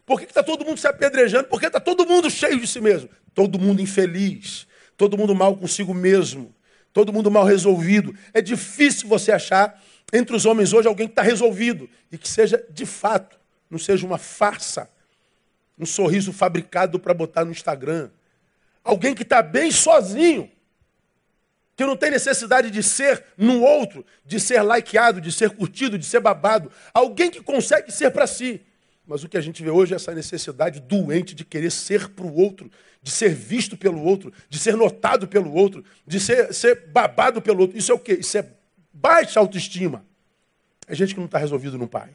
Por 0.04 0.18
que 0.18 0.26
está 0.26 0.42
todo 0.42 0.64
mundo 0.64 0.76
se 0.76 0.88
apedrejando? 0.88 1.46
Por 1.46 1.60
que 1.60 1.66
está 1.66 1.78
todo 1.78 2.04
mundo 2.04 2.28
cheio 2.28 2.58
de 2.58 2.66
si 2.66 2.80
mesmo? 2.80 3.08
Todo 3.32 3.60
mundo 3.60 3.80
infeliz, 3.80 4.66
todo 4.96 5.16
mundo 5.16 5.36
mal 5.36 5.56
consigo 5.56 5.94
mesmo, 5.94 6.52
todo 6.92 7.12
mundo 7.12 7.30
mal 7.30 7.44
resolvido. 7.44 8.12
É 8.34 8.42
difícil 8.42 9.08
você 9.08 9.30
achar 9.30 9.80
entre 10.12 10.34
os 10.34 10.46
homens 10.46 10.72
hoje 10.72 10.88
alguém 10.88 11.06
que 11.06 11.12
está 11.12 11.22
resolvido 11.22 11.88
e 12.10 12.18
que 12.18 12.28
seja 12.28 12.64
de 12.70 12.84
fato, 12.84 13.38
não 13.70 13.78
seja 13.78 14.04
uma 14.04 14.18
farsa, 14.18 14.90
um 15.78 15.86
sorriso 15.86 16.32
fabricado 16.32 16.98
para 16.98 17.14
botar 17.14 17.44
no 17.44 17.52
Instagram. 17.52 18.10
Alguém 18.82 19.14
que 19.14 19.22
está 19.22 19.42
bem 19.42 19.70
sozinho 19.70 20.50
que 21.78 21.86
não 21.86 21.96
tem 21.96 22.10
necessidade 22.10 22.72
de 22.72 22.82
ser 22.82 23.24
no 23.36 23.62
outro, 23.62 24.04
de 24.26 24.40
ser 24.40 24.64
likeado, 24.64 25.20
de 25.20 25.30
ser 25.30 25.50
curtido, 25.50 25.96
de 25.96 26.04
ser 26.04 26.18
babado. 26.18 26.72
Alguém 26.92 27.30
que 27.30 27.40
consegue 27.40 27.92
ser 27.92 28.10
para 28.10 28.26
si. 28.26 28.60
Mas 29.06 29.22
o 29.22 29.28
que 29.28 29.38
a 29.38 29.40
gente 29.40 29.62
vê 29.62 29.70
hoje 29.70 29.92
é 29.92 29.96
essa 29.96 30.12
necessidade 30.12 30.80
doente 30.80 31.36
de 31.36 31.44
querer 31.44 31.70
ser 31.70 32.08
para 32.08 32.26
o 32.26 32.34
outro, 32.34 32.68
de 33.00 33.12
ser 33.12 33.32
visto 33.32 33.76
pelo 33.76 34.02
outro, 34.02 34.32
de 34.50 34.58
ser 34.58 34.76
notado 34.76 35.28
pelo 35.28 35.54
outro, 35.54 35.84
de 36.04 36.18
ser, 36.18 36.52
ser 36.52 36.88
babado 36.88 37.40
pelo 37.40 37.60
outro. 37.60 37.78
Isso 37.78 37.92
é 37.92 37.94
o 37.94 37.98
quê? 38.00 38.14
Isso 38.14 38.36
é 38.36 38.44
baixa 38.92 39.38
autoestima. 39.38 40.04
É 40.88 40.96
gente 40.96 41.14
que 41.14 41.20
não 41.20 41.26
está 41.26 41.38
resolvido 41.38 41.78
no 41.78 41.86
Pai. 41.86 42.10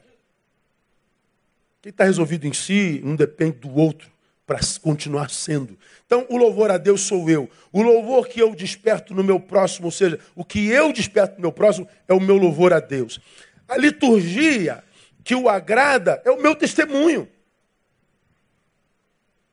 Quem 1.81 1.89
está 1.89 2.03
resolvido 2.03 2.45
em 2.45 2.51
si 2.51 2.99
não 3.01 3.15
depende 3.15 3.59
do 3.59 3.73
outro 3.73 4.12
para 4.45 4.59
continuar 4.81 5.29
sendo. 5.29 5.77
Então, 6.05 6.25
o 6.29 6.37
louvor 6.37 6.69
a 6.69 6.77
Deus 6.77 7.01
sou 7.01 7.29
eu. 7.29 7.49
O 7.71 7.81
louvor 7.81 8.27
que 8.27 8.39
eu 8.41 8.53
desperto 8.53 9.13
no 9.13 9.23
meu 9.23 9.39
próximo, 9.39 9.85
ou 9.85 9.91
seja, 9.91 10.19
o 10.35 10.43
que 10.43 10.67
eu 10.67 10.91
desperto 10.91 11.35
no 11.35 11.41
meu 11.41 11.51
próximo 11.51 11.87
é 12.07 12.13
o 12.13 12.19
meu 12.19 12.37
louvor 12.37 12.73
a 12.73 12.79
Deus. 12.79 13.19
A 13.67 13.77
liturgia 13.77 14.83
que 15.23 15.33
o 15.33 15.47
agrada 15.47 16.21
é 16.25 16.31
o 16.31 16.41
meu 16.41 16.55
testemunho. 16.55 17.27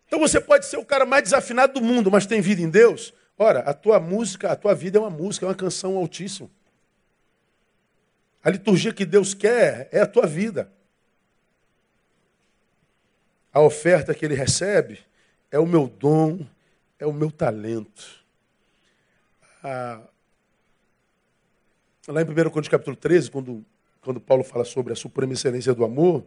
Então 0.06 0.18
você 0.18 0.40
pode 0.40 0.66
ser 0.66 0.76
o 0.76 0.84
cara 0.84 1.06
mais 1.06 1.22
desafinado 1.22 1.74
do 1.74 1.82
mundo, 1.82 2.10
mas 2.10 2.26
tem 2.26 2.40
vida 2.40 2.60
em 2.60 2.68
Deus. 2.68 3.14
Ora, 3.38 3.60
a 3.60 3.72
tua 3.72 4.00
música, 4.00 4.50
a 4.50 4.56
tua 4.56 4.74
vida 4.74 4.98
é 4.98 5.00
uma 5.00 5.08
música, 5.08 5.46
é 5.46 5.48
uma 5.48 5.54
canção 5.54 5.96
altíssima. 5.96 6.50
A 8.42 8.50
liturgia 8.50 8.92
que 8.92 9.06
Deus 9.06 9.34
quer 9.34 9.88
é 9.92 10.00
a 10.00 10.06
tua 10.06 10.26
vida. 10.26 10.72
A 13.52 13.60
oferta 13.60 14.14
que 14.14 14.24
ele 14.24 14.34
recebe 14.34 15.00
é 15.50 15.58
o 15.58 15.66
meu 15.66 15.88
dom, 15.88 16.46
é 16.98 17.06
o 17.06 17.12
meu 17.12 17.30
talento. 17.30 18.24
Ah, 19.62 20.00
lá 22.06 22.22
em 22.22 22.24
1 22.24 22.26
Coríntios 22.34 22.68
capítulo 22.68 22.96
13, 22.96 23.30
quando, 23.30 23.64
quando 24.00 24.20
Paulo 24.20 24.44
fala 24.44 24.64
sobre 24.64 24.92
a 24.92 24.96
suprema 24.96 25.32
excelência 25.32 25.74
do 25.74 25.84
amor, 25.84 26.24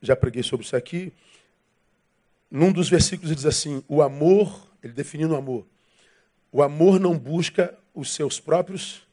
já 0.00 0.16
preguei 0.16 0.42
sobre 0.42 0.64
isso 0.64 0.74
aqui, 0.74 1.12
num 2.50 2.72
dos 2.72 2.88
versículos 2.88 3.30
ele 3.30 3.36
diz 3.36 3.46
assim, 3.46 3.82
o 3.86 4.00
amor, 4.00 4.70
ele 4.82 4.92
definindo 4.92 5.34
o 5.34 5.36
amor, 5.36 5.66
o 6.50 6.62
amor 6.62 6.98
não 6.98 7.18
busca 7.18 7.76
os 7.94 8.14
seus 8.14 8.40
próprios 8.40 9.06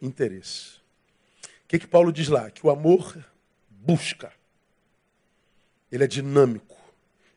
interesses. 0.00 0.76
O 1.64 1.68
que, 1.68 1.78
que 1.78 1.86
Paulo 1.86 2.12
diz 2.12 2.28
lá? 2.28 2.50
Que 2.50 2.66
o 2.66 2.70
amor 2.70 3.16
busca. 3.68 4.32
Ele 5.94 6.02
é 6.02 6.08
dinâmico, 6.08 6.76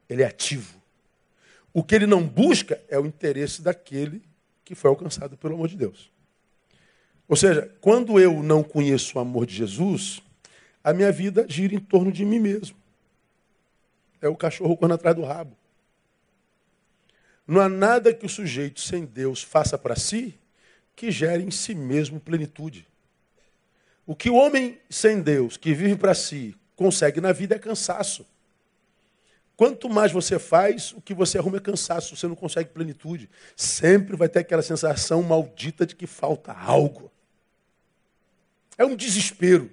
ele 0.09 0.23
é 0.23 0.25
ativo. 0.25 0.81
O 1.71 1.83
que 1.83 1.93
ele 1.93 2.07
não 2.07 2.27
busca 2.27 2.81
é 2.89 2.97
o 2.97 3.05
interesse 3.05 3.61
daquele 3.61 4.23
que 4.65 4.73
foi 4.73 4.89
alcançado 4.89 5.37
pelo 5.37 5.53
amor 5.53 5.67
de 5.67 5.77
Deus. 5.77 6.11
Ou 7.27 7.35
seja, 7.35 7.71
quando 7.79 8.19
eu 8.19 8.41
não 8.41 8.63
conheço 8.63 9.15
o 9.15 9.21
amor 9.21 9.45
de 9.45 9.53
Jesus, 9.53 10.23
a 10.83 10.91
minha 10.91 11.11
vida 11.11 11.45
gira 11.47 11.75
em 11.75 11.79
torno 11.79 12.11
de 12.11 12.25
mim 12.25 12.39
mesmo. 12.39 12.75
É 14.19 14.27
o 14.27 14.35
cachorro 14.35 14.75
correndo 14.75 14.95
atrás 14.95 15.15
do 15.15 15.23
rabo. 15.23 15.55
Não 17.45 17.61
há 17.61 17.69
nada 17.69 18.11
que 18.11 18.25
o 18.25 18.29
sujeito 18.29 18.81
sem 18.81 19.05
Deus 19.05 19.43
faça 19.43 19.77
para 19.77 19.95
si 19.95 20.33
que 20.95 21.11
gere 21.11 21.43
em 21.43 21.51
si 21.51 21.75
mesmo 21.75 22.19
plenitude. 22.19 22.87
O 24.03 24.15
que 24.15 24.31
o 24.31 24.35
homem 24.35 24.79
sem 24.89 25.21
Deus, 25.21 25.57
que 25.57 25.75
vive 25.75 25.95
para 25.95 26.15
si, 26.15 26.55
consegue 26.75 27.21
na 27.21 27.31
vida 27.31 27.53
é 27.53 27.59
cansaço. 27.59 28.25
Quanto 29.57 29.89
mais 29.89 30.11
você 30.11 30.37
faz, 30.37 30.91
o 30.91 31.01
que 31.01 31.15
você 31.15 31.39
arruma 31.39 31.57
é 31.57 31.59
cansaço, 31.59 32.15
você 32.15 32.27
não 32.27 32.35
consegue 32.35 32.69
plenitude. 32.69 33.27
Sempre 33.55 34.15
vai 34.15 34.29
ter 34.29 34.39
aquela 34.39 34.61
sensação 34.61 35.23
maldita 35.23 35.83
de 35.83 35.95
que 35.95 36.05
falta 36.05 36.53
algo. 36.53 37.11
É 38.77 38.85
um 38.85 38.95
desespero. 38.95 39.71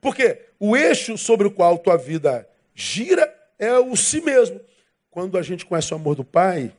Porque 0.00 0.46
o 0.58 0.74
eixo 0.74 1.18
sobre 1.18 1.46
o 1.46 1.50
qual 1.50 1.76
tua 1.76 1.98
vida 1.98 2.48
gira 2.74 3.30
é 3.58 3.78
o 3.78 3.94
si 3.94 4.22
mesmo. 4.22 4.58
Quando 5.10 5.36
a 5.36 5.42
gente 5.42 5.66
conhece 5.66 5.92
o 5.92 5.96
amor 5.96 6.16
do 6.16 6.24
Pai, 6.24 6.74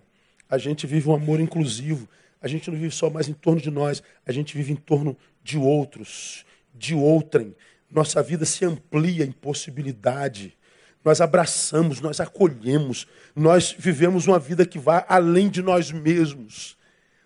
a 0.50 0.58
gente 0.58 0.88
vive 0.88 1.08
um 1.08 1.14
amor 1.14 1.40
inclusivo. 1.40 2.10
A 2.42 2.48
gente 2.48 2.72
não 2.72 2.78
vive 2.78 2.94
só 2.94 3.08
mais 3.08 3.30
em 3.30 3.34
torno 3.34 3.62
de 3.62 3.70
nós, 3.70 4.02
a 4.26 4.32
gente 4.32 4.58
vive 4.58 4.74
em 4.74 4.76
torno 4.76 5.16
de 5.44 5.60
outros, 5.60 6.44
de 6.74 6.96
outrem. 6.96 7.56
Nossa 7.90 8.24
vida 8.24 8.46
se 8.46 8.66
amplia 8.66 9.24
em 9.24 9.32
possibilidade 9.32 10.58
nós 11.06 11.22
abraçamos, 11.22 12.02
nós 12.02 12.20
acolhemos, 12.20 13.06
nós 13.36 13.76
vivemos 13.78 14.26
uma 14.26 14.40
vida 14.40 14.66
que 14.66 14.80
vai 14.80 15.06
além 15.08 15.48
de 15.50 15.62
nós 15.62 15.92
mesmos. 15.92 16.76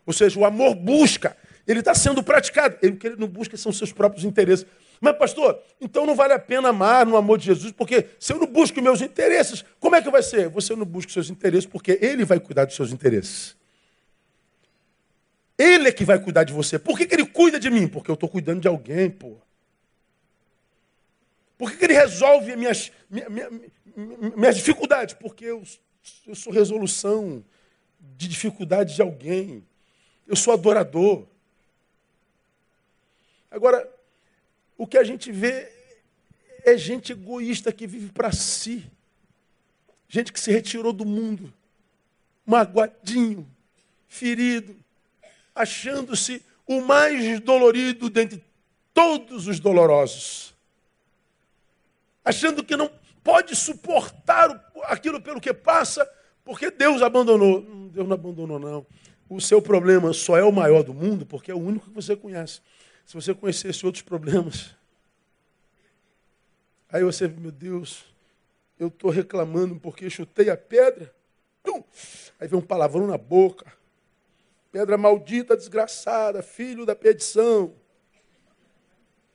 Ou 0.06 0.12
seja, 0.12 0.38
o 0.38 0.44
amor 0.44 0.76
busca, 0.76 1.38
ele 1.66 1.80
está 1.80 1.96
sendo 1.96 2.22
praticado. 2.22 2.78
Ele, 2.82 2.94
o 2.94 2.98
que 2.98 3.08
ele 3.08 3.16
não 3.16 3.28
busca 3.28 3.56
são 3.56 3.72
seus 3.72 3.94
próprios 3.94 4.26
interesses. 4.26 4.66
Mas, 5.00 5.18
pastor, 5.18 5.58
então 5.80 6.06
não 6.06 6.14
vale 6.14 6.34
a 6.34 6.40
pena 6.40 6.70
amar 6.70 7.06
no 7.06 7.16
amor 7.16 7.38
de 7.38 7.46
Jesus, 7.46 7.72
porque 7.72 8.08
se 8.20 8.34
eu 8.34 8.38
não 8.38 8.48
busco 8.48 8.82
meus 8.82 9.02
interesses, 9.02 9.64
como 9.80 9.96
é 9.96 10.02
que 10.02 10.10
vai 10.10 10.22
ser? 10.22 10.50
Você 10.50 10.76
não 10.76 10.86
busca 10.86 11.14
seus 11.14 11.30
interesses, 11.30 11.66
porque 11.66 11.98
ele 12.02 12.26
vai 12.26 12.38
cuidar 12.38 12.66
dos 12.66 12.76
seus 12.76 12.92
interesses. 12.92 13.56
Ele 15.58 15.88
é 15.88 15.92
que 15.94 16.04
vai 16.04 16.20
cuidar 16.20 16.44
de 16.44 16.52
você. 16.52 16.78
Por 16.78 16.98
que, 16.98 17.06
que 17.06 17.16
ele 17.16 17.26
cuida 17.26 17.58
de 17.58 17.70
mim? 17.70 17.88
Porque 17.88 18.12
eu 18.12 18.16
estou 18.16 18.28
cuidando 18.28 18.60
de 18.60 18.68
alguém, 18.68 19.10
pô. 19.10 19.38
Por 21.60 21.72
que, 21.72 21.78
que 21.78 21.86
ele 21.88 21.94
resolve 21.94 22.56
minhas, 22.56 22.90
minha, 23.10 23.30
minha, 23.30 23.50
minhas 24.34 24.56
dificuldades? 24.56 25.14
Porque 25.14 25.44
eu, 25.44 25.62
eu 26.26 26.34
sou 26.34 26.54
resolução 26.54 27.44
de 28.00 28.30
dificuldade 28.30 28.96
de 28.96 29.02
alguém. 29.02 29.62
Eu 30.26 30.38
sou 30.38 30.54
adorador. 30.54 31.28
Agora, 33.52 33.94
o 34.78 34.88
que 34.88 34.98
a 34.98 35.04
gente 35.04 35.34
vê 35.34 35.70
é 36.64 36.78
gente 36.78 37.12
egoísta 37.12 37.74
que 37.74 37.86
vive 37.86 38.10
para 38.14 38.32
si. 38.32 38.90
Gente 40.08 40.32
que 40.32 40.40
se 40.40 40.54
retirou 40.54 40.94
do 40.94 41.06
mundo, 41.06 41.54
magoadinho, 42.46 43.46
ferido, 44.08 44.78
achando-se 45.54 46.42
o 46.66 46.80
mais 46.80 47.42
dolorido 47.42 48.10
dentre 48.10 48.42
todos 48.94 49.46
os 49.46 49.60
dolorosos 49.60 50.58
achando 52.24 52.64
que 52.64 52.76
não 52.76 52.90
pode 53.24 53.56
suportar 53.56 54.72
aquilo 54.84 55.22
pelo 55.22 55.42
que 55.42 55.54
passa, 55.54 56.10
porque 56.44 56.72
Deus 56.72 57.02
abandonou. 57.02 57.60
Hum, 57.60 57.90
Deus 57.90 58.08
não 58.08 58.16
abandonou, 58.16 58.60
não. 58.60 58.86
O 59.30 59.40
seu 59.40 59.62
problema 59.62 60.14
só 60.14 60.38
é 60.38 60.44
o 60.44 60.52
maior 60.52 60.84
do 60.84 60.94
mundo 60.94 61.26
porque 61.26 61.52
é 61.52 61.54
o 61.54 61.60
único 61.60 61.88
que 61.88 61.94
você 61.94 62.16
conhece. 62.16 62.62
Se 63.06 63.14
você 63.14 63.34
conhecesse 63.34 63.86
outros 63.86 64.04
problemas, 64.04 64.76
aí 66.92 67.04
você, 67.04 67.28
meu 67.28 67.52
Deus, 67.52 68.06
eu 68.80 68.88
estou 68.88 69.12
reclamando 69.12 69.76
porque 69.80 70.10
chutei 70.10 70.50
a 70.50 70.58
pedra. 70.58 71.14
Aí 72.40 72.48
vem 72.48 72.58
um 72.58 72.64
palavrão 72.64 73.06
na 73.06 73.18
boca. 73.18 73.72
Pedra 74.72 74.98
maldita, 74.98 75.58
desgraçada, 75.58 76.42
filho 76.42 76.86
da 76.86 76.96
perdição. 76.96 77.76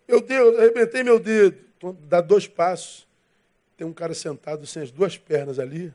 Meu 0.08 0.20
Deus, 0.20 0.58
arrebentei 0.58 1.02
meu 1.02 1.18
dedo 1.18 1.64
dá 1.92 2.20
dois 2.20 2.46
passos, 2.46 3.06
tem 3.76 3.86
um 3.86 3.92
cara 3.92 4.14
sentado 4.14 4.66
sem 4.66 4.82
as 4.82 4.90
duas 4.90 5.18
pernas 5.18 5.58
ali, 5.58 5.92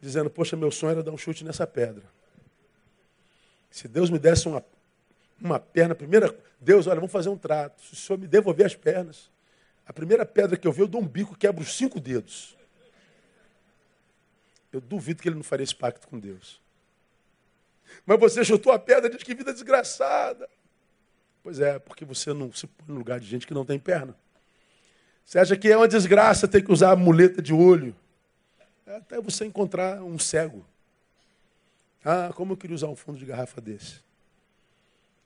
dizendo, 0.00 0.30
poxa, 0.30 0.56
meu 0.56 0.70
sonho 0.70 0.92
era 0.92 1.02
dar 1.02 1.12
um 1.12 1.18
chute 1.18 1.44
nessa 1.44 1.66
pedra. 1.66 2.02
Se 3.70 3.86
Deus 3.86 4.08
me 4.10 4.18
desse 4.18 4.48
uma, 4.48 4.64
uma 5.40 5.60
perna, 5.60 5.94
primeira, 5.94 6.34
Deus, 6.60 6.86
olha, 6.86 6.96
vamos 6.96 7.12
fazer 7.12 7.28
um 7.28 7.36
trato. 7.36 7.82
Se 7.82 7.92
o 7.92 7.96
Senhor 7.96 8.18
me 8.18 8.26
devolver 8.26 8.66
as 8.66 8.74
pernas, 8.74 9.30
a 9.86 9.92
primeira 9.92 10.24
pedra 10.24 10.56
que 10.56 10.66
eu 10.66 10.72
ver, 10.72 10.82
eu 10.82 10.88
dou 10.88 11.00
um 11.00 11.06
bico, 11.06 11.36
quebro 11.36 11.62
os 11.62 11.76
cinco 11.76 12.00
dedos. 12.00 12.56
Eu 14.72 14.80
duvido 14.80 15.22
que 15.22 15.28
ele 15.28 15.36
não 15.36 15.42
faria 15.42 15.64
esse 15.64 15.74
pacto 15.74 16.08
com 16.08 16.18
Deus. 16.18 16.60
Mas 18.04 18.18
você 18.18 18.44
chutou 18.44 18.72
a 18.72 18.78
pedra, 18.78 19.08
diz 19.08 19.22
que 19.22 19.34
vida 19.34 19.52
desgraçada. 19.52 20.48
Pois 21.42 21.60
é, 21.60 21.78
porque 21.78 22.04
você 22.04 22.32
não 22.32 22.52
se 22.52 22.66
põe 22.66 22.88
no 22.88 22.96
lugar 22.96 23.20
de 23.20 23.26
gente 23.26 23.46
que 23.46 23.54
não 23.54 23.64
tem 23.64 23.78
perna. 23.78 24.16
Você 25.26 25.40
acha 25.40 25.56
que 25.56 25.68
é 25.68 25.76
uma 25.76 25.88
desgraça 25.88 26.46
ter 26.46 26.62
que 26.62 26.70
usar 26.70 26.92
a 26.92 26.96
muleta 26.96 27.42
de 27.42 27.52
olho? 27.52 27.92
Até 28.86 29.20
você 29.20 29.44
encontrar 29.44 30.00
um 30.00 30.20
cego. 30.20 30.64
Ah, 32.04 32.30
como 32.32 32.52
eu 32.52 32.56
queria 32.56 32.76
usar 32.76 32.86
um 32.86 32.94
fundo 32.94 33.18
de 33.18 33.26
garrafa 33.26 33.60
desse. 33.60 33.96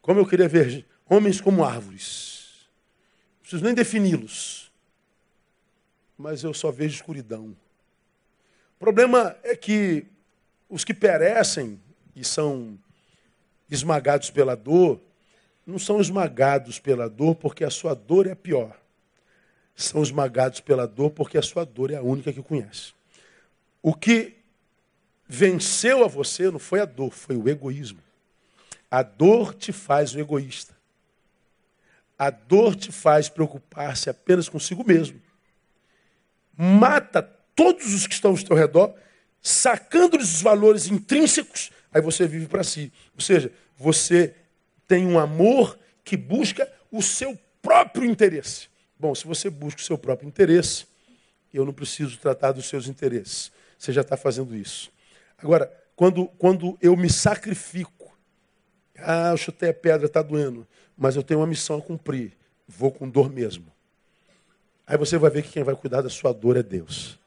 Como 0.01 0.19
eu 0.19 0.27
queria 0.27 0.49
ver 0.49 0.87
homens 1.07 1.39
como 1.39 1.63
árvores. 1.63 2.67
Não 3.35 3.41
preciso 3.43 3.63
nem 3.63 3.75
defini-los. 3.75 4.73
Mas 6.17 6.43
eu 6.43 6.55
só 6.55 6.71
vejo 6.71 6.95
escuridão. 6.95 7.55
O 8.77 8.79
problema 8.79 9.37
é 9.43 9.55
que 9.55 10.07
os 10.67 10.83
que 10.83 10.95
perecem 10.95 11.79
e 12.17 12.25
são 12.25 12.79
esmagados 13.71 14.31
pela 14.31 14.57
dor, 14.57 14.99
não 15.67 15.79
são 15.79 16.01
esmagados 16.01 16.79
pela 16.79 17.07
dor 17.07 17.35
porque 17.35 17.65
a 17.65 17.71
sua 17.71 17.93
dor 17.95 18.27
é 18.27 18.35
pior 18.35 18.80
são 19.83 20.03
esmagados 20.03 20.61
pela 20.61 20.87
dor, 20.87 21.11
porque 21.11 21.39
a 21.39 21.43
sua 21.43 21.65
dor 21.65 21.91
é 21.91 21.97
a 21.97 22.03
única 22.03 22.33
que 22.33 22.43
conhece. 22.43 22.93
O 23.83 23.95
que 23.95 24.37
venceu 25.27 26.05
a 26.05 26.09
você 26.09 26.51
não 26.51 26.59
foi 26.59 26.81
a 26.81 26.85
dor, 26.85 27.13
foi 27.13 27.37
o 27.37 27.49
egoísmo. 27.49 28.01
A 28.91 29.03
dor 29.03 29.55
te 29.55 29.73
faz 29.73 30.15
o 30.15 30.19
egoísta. 30.19 30.77
A 32.19 32.31
dor 32.31 32.75
te 32.75 32.93
faz 32.93 33.29
preocupar-se 33.29 34.11
apenas 34.11 34.49
consigo 34.49 34.85
mesmo. 34.85 35.21
Mata 36.57 37.23
todos 37.55 37.95
os 37.95 38.07
que 38.07 38.15
estão 38.15 38.33
ao 38.33 38.37
seu 38.37 38.57
redor, 38.57 38.95
sacando-lhes 39.41 40.35
os 40.35 40.43
valores 40.43 40.87
intrínsecos, 40.89 41.71
aí 41.93 42.03
você 42.03 42.27
vive 42.27 42.47
para 42.47 42.65
si. 42.65 42.93
Ou 43.15 43.21
seja, 43.21 43.51
você 43.77 44.35
tem 44.87 45.07
um 45.07 45.19
amor 45.19 45.79
que 46.05 46.17
busca 46.17 46.71
o 46.91 47.01
seu 47.01 47.39
próprio 47.63 48.05
interesse. 48.05 48.69
Bom, 49.01 49.15
se 49.15 49.27
você 49.27 49.49
busca 49.49 49.81
o 49.81 49.85
seu 49.85 49.97
próprio 49.97 50.29
interesse, 50.29 50.85
eu 51.55 51.65
não 51.65 51.73
preciso 51.73 52.19
tratar 52.19 52.53
dos 52.53 52.69
seus 52.69 52.87
interesses. 52.87 53.51
Você 53.79 53.95
já 53.95 54.03
está 54.03 54.15
fazendo 54.15 54.55
isso. 54.55 54.93
Agora, 55.39 55.73
quando, 55.97 56.27
quando 56.37 56.77
eu 56.83 56.95
me 56.95 57.09
sacrifico, 57.09 58.15
ah, 58.99 59.31
eu 59.31 59.39
chutei 59.39 59.71
a 59.71 59.75
pedra, 59.75 60.07
está 60.07 60.21
doendo, 60.21 60.69
mas 60.99 61.17
eu 61.17 61.23
tenho 61.23 61.41
uma 61.41 61.47
missão 61.47 61.79
a 61.79 61.83
cumprir, 61.83 62.37
vou 62.69 62.93
com 62.93 63.09
dor 63.09 63.33
mesmo. 63.33 63.73
Aí 64.87 64.99
você 64.99 65.17
vai 65.17 65.31
ver 65.31 65.45
que 65.45 65.53
quem 65.53 65.63
vai 65.63 65.75
cuidar 65.75 66.03
da 66.03 66.11
sua 66.11 66.35
dor 66.35 66.59
é 66.59 66.63
Deus. 66.63 67.19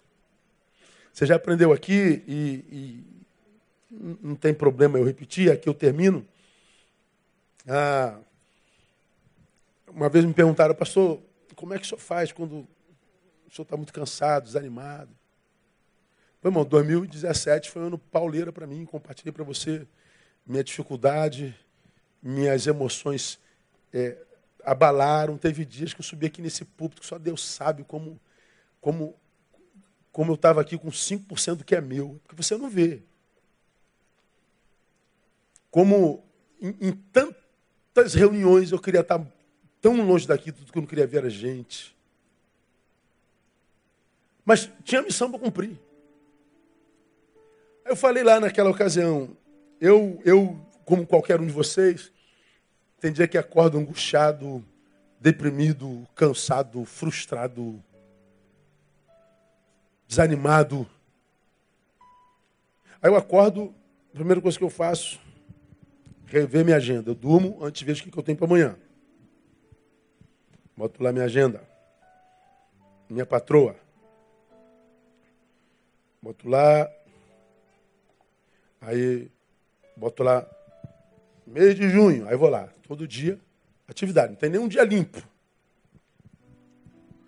Você 1.12 1.26
já 1.26 1.38
aprendeu 1.38 1.74
aqui 1.74 2.24
e, 2.28 3.04
e, 3.90 4.18
não 4.22 4.36
tem 4.36 4.54
problema 4.54 5.00
eu 5.00 5.04
repetir, 5.04 5.52
aqui 5.52 5.68
eu 5.68 5.74
termino. 5.74 6.24
Ah, 7.68 8.20
uma 9.88 10.08
vez 10.08 10.24
me 10.24 10.36
perguntaram, 10.36 10.76
pastor, 10.76 11.20
como 11.56 11.74
é 11.74 11.80
que 11.80 11.86
o 11.86 11.88
senhor 11.88 12.00
faz 12.00 12.32
quando 12.32 12.68
o 13.48 13.52
senhor 13.52 13.64
está 13.64 13.78
muito 13.78 13.94
cansado, 13.94 14.46
desanimado? 14.46 15.10
Meu 16.44 16.50
irmão, 16.50 16.66
2017 16.66 17.70
foi 17.70 17.82
um 17.82 17.88
ano 17.88 17.98
pauleira 17.98 18.52
para 18.52 18.68
mim, 18.68 18.86
compartilhei 18.86 19.32
para 19.32 19.44
você 19.44 19.88
minha 20.46 20.64
dificuldade, 20.64 21.58
minhas 22.22 22.68
emoções 22.68 23.40
é, 23.94 24.18
abalaram. 24.64 25.38
Teve 25.38 25.64
dias 25.64 25.94
que 25.94 26.02
eu 26.02 26.04
subi 26.04 26.26
aqui 26.26 26.42
nesse 26.42 26.66
púlpito 26.66 27.02
que 27.02 27.08
só 27.08 27.18
Deus 27.18 27.44
sabe 27.44 27.84
como, 27.84 28.20
como, 28.82 29.16
como 30.12 30.32
eu 30.32 30.36
estava 30.36 30.60
aqui 30.60 30.78
com 30.78 30.90
5% 30.90 31.56
do 31.56 31.64
que 31.64 31.76
é 31.76 31.82
meu, 31.82 32.20
porque 32.24 32.36
você 32.36 32.58
não 32.58 32.70
vê. 32.70 33.02
Como 35.72 36.24
em, 36.62 36.76
em 36.90 36.92
tantas 36.92 38.14
reuniões 38.14 38.72
eu 38.72 38.80
queria 38.80 39.02
estar 39.02 39.26
tão 39.84 40.02
longe 40.02 40.26
daqui, 40.26 40.50
tudo 40.50 40.72
que 40.72 40.78
eu 40.78 40.82
não 40.82 40.88
queria 40.88 41.06
ver 41.06 41.18
era 41.18 41.30
gente. 41.30 41.94
Mas 44.46 44.72
tinha 44.86 45.02
missão 45.02 45.30
para 45.30 45.42
cumprir. 45.42 45.78
Eu 47.84 47.94
falei 47.94 48.24
lá 48.24 48.40
naquela 48.40 48.70
ocasião, 48.70 49.36
eu, 49.82 50.22
eu, 50.24 50.58
como 50.86 51.06
qualquer 51.06 51.42
um 51.42 51.46
de 51.46 51.52
vocês, 51.52 52.14
tem 53.02 53.12
dia 53.12 53.28
que 53.28 53.38
acordo 53.38 53.78
angustiado, 53.78 54.64
deprimido, 55.20 56.08
cansado, 56.16 56.86
frustrado, 56.86 57.84
desanimado. 60.08 60.88
Aí 63.02 63.12
eu 63.12 63.18
acordo, 63.18 63.76
a 64.14 64.16
primeira 64.16 64.40
coisa 64.40 64.58
que 64.58 64.64
eu 64.64 64.70
faço, 64.70 65.20
rever 66.26 66.64
minha 66.64 66.78
agenda. 66.78 67.12
Eu 67.12 67.16
durmo 67.16 67.60
antes 67.62 67.80
de 67.80 67.86
ver 67.86 68.00
o 68.00 68.10
que 68.10 68.18
eu 68.18 68.24
tenho 68.24 68.38
para 68.38 68.48
amanhã. 68.48 68.78
Boto 70.76 71.04
lá 71.04 71.12
minha 71.12 71.26
agenda. 71.26 71.62
Minha 73.10 73.26
patroa. 73.26 73.76
Boto 76.22 76.50
lá. 76.50 76.90
Aí 78.82 79.30
boto 79.96 80.24
lá 80.24 80.48
mês 81.46 81.76
de 81.76 81.90
junho. 81.90 82.28
Aí 82.28 82.36
vou 82.36 82.50
lá. 82.50 82.70
Todo 82.88 83.08
dia, 83.08 83.40
atividade. 83.88 84.34
Não 84.34 84.40
tem 84.40 84.50
nenhum 84.50 84.68
dia 84.68 84.84
limpo. 84.84 85.22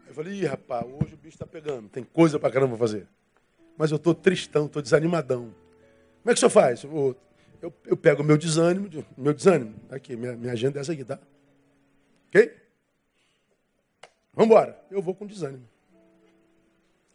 Aí 0.08 0.14
falei, 0.14 0.34
ih, 0.34 0.46
rapaz, 0.46 0.86
hoje 0.86 1.14
o 1.14 1.18
bicho 1.18 1.36
está 1.36 1.46
pegando. 1.46 1.88
Tem 1.90 2.04
coisa 2.04 2.40
para 2.40 2.52
caramba 2.52 2.78
fazer. 2.78 3.08
Mas 3.78 3.92
eu 3.92 3.98
estou 3.98 4.16
tristão, 4.16 4.66
estou 4.66 4.82
desanimadão. 4.82 5.54
Como 6.22 6.32
é 6.32 6.34
que 6.34 6.38
o 6.38 6.40
senhor 6.40 6.50
faz? 6.50 6.84
Eu, 6.84 7.16
eu, 7.62 7.74
eu 7.86 7.98
pego 7.98 8.24
o 8.24 8.26
meu 8.26 8.38
desânimo, 8.38 8.90
meu 9.18 9.34
desânimo, 9.34 9.76
aqui, 9.90 10.16
minha, 10.16 10.36
minha 10.36 10.54
agenda 10.54 10.80
é 10.80 10.82
essa 10.82 10.94
aqui, 10.94 11.04
tá? 11.04 11.20
Ok? 12.30 12.65
Vamos 14.36 14.52
embora. 14.52 14.80
Eu 14.92 15.02
vou 15.02 15.16
com 15.16 15.26
desânimo. 15.26 15.68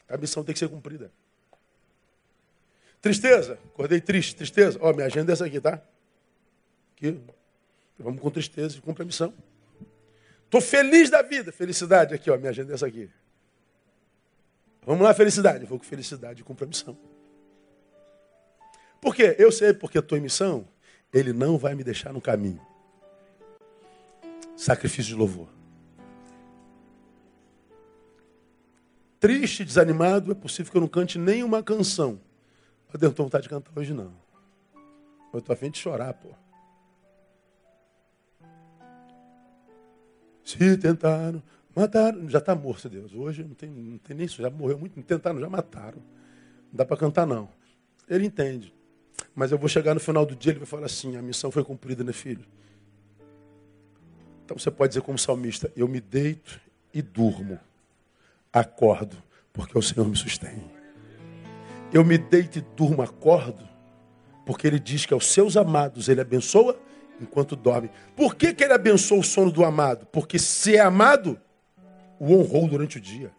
A 0.09 0.17
missão 0.17 0.43
tem 0.43 0.53
que 0.53 0.59
ser 0.59 0.69
cumprida. 0.69 1.13
Tristeza. 3.01 3.59
Acordei 3.67 4.01
triste. 4.01 4.35
Tristeza. 4.35 4.79
Ó, 4.83 4.93
minha 4.93 5.07
agenda 5.07 5.31
é 5.31 5.35
essa 5.35 5.45
aqui, 5.45 5.61
tá? 5.61 5.81
Aqui. 6.97 7.21
Vamos 7.99 8.21
com 8.21 8.31
tristeza 8.31 8.79
e 8.79 8.81
cumpre 8.81 9.03
a 9.03 9.07
missão. 9.07 9.35
Estou 10.45 10.61
feliz 10.61 11.11
da 11.11 11.21
vida. 11.23 11.53
Felicidade. 11.53 12.15
Aqui, 12.15 12.31
ó. 12.31 12.37
Minha 12.39 12.51
agenda 12.51 12.73
é 12.73 12.75
essa 12.75 12.87
aqui. 12.87 13.11
Vamos 14.85 15.03
lá, 15.03 15.13
felicidade. 15.13 15.67
Vou 15.67 15.79
com 15.79 15.85
felicidade 15.85 16.41
e 16.41 16.45
cumpre 16.45 16.65
a 16.65 16.69
missão. 16.69 16.97
Por 19.01 19.15
quê? 19.15 19.37
Eu 19.39 19.53
sei 19.53 19.75
porque 19.75 19.99
estou 19.99 20.17
em 20.17 20.23
missão. 20.23 20.67
Ele 21.13 21.33
não 21.33 21.59
vai 21.59 21.75
me 21.75 21.85
deixar 21.85 22.13
no 22.13 22.21
caminho. 22.21 22.61
Sacrifício 24.57 25.13
de 25.13 25.15
louvor. 25.15 25.60
Triste, 29.21 29.65
desanimado, 29.65 30.33
é 30.33 30.35
possível 30.35 30.73
que 30.73 30.79
eu 30.79 30.81
não 30.81 30.89
cante 30.89 31.19
nenhuma 31.19 31.63
canção. 31.63 32.19
Eu 32.89 32.95
não 32.95 33.01
tenho 33.01 33.13
vontade 33.13 33.43
de 33.43 33.51
cantar 33.51 33.71
hoje, 33.79 33.93
não. 33.93 34.13
Eu 35.33 35.39
estou 35.39 35.53
afim 35.53 35.71
de 35.71 35.79
chorar, 35.79 36.15
pô. 36.15 36.31
Se 40.43 40.77
tentaram, 40.79 41.41
mataram. 41.77 42.29
Já 42.29 42.39
está 42.39 42.55
morto, 42.57 42.89
Deus. 42.89 43.15
Hoje 43.15 43.45
não 43.45 43.55
tem, 43.55 43.71
não 43.71 43.99
tem 43.99 44.17
nem 44.17 44.27
isso. 44.27 44.43
Já 44.43 44.51
morreu 44.51 44.79
muito. 44.79 45.01
Tentaram, 45.03 45.39
já 45.39 45.49
mataram. 45.49 45.99
Não 45.99 46.73
dá 46.73 46.85
para 46.85 46.97
cantar, 46.97 47.27
não. 47.27 47.49
Ele 48.09 48.27
entende. 48.27 48.75
Mas 49.35 49.53
eu 49.53 49.59
vou 49.59 49.69
chegar 49.69 49.95
no 49.95 50.01
final 50.01 50.27
do 50.27 50.35
dia, 50.35 50.51
ele 50.53 50.59
vai 50.59 50.67
falar 50.67 50.87
assim: 50.87 51.17
a 51.17 51.23
missão 51.23 51.53
foi 51.53 51.63
cumprida, 51.63 52.03
né, 52.03 52.13
filho? 52.13 52.45
Então 54.45 54.59
você 54.59 54.71
pode 54.71 54.91
dizer, 54.91 55.03
como 55.03 55.17
salmista: 55.17 55.71
eu 55.77 55.87
me 55.87 56.01
deito 56.01 56.61
e 56.93 57.01
durmo 57.01 57.61
acordo, 58.53 59.17
porque 59.53 59.79
o 59.79 59.83
Senhor 59.83 60.07
me 60.07 60.17
sustém. 60.17 60.71
Eu 61.93 62.05
me 62.05 62.17
deito 62.17 62.59
e 62.59 62.61
durmo, 62.61 63.03
acordo, 63.03 63.69
porque 64.47 64.67
Ele 64.67 64.79
diz 64.79 65.07
que 65.07 65.15
aos 65.15 65.27
seus 65.27 65.57
amados 65.57 66.09
Ele 66.09 66.21
abençoa 66.21 66.79
enquanto 67.21 67.57
dorme. 67.57 67.91
Por 68.17 68.35
que, 68.35 68.55
que 68.55 68.65
Ele 68.65 68.73
abençoa 68.73 69.19
o 69.19 69.25
sono 69.25 69.51
do 69.51 69.65
amado? 69.65 70.07
Porque 70.07 70.39
se 70.39 70.77
é 70.77 70.81
amado, 70.81 71.41
o 72.19 72.35
honrou 72.35 72.69
durante 72.69 72.99
o 72.99 73.01
dia. 73.01 73.33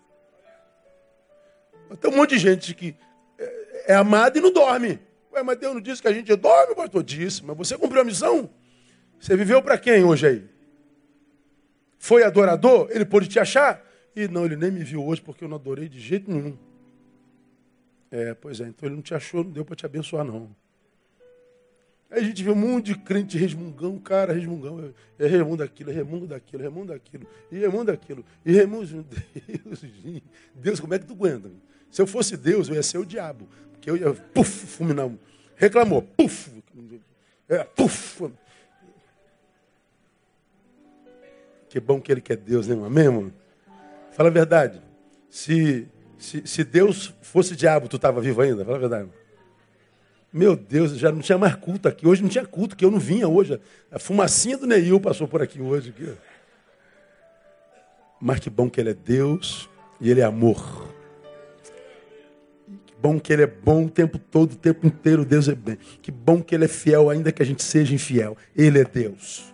Tem 2.00 2.12
um 2.12 2.16
monte 2.16 2.32
de 2.32 2.40
gente 2.40 2.74
que 2.74 2.96
é, 3.38 3.94
é 3.94 3.96
amada 3.96 4.38
e 4.38 4.42
não 4.42 4.52
dorme. 4.52 5.00
Ué, 5.34 5.44
mas 5.44 5.58
Deus 5.58 5.74
não 5.74 5.82
disse 5.82 6.02
que 6.02 6.08
a 6.08 6.14
gente 6.14 6.34
dorme, 6.36 6.76
pastor? 6.76 7.04
Disse, 7.04 7.44
mas 7.44 7.58
você 7.58 7.78
cumpriu 7.78 8.02
a 8.02 8.06
missão? 8.06 8.50
Você 9.20 9.36
viveu 9.36 9.62
para 9.62 9.78
quem 9.78 10.04
hoje 10.04 10.28
aí? 10.28 10.50
Foi 11.98 12.24
adorador? 12.24 12.88
Ele 12.90 13.06
pôde 13.06 13.28
te 13.28 13.40
achar? 13.40 13.86
E 14.16 14.28
não, 14.28 14.46
ele 14.46 14.56
nem 14.56 14.72
me 14.72 14.84
viu 14.84 15.06
hoje 15.06 15.22
porque 15.22 15.44
eu 15.44 15.48
não 15.48 15.58
adorei 15.58 15.88
de 15.88 16.00
jeito 16.00 16.30
nenhum. 16.30 16.58
É, 18.12 18.34
pois 18.34 18.60
é, 18.60 18.68
então 18.68 18.88
ele 18.88 18.96
não 18.96 19.02
te 19.02 19.14
achou, 19.14 19.44
não 19.44 19.52
deu 19.52 19.64
para 19.64 19.76
te 19.76 19.86
abençoar, 19.86 20.26
não. 20.26 20.54
Aí 22.10 22.20
a 22.20 22.24
gente 22.24 22.44
vê 22.44 22.52
um 22.52 22.56
monte 22.56 22.88
de 22.88 22.96
crente 22.96 23.38
resmungão, 23.38 23.98
cara, 23.98 24.34
resmungão. 24.34 24.94
É, 25.18 25.26
remungo 25.26 25.56
daquilo, 25.56 25.92
é 25.92 25.94
remungo 25.94 26.28
daquilo, 26.28 26.62
é 26.62 26.66
remungo 26.66 26.88
daquilo, 26.88 27.28
e 27.50 27.58
remungo 27.58 27.86
daquilo, 27.86 28.26
e 28.46 28.52
remungo. 28.52 28.86
Deus, 29.64 30.22
Deus, 30.54 30.80
como 30.82 30.94
é 30.94 31.00
que 31.00 31.06
tu 31.06 31.14
aguenta? 31.14 31.50
Se 31.90 32.02
eu 32.02 32.08
fosse 32.08 32.36
Deus, 32.36 32.68
eu 32.68 32.76
ia 32.76 32.84
ser 32.84 32.98
o 32.98 33.06
diabo. 33.06 33.48
Porque 33.72 33.90
eu 33.90 33.96
ia, 33.96 34.14
puf, 34.14 34.68
fulminar. 34.68 35.10
Reclamou, 35.56 36.02
puf. 36.02 36.52
É, 37.48 37.64
puf. 37.64 38.30
Que 41.70 41.80
bom 41.80 42.02
que 42.02 42.12
ele 42.12 42.20
quer 42.20 42.36
Deus, 42.36 42.68
né, 42.68 42.76
amém, 42.76 43.06
irmão? 43.06 43.41
Fala 44.12 44.30
a 44.30 44.32
verdade. 44.32 44.82
Se, 45.30 45.88
se, 46.18 46.46
se 46.46 46.64
Deus 46.64 47.14
fosse 47.22 47.56
diabo, 47.56 47.88
tu 47.88 47.96
estava 47.96 48.22
vivo 48.22 48.42
ainda? 48.42 48.64
Fala 48.64 48.78
a 48.78 48.80
verdade. 48.80 49.10
Meu 50.32 50.56
Deus, 50.56 50.98
já 50.98 51.12
não 51.12 51.20
tinha 51.20 51.38
mais 51.38 51.56
culto 51.56 51.88
aqui. 51.88 52.08
Hoje 52.08 52.22
não 52.22 52.30
tinha 52.30 52.46
culto, 52.46 52.76
que 52.76 52.86
eu 52.86 52.92
não 52.92 53.00
vinha 53.00 53.28
hoje. 53.28 53.60
A 53.92 54.00
fumacinha 54.00 54.58
do 54.58 54.66
Neil 54.66 55.00
passou 55.00 55.28
por 55.28 55.42
aqui 55.42 55.62
hoje. 55.62 55.94
Mas 58.20 58.40
que 58.40 58.50
bom 58.50 58.70
que 58.70 58.80
ele 58.80 58.92
é 58.92 58.94
Deus 58.94 59.70
e 60.00 60.10
ele 60.10 60.22
é 60.22 60.24
amor. 60.24 60.90
Que 62.86 62.94
bom 63.02 63.20
que 63.20 63.34
ele 63.34 63.44
é 63.44 63.48
bom 63.48 63.86
o 63.86 63.90
tempo 63.90 64.18
todo, 64.18 64.54
o 64.54 64.56
tempo 64.56 64.88
inteiro. 64.88 65.26
Deus 65.26 65.50
é 65.50 65.56
bem. 65.56 65.78
Que 66.02 66.12
bom 66.12 66.42
que 66.42 66.56
ele 66.56 66.66
é 66.66 66.70
fiel, 66.70 67.10
ainda 67.10 67.32
que 67.32 67.42
a 67.42 67.46
gente 67.46 67.64
seja 67.64 67.94
infiel. 67.94 68.38
Ele 68.56 68.80
é 68.80 68.86
Deus. 68.86 69.54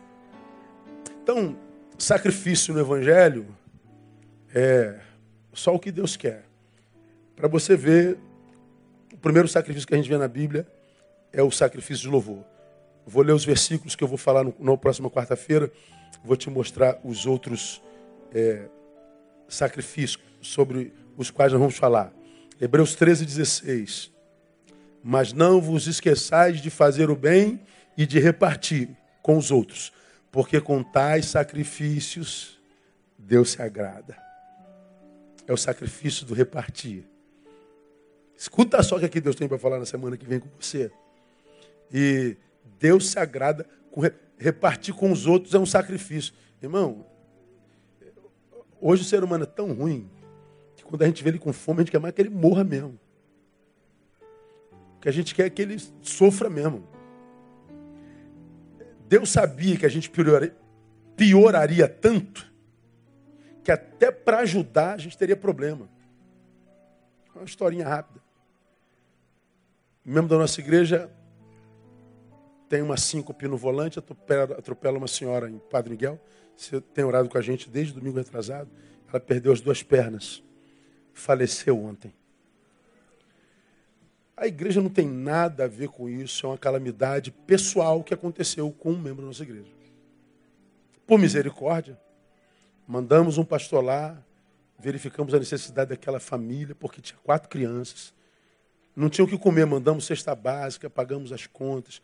Então, 1.24 1.58
sacrifício 1.98 2.74
no 2.74 2.80
Evangelho 2.80 3.48
é 4.60 4.96
só 5.54 5.76
o 5.76 5.80
que 5.80 5.92
Deus 5.92 6.18
quer. 6.18 6.44
Para 7.36 7.48
você 7.48 7.76
ver, 7.76 8.18
o 9.14 9.18
primeiro 9.18 9.48
sacrifício 9.48 9.88
que 9.88 9.94
a 9.94 9.98
gente 9.98 10.10
vê 10.10 10.18
na 10.18 10.28
Bíblia 10.28 10.68
é 11.32 11.44
o 11.44 11.52
sacrifício 11.52 12.02
de 12.02 12.10
louvor. 12.10 12.44
Vou 13.06 13.22
ler 13.22 13.34
os 13.34 13.46
versículos 13.46 13.96
que 13.96 14.04
eu 14.04 14.08
vou 14.08 14.18
falar 14.18 14.44
no, 14.44 14.56
na 14.60 14.76
próxima 14.76 15.12
quarta-feira. 15.12 15.72
Vou 16.24 16.36
te 16.36 16.50
mostrar 16.50 17.00
os 17.04 17.28
outros 17.28 17.84
é, 18.34 18.64
sacrifícios 19.48 20.24
sobre 20.42 20.92
os 21.16 21.30
quais 21.30 21.52
nós 21.52 21.62
vamos 21.62 21.78
falar. 21.78 22.12
Hebreus 22.60 22.96
13, 22.96 23.26
16. 23.26 24.12
Mas 25.04 25.34
não 25.34 25.62
vos 25.62 25.86
esqueçais 25.86 26.60
de 26.60 26.72
fazer 26.72 27.12
o 27.12 27.16
bem 27.16 27.62
e 27.96 28.08
de 28.08 28.20
repartir 28.20 28.90
com 29.22 29.38
os 29.38 29.52
outros, 29.52 29.94
porque 30.32 30.60
com 30.60 30.82
tais 30.82 31.28
sacrifícios 31.28 32.60
Deus 33.20 33.52
se 33.52 33.62
agrada 33.62 34.27
é 35.48 35.54
o 35.54 35.58
sacrifício 35.58 36.26
do 36.26 36.34
repartir. 36.34 37.06
Escuta 38.38 38.84
só 38.84 38.98
o 38.98 39.00
que 39.00 39.06
aqui 39.06 39.22
Deus 39.22 39.36
tem 39.36 39.48
para 39.48 39.58
falar 39.58 39.80
na 39.80 39.86
semana 39.86 40.18
que 40.18 40.26
vem 40.26 40.40
com 40.40 40.50
você. 40.60 40.92
E 41.92 42.36
Deus 42.78 43.10
se 43.10 43.18
agrada 43.18 43.66
com 43.90 44.02
repartir 44.38 44.94
com 44.94 45.12
os 45.12 45.26
outros 45.26 45.56
é 45.56 45.60
um 45.60 45.66
sacrifício. 45.66 46.34
Irmão, 46.62 47.06
hoje 48.80 49.02
o 49.02 49.06
ser 49.06 49.24
humano 49.24 49.46
é 49.46 49.48
tão 49.48 49.74
ruim 49.74 50.08
que 50.76 50.84
quando 50.84 51.02
a 51.02 51.08
gente 51.08 51.24
vê 51.24 51.30
ele 51.30 51.40
com 51.40 51.52
fome, 51.52 51.80
a 51.80 51.82
gente 51.82 51.92
quer 51.92 52.00
mais 52.00 52.14
que 52.14 52.22
ele 52.22 52.30
morra 52.30 52.64
mesmo. 52.64 53.00
que 55.02 55.10
a 55.10 55.12
gente 55.12 55.34
quer 55.34 55.46
é 55.46 55.50
que 55.50 55.62
ele 55.62 55.78
sofra 56.02 56.50
mesmo. 56.50 56.84
Deus 59.08 59.30
sabia 59.30 59.78
que 59.78 59.86
a 59.86 59.90
gente 59.90 60.12
pioraria 61.16 61.88
tanto 61.88 62.52
que 63.68 63.72
até 63.74 64.10
para 64.14 64.40
ajudar 64.40 64.94
a 64.94 64.98
gente 64.98 65.18
teria 65.18 65.36
problema. 65.36 65.90
Uma 67.36 67.44
historinha 67.44 67.86
rápida. 67.86 68.22
O 70.06 70.10
membro 70.10 70.30
da 70.30 70.38
nossa 70.38 70.62
igreja 70.62 71.12
tem 72.70 72.82
uma 72.82 72.96
síncope 72.96 73.46
no 73.46 73.58
volante, 73.58 74.00
atropela, 74.00 74.98
uma 74.98 75.08
senhora 75.10 75.50
em 75.50 75.60
Padre 75.60 75.90
Miguel. 75.92 76.18
Você 76.56 76.80
tem 76.80 77.04
orado 77.04 77.28
com 77.28 77.38
a 77.38 77.42
gente 77.42 77.70
desde 77.70 77.92
domingo 77.92 78.16
retrasado. 78.16 78.70
Ela 79.10 79.20
perdeu 79.20 79.52
as 79.52 79.60
duas 79.60 79.84
pernas. 79.84 80.42
Faleceu 81.12 81.78
ontem. 81.78 82.14
A 84.38 84.48
igreja 84.48 84.82
não 84.82 84.90
tem 84.90 85.10
nada 85.10 85.66
a 85.66 85.68
ver 85.68 85.90
com 85.90 86.08
isso, 86.08 86.46
é 86.46 86.50
uma 86.52 86.58
calamidade 86.58 87.32
pessoal 87.32 88.02
que 88.02 88.14
aconteceu 88.14 88.72
com 88.72 88.94
um 88.94 88.98
membro 88.98 89.24
da 89.24 89.28
nossa 89.28 89.44
igreja. 89.44 89.74
Por 91.06 91.20
misericórdia, 91.20 92.00
mandamos 92.88 93.38
um 93.38 93.44
pastor 93.44 93.84
lá, 93.84 94.18
verificamos 94.80 95.34
a 95.34 95.40
necessidade 95.40 95.90
daquela 95.90 96.20
família, 96.20 96.74
porque 96.74 97.02
tinha 97.02 97.20
quatro 97.22 97.50
crianças. 97.50 98.14
Não 98.96 99.10
tinham 99.10 99.28
o 99.28 99.30
que 99.30 99.38
comer, 99.38 99.66
mandamos 99.66 100.06
cesta 100.06 100.34
básica, 100.34 100.90
pagamos 100.90 101.34
as 101.34 101.46
contas, 101.46 102.02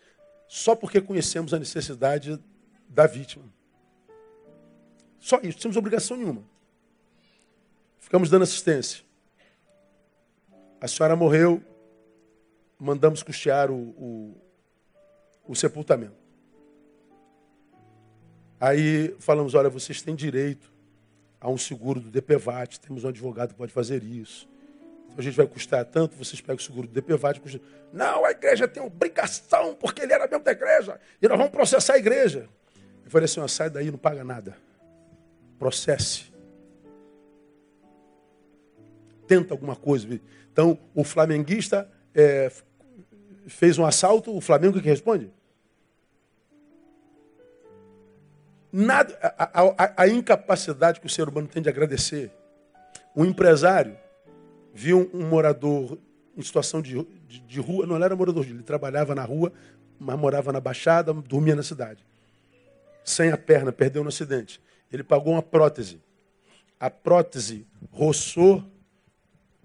só 0.47 0.75
porque 0.75 0.99
conhecemos 0.99 1.53
a 1.53 1.59
necessidade 1.59 2.37
da 2.89 3.07
vítima. 3.07 3.45
Só 5.19 5.37
isso, 5.37 5.53
não 5.53 5.59
tínhamos 5.59 5.77
obrigação 5.77 6.17
nenhuma. 6.17 6.43
Ficamos 7.99 8.29
dando 8.29 8.43
assistência. 8.43 9.03
A 10.81 10.87
senhora 10.87 11.15
morreu, 11.15 11.63
mandamos 12.77 13.23
custear 13.23 13.71
o, 13.71 13.75
o, 13.75 14.41
o 15.47 15.55
sepultamento. 15.55 16.21
Aí 18.59 19.15
falamos, 19.19 19.55
olha, 19.55 19.69
vocês 19.69 20.01
têm 20.01 20.13
direito 20.15 20.72
a 21.43 21.49
um 21.49 21.57
seguro 21.57 21.99
do 21.99 22.09
DPVAT, 22.09 22.79
temos 22.79 23.03
um 23.03 23.09
advogado 23.09 23.49
que 23.49 23.55
pode 23.55 23.73
fazer 23.73 24.01
isso. 24.01 24.47
Então 25.07 25.17
a 25.17 25.21
gente 25.21 25.35
vai 25.35 25.45
custar 25.45 25.83
tanto, 25.83 26.15
vocês 26.15 26.39
pegam 26.39 26.55
o 26.55 26.61
seguro 26.61 26.87
do 26.87 26.93
DPVAT. 26.93 27.41
Custa... 27.41 27.59
Não, 27.91 28.23
a 28.23 28.31
igreja 28.31 28.65
tem 28.65 28.81
obrigação, 28.81 29.75
porque 29.75 30.03
ele 30.03 30.13
era 30.13 30.23
membro 30.23 30.45
da 30.45 30.53
igreja, 30.53 30.97
e 31.21 31.27
nós 31.27 31.37
vamos 31.37 31.51
processar 31.51 31.95
a 31.95 31.97
igreja. 31.97 32.47
Eu 33.03 33.11
falei 33.11 33.25
assim, 33.25 33.45
sai 33.49 33.69
daí, 33.69 33.91
não 33.91 33.97
paga 33.97 34.23
nada. 34.23 34.55
Processe. 35.59 36.31
Tenta 39.27 39.53
alguma 39.53 39.75
coisa. 39.75 40.07
Então, 40.49 40.79
o 40.95 41.03
flamenguista 41.03 41.91
é, 42.15 42.49
fez 43.47 43.77
um 43.77 43.85
assalto, 43.85 44.33
o 44.33 44.39
Flamengo 44.39 44.81
que 44.81 44.87
responde? 44.87 45.29
Nada, 48.75 49.15
a, 49.21 49.61
a, 49.61 49.93
a, 49.97 50.07
incapacidade 50.07 50.99
que 50.99 51.05
o 51.05 51.09
ser 51.09 51.29
humano 51.29 51.47
tem 51.47 51.61
de 51.61 51.69
agradecer. 51.69 52.31
Um 53.15 53.23
empresário 53.23 53.95
viu 54.73 55.11
um, 55.13 55.27
morador 55.27 55.99
em 56.35 56.41
situação 56.41 56.81
de, 56.81 56.99
de, 57.27 57.39
de, 57.39 57.59
rua, 57.59 57.85
não 57.85 57.95
era 58.03 58.15
morador, 58.15 58.43
ele 58.43 58.63
trabalhava 58.63 59.13
na 59.13 59.23
rua, 59.23 59.53
mas 59.99 60.17
morava 60.17 60.51
na 60.51 60.59
Baixada, 60.59 61.13
dormia 61.13 61.55
na 61.55 61.61
cidade. 61.61 62.03
Sem 63.05 63.31
a 63.31 63.37
perna, 63.37 63.71
perdeu 63.71 64.01
no 64.01 64.09
acidente. 64.09 64.59
Ele 64.91 65.03
pagou 65.03 65.33
uma 65.33 65.43
prótese. 65.43 66.01
A 66.79 66.89
prótese 66.89 67.67
roçou, 67.91 68.63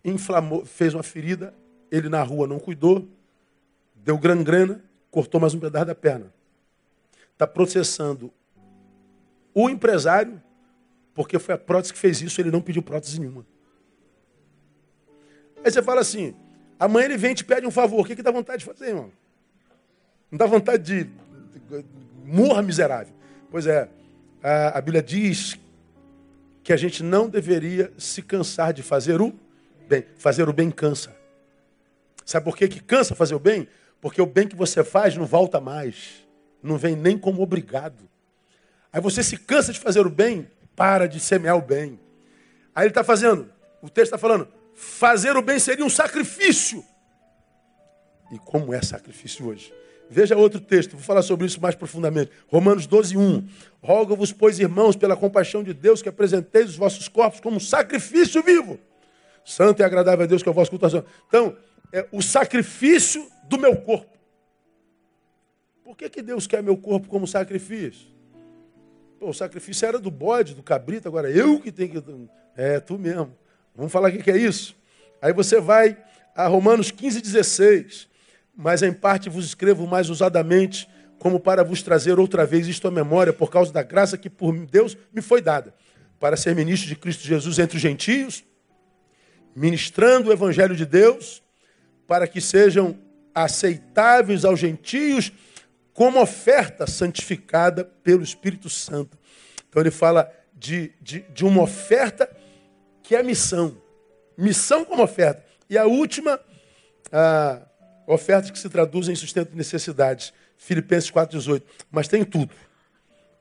inflamou, 0.04 0.66
fez 0.66 0.92
uma 0.92 1.02
ferida, 1.02 1.54
ele 1.90 2.10
na 2.10 2.22
rua 2.22 2.46
não 2.46 2.58
cuidou, 2.58 3.08
deu 3.94 4.18
grana, 4.18 4.84
cortou 5.10 5.40
mais 5.40 5.54
um 5.54 5.60
pedaço 5.60 5.86
da 5.86 5.94
perna. 5.94 6.30
Está 7.32 7.46
processando 7.46 8.30
o 9.64 9.68
empresário, 9.68 10.40
porque 11.14 11.38
foi 11.38 11.54
a 11.54 11.58
prótese 11.58 11.92
que 11.92 11.98
fez 11.98 12.22
isso, 12.22 12.40
ele 12.40 12.50
não 12.50 12.60
pediu 12.60 12.80
prótese 12.80 13.18
nenhuma. 13.18 13.44
Aí 15.64 15.70
você 15.70 15.82
fala 15.82 16.00
assim, 16.00 16.34
amanhã 16.78 17.06
ele 17.06 17.16
vem 17.16 17.32
e 17.32 17.34
te 17.34 17.44
pede 17.44 17.66
um 17.66 17.70
favor, 17.70 18.00
o 18.00 18.04
que, 18.04 18.14
que 18.14 18.22
dá 18.22 18.30
vontade 18.30 18.60
de 18.60 18.64
fazer, 18.64 18.90
irmão? 18.90 19.10
Não 20.30 20.38
dá 20.38 20.46
vontade 20.46 21.04
de... 21.04 21.10
Morra 22.24 22.62
miserável. 22.62 23.12
Pois 23.50 23.66
é, 23.66 23.88
a, 24.42 24.78
a 24.78 24.80
Bíblia 24.80 25.02
diz 25.02 25.58
que 26.62 26.72
a 26.72 26.76
gente 26.76 27.02
não 27.02 27.28
deveria 27.28 27.92
se 27.98 28.22
cansar 28.22 28.72
de 28.72 28.82
fazer 28.82 29.20
o 29.20 29.34
bem. 29.88 30.04
Fazer 30.18 30.48
o 30.48 30.52
bem 30.52 30.70
cansa. 30.70 31.16
Sabe 32.24 32.44
por 32.44 32.56
que, 32.56 32.68
que 32.68 32.80
cansa 32.80 33.14
fazer 33.14 33.34
o 33.34 33.38
bem? 33.40 33.66
Porque 34.00 34.20
o 34.20 34.26
bem 34.26 34.46
que 34.46 34.54
você 34.54 34.84
faz 34.84 35.16
não 35.16 35.24
volta 35.24 35.60
mais. 35.60 36.26
Não 36.62 36.76
vem 36.76 36.94
nem 36.94 37.18
como 37.18 37.42
obrigado. 37.42 38.08
Aí 38.92 39.00
você 39.00 39.22
se 39.22 39.36
cansa 39.36 39.72
de 39.72 39.78
fazer 39.78 40.06
o 40.06 40.10
bem, 40.10 40.50
para 40.74 41.06
de 41.06 41.20
semear 41.20 41.56
o 41.56 41.62
bem. 41.62 41.98
Aí 42.74 42.84
ele 42.84 42.90
está 42.90 43.04
fazendo, 43.04 43.50
o 43.82 43.88
texto 43.88 44.14
está 44.14 44.18
falando, 44.18 44.48
fazer 44.74 45.36
o 45.36 45.42
bem 45.42 45.58
seria 45.58 45.84
um 45.84 45.90
sacrifício. 45.90 46.84
E 48.30 48.38
como 48.38 48.72
é 48.72 48.80
sacrifício 48.82 49.46
hoje? 49.46 49.72
Veja 50.10 50.36
outro 50.36 50.60
texto, 50.60 50.92
vou 50.92 51.02
falar 51.02 51.22
sobre 51.22 51.46
isso 51.46 51.60
mais 51.60 51.74
profundamente. 51.74 52.30
Romanos 52.46 52.86
12, 52.86 53.16
1. 53.16 53.46
Rogo-vos, 53.82 54.32
pois, 54.32 54.58
irmãos, 54.58 54.96
pela 54.96 55.16
compaixão 55.16 55.62
de 55.62 55.74
Deus, 55.74 56.00
que 56.00 56.08
apresenteis 56.08 56.70
os 56.70 56.76
vossos 56.76 57.08
corpos 57.08 57.40
como 57.40 57.60
sacrifício 57.60 58.42
vivo. 58.42 58.78
Santo 59.44 59.80
e 59.80 59.82
agradável 59.82 60.24
a 60.24 60.26
Deus 60.26 60.42
que 60.42 60.48
é 60.48 60.52
o 60.52 60.54
vosso 60.54 60.70
culto. 60.70 60.86
Então, 61.26 61.56
é 61.92 62.06
o 62.10 62.22
sacrifício 62.22 63.26
do 63.44 63.58
meu 63.58 63.76
corpo. 63.76 64.16
Por 65.84 65.96
que, 65.96 66.08
que 66.08 66.22
Deus 66.22 66.46
quer 66.46 66.62
meu 66.62 66.76
corpo 66.76 67.08
como 67.08 67.26
sacrifício? 67.26 68.08
O 69.20 69.32
sacrifício 69.32 69.86
era 69.86 69.98
do 69.98 70.10
bode, 70.10 70.54
do 70.54 70.62
cabrito, 70.62 71.08
agora 71.08 71.30
eu 71.30 71.60
que 71.60 71.72
tenho 71.72 71.90
que. 71.90 72.28
É, 72.56 72.78
tu 72.80 72.98
mesmo. 72.98 73.36
Vamos 73.74 73.92
falar 73.92 74.08
o 74.08 74.12
que, 74.12 74.22
que 74.22 74.30
é 74.30 74.36
isso? 74.36 74.76
Aí 75.20 75.32
você 75.32 75.60
vai 75.60 75.96
a 76.34 76.46
Romanos 76.46 76.90
15, 76.90 77.20
16. 77.20 78.08
Mas 78.56 78.82
em 78.82 78.92
parte 78.92 79.28
vos 79.28 79.44
escrevo 79.44 79.86
mais 79.86 80.10
usadamente, 80.10 80.88
como 81.18 81.38
para 81.38 81.62
vos 81.62 81.82
trazer 81.82 82.18
outra 82.18 82.44
vez 82.44 82.66
isto 82.66 82.88
à 82.88 82.90
memória, 82.90 83.32
por 83.32 83.50
causa 83.50 83.72
da 83.72 83.82
graça 83.82 84.18
que 84.18 84.28
por 84.28 84.52
Deus 84.66 84.96
me 85.12 85.22
foi 85.22 85.40
dada, 85.40 85.72
para 86.18 86.36
ser 86.36 86.56
ministro 86.56 86.88
de 86.88 86.96
Cristo 86.96 87.24
Jesus 87.24 87.58
entre 87.60 87.76
os 87.76 87.82
gentios, 87.82 88.42
ministrando 89.54 90.30
o 90.30 90.32
evangelho 90.32 90.74
de 90.74 90.84
Deus, 90.84 91.40
para 92.06 92.26
que 92.26 92.40
sejam 92.40 92.98
aceitáveis 93.34 94.44
aos 94.44 94.58
gentios 94.58 95.32
como 95.98 96.22
oferta 96.22 96.86
santificada 96.86 97.84
pelo 97.84 98.22
Espírito 98.22 98.70
Santo. 98.70 99.18
Então 99.68 99.82
ele 99.82 99.90
fala 99.90 100.32
de, 100.54 100.92
de, 101.00 101.22
de 101.22 101.44
uma 101.44 101.60
oferta 101.64 102.30
que 103.02 103.16
é 103.16 103.22
missão. 103.24 103.76
Missão 104.36 104.84
como 104.84 105.02
oferta. 105.02 105.44
E 105.68 105.76
a 105.76 105.86
última, 105.86 106.38
a 107.10 107.66
oferta 108.06 108.52
que 108.52 108.58
se 108.60 108.68
traduz 108.68 109.08
em 109.08 109.16
sustento 109.16 109.50
de 109.50 109.56
necessidades. 109.56 110.32
Filipenses 110.56 111.10
4,18. 111.10 111.64
Mas 111.90 112.06
tenho 112.06 112.24
tudo. 112.24 112.54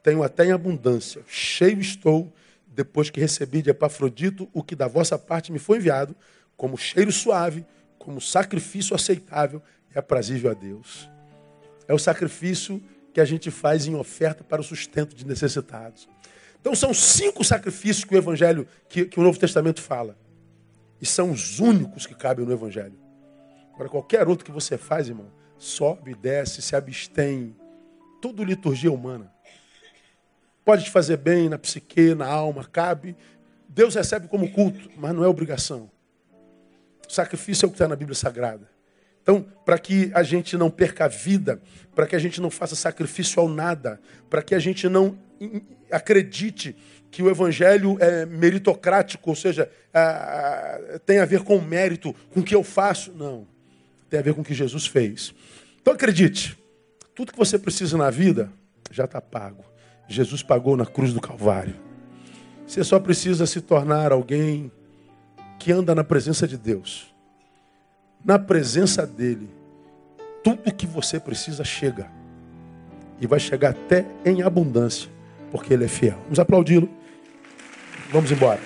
Tenho 0.02 0.24
até 0.24 0.44
em 0.46 0.52
abundância. 0.52 1.22
Cheio 1.28 1.80
estou, 1.80 2.34
depois 2.66 3.12
que 3.12 3.20
recebi 3.20 3.62
de 3.62 3.70
Epafrodito 3.70 4.50
o 4.52 4.64
que 4.64 4.76
da 4.76 4.88
vossa 4.88 5.20
parte 5.20 5.52
me 5.52 5.60
foi 5.60 5.78
enviado, 5.78 6.16
como 6.56 6.76
cheiro 6.76 7.12
suave, 7.12 7.64
como 8.00 8.20
sacrifício 8.20 8.96
aceitável 8.96 9.62
e 9.94 10.00
aprazível 10.00 10.50
a 10.50 10.56
Deus. 10.56 11.08
É 11.88 11.94
o 11.94 12.00
sacrifício 12.00 12.84
que 13.14 13.22
a 13.22 13.26
gente 13.26 13.50
faz 13.50 13.88
em 13.88 13.96
oferta 13.96 14.44
para 14.44 14.62
o 14.62 14.64
sustento 14.64 15.16
de 15.16 15.26
necessitados. 15.26 16.08
Então 16.60 16.76
são 16.76 16.94
cinco 16.94 17.44
sacrifícios 17.44 18.04
que 18.04 18.14
o 18.14 18.18
Evangelho, 18.18 18.68
que, 18.90 19.06
que 19.06 19.20
o 19.20 19.24
Novo 19.24 19.40
Testamento 19.40 19.82
fala. 19.82 20.18
E 21.02 21.06
são 21.06 21.32
os 21.32 21.60
únicos 21.60 22.06
que 22.06 22.14
cabem 22.14 22.46
no 22.46 22.52
Evangelho. 22.52 22.98
Agora, 23.74 23.90
qualquer 23.90 24.28
outro 24.28 24.44
que 24.44 24.52
você 24.52 24.78
faz, 24.78 25.08
irmão, 25.08 25.32
sobe, 25.58 26.16
desce, 26.16 26.62
se 26.62 26.76
abstém. 26.76 27.56
Tudo 28.22 28.44
liturgia 28.44 28.92
humana. 28.92 29.32
Pode 30.66 30.86
te 30.86 30.92
fazer 30.92 31.18
bem 31.18 31.48
na 31.48 31.58
psique, 31.58 32.14
na 32.14 32.28
alma, 32.28 32.66
cabe. 32.66 33.16
Deus 33.70 33.96
recebe 33.96 34.28
como 34.28 34.52
culto, 34.52 34.90
mas 34.98 35.16
não 35.16 35.24
é 35.24 35.28
obrigação. 35.28 35.90
Sacrifício 37.08 37.66
é 37.66 37.68
o 37.68 37.70
que 37.70 37.76
está 37.76 37.88
na 37.88 37.96
Bíblia 37.96 38.16
Sagrada. 38.16 38.68
Então, 39.28 39.46
para 39.66 39.78
que 39.78 40.10
a 40.14 40.24
gente 40.24 40.56
não 40.56 40.72
perca 40.72 41.04
a 41.04 41.08
vida, 41.10 41.62
para 41.94 42.08
que 42.08 42.16
a 42.16 42.20
gente 42.20 42.40
não 42.40 42.50
faça 42.50 42.78
sacrifício 42.78 43.42
ao 43.42 43.50
nada, 43.50 44.00
para 44.30 44.42
que 44.42 44.56
a 44.56 44.60
gente 44.60 44.88
não 44.88 45.20
acredite 45.92 46.74
que 47.12 47.22
o 47.22 47.30
evangelho 47.30 47.98
é 48.00 48.26
meritocrático, 48.26 49.30
ou 49.30 49.36
seja, 49.36 49.70
tem 51.06 51.20
a 51.20 51.26
ver 51.26 51.44
com 51.44 51.60
mérito, 51.60 52.16
com 52.34 52.40
o 52.40 52.44
que 52.44 52.56
eu 52.56 52.64
faço. 52.64 53.12
Não. 53.12 53.46
Tem 54.10 54.18
a 54.18 54.24
ver 54.24 54.34
com 54.34 54.40
o 54.40 54.46
que 54.46 54.54
Jesus 54.54 54.88
fez. 54.88 55.34
Então 55.82 55.94
acredite, 55.94 56.58
tudo 57.14 57.34
que 57.34 57.38
você 57.38 57.60
precisa 57.60 57.98
na 57.98 58.10
vida 58.10 58.50
já 58.90 59.04
está 59.04 59.20
pago. 59.20 59.66
Jesus 60.08 60.42
pagou 60.42 60.78
na 60.78 60.86
cruz 60.86 61.12
do 61.12 61.20
Calvário. 61.20 61.76
Você 62.66 62.82
só 62.82 62.98
precisa 62.98 63.46
se 63.46 63.60
tornar 63.60 64.14
alguém 64.14 64.72
que 65.60 65.74
anda 65.74 65.94
na 65.94 66.06
presença 66.06 66.48
de 66.48 66.56
Deus. 66.56 67.14
Na 68.28 68.38
presença 68.38 69.08
dele. 69.08 69.50
tudo 70.44 70.74
que 70.74 70.86
você 70.86 71.18
precisa 71.18 71.64
chega. 71.64 72.12
E 73.22 73.26
vai 73.26 73.40
chegar 73.40 73.70
até 73.70 74.06
em 74.26 74.42
abundância, 74.42 75.10
porque 75.50 75.74
Ele 75.74 75.86
é 75.86 75.88
fiel. 75.88 76.18
Vamos 76.24 76.38
aplaudi-lo. 76.38 76.90
Vamos 78.12 78.30
embora. 78.30 78.60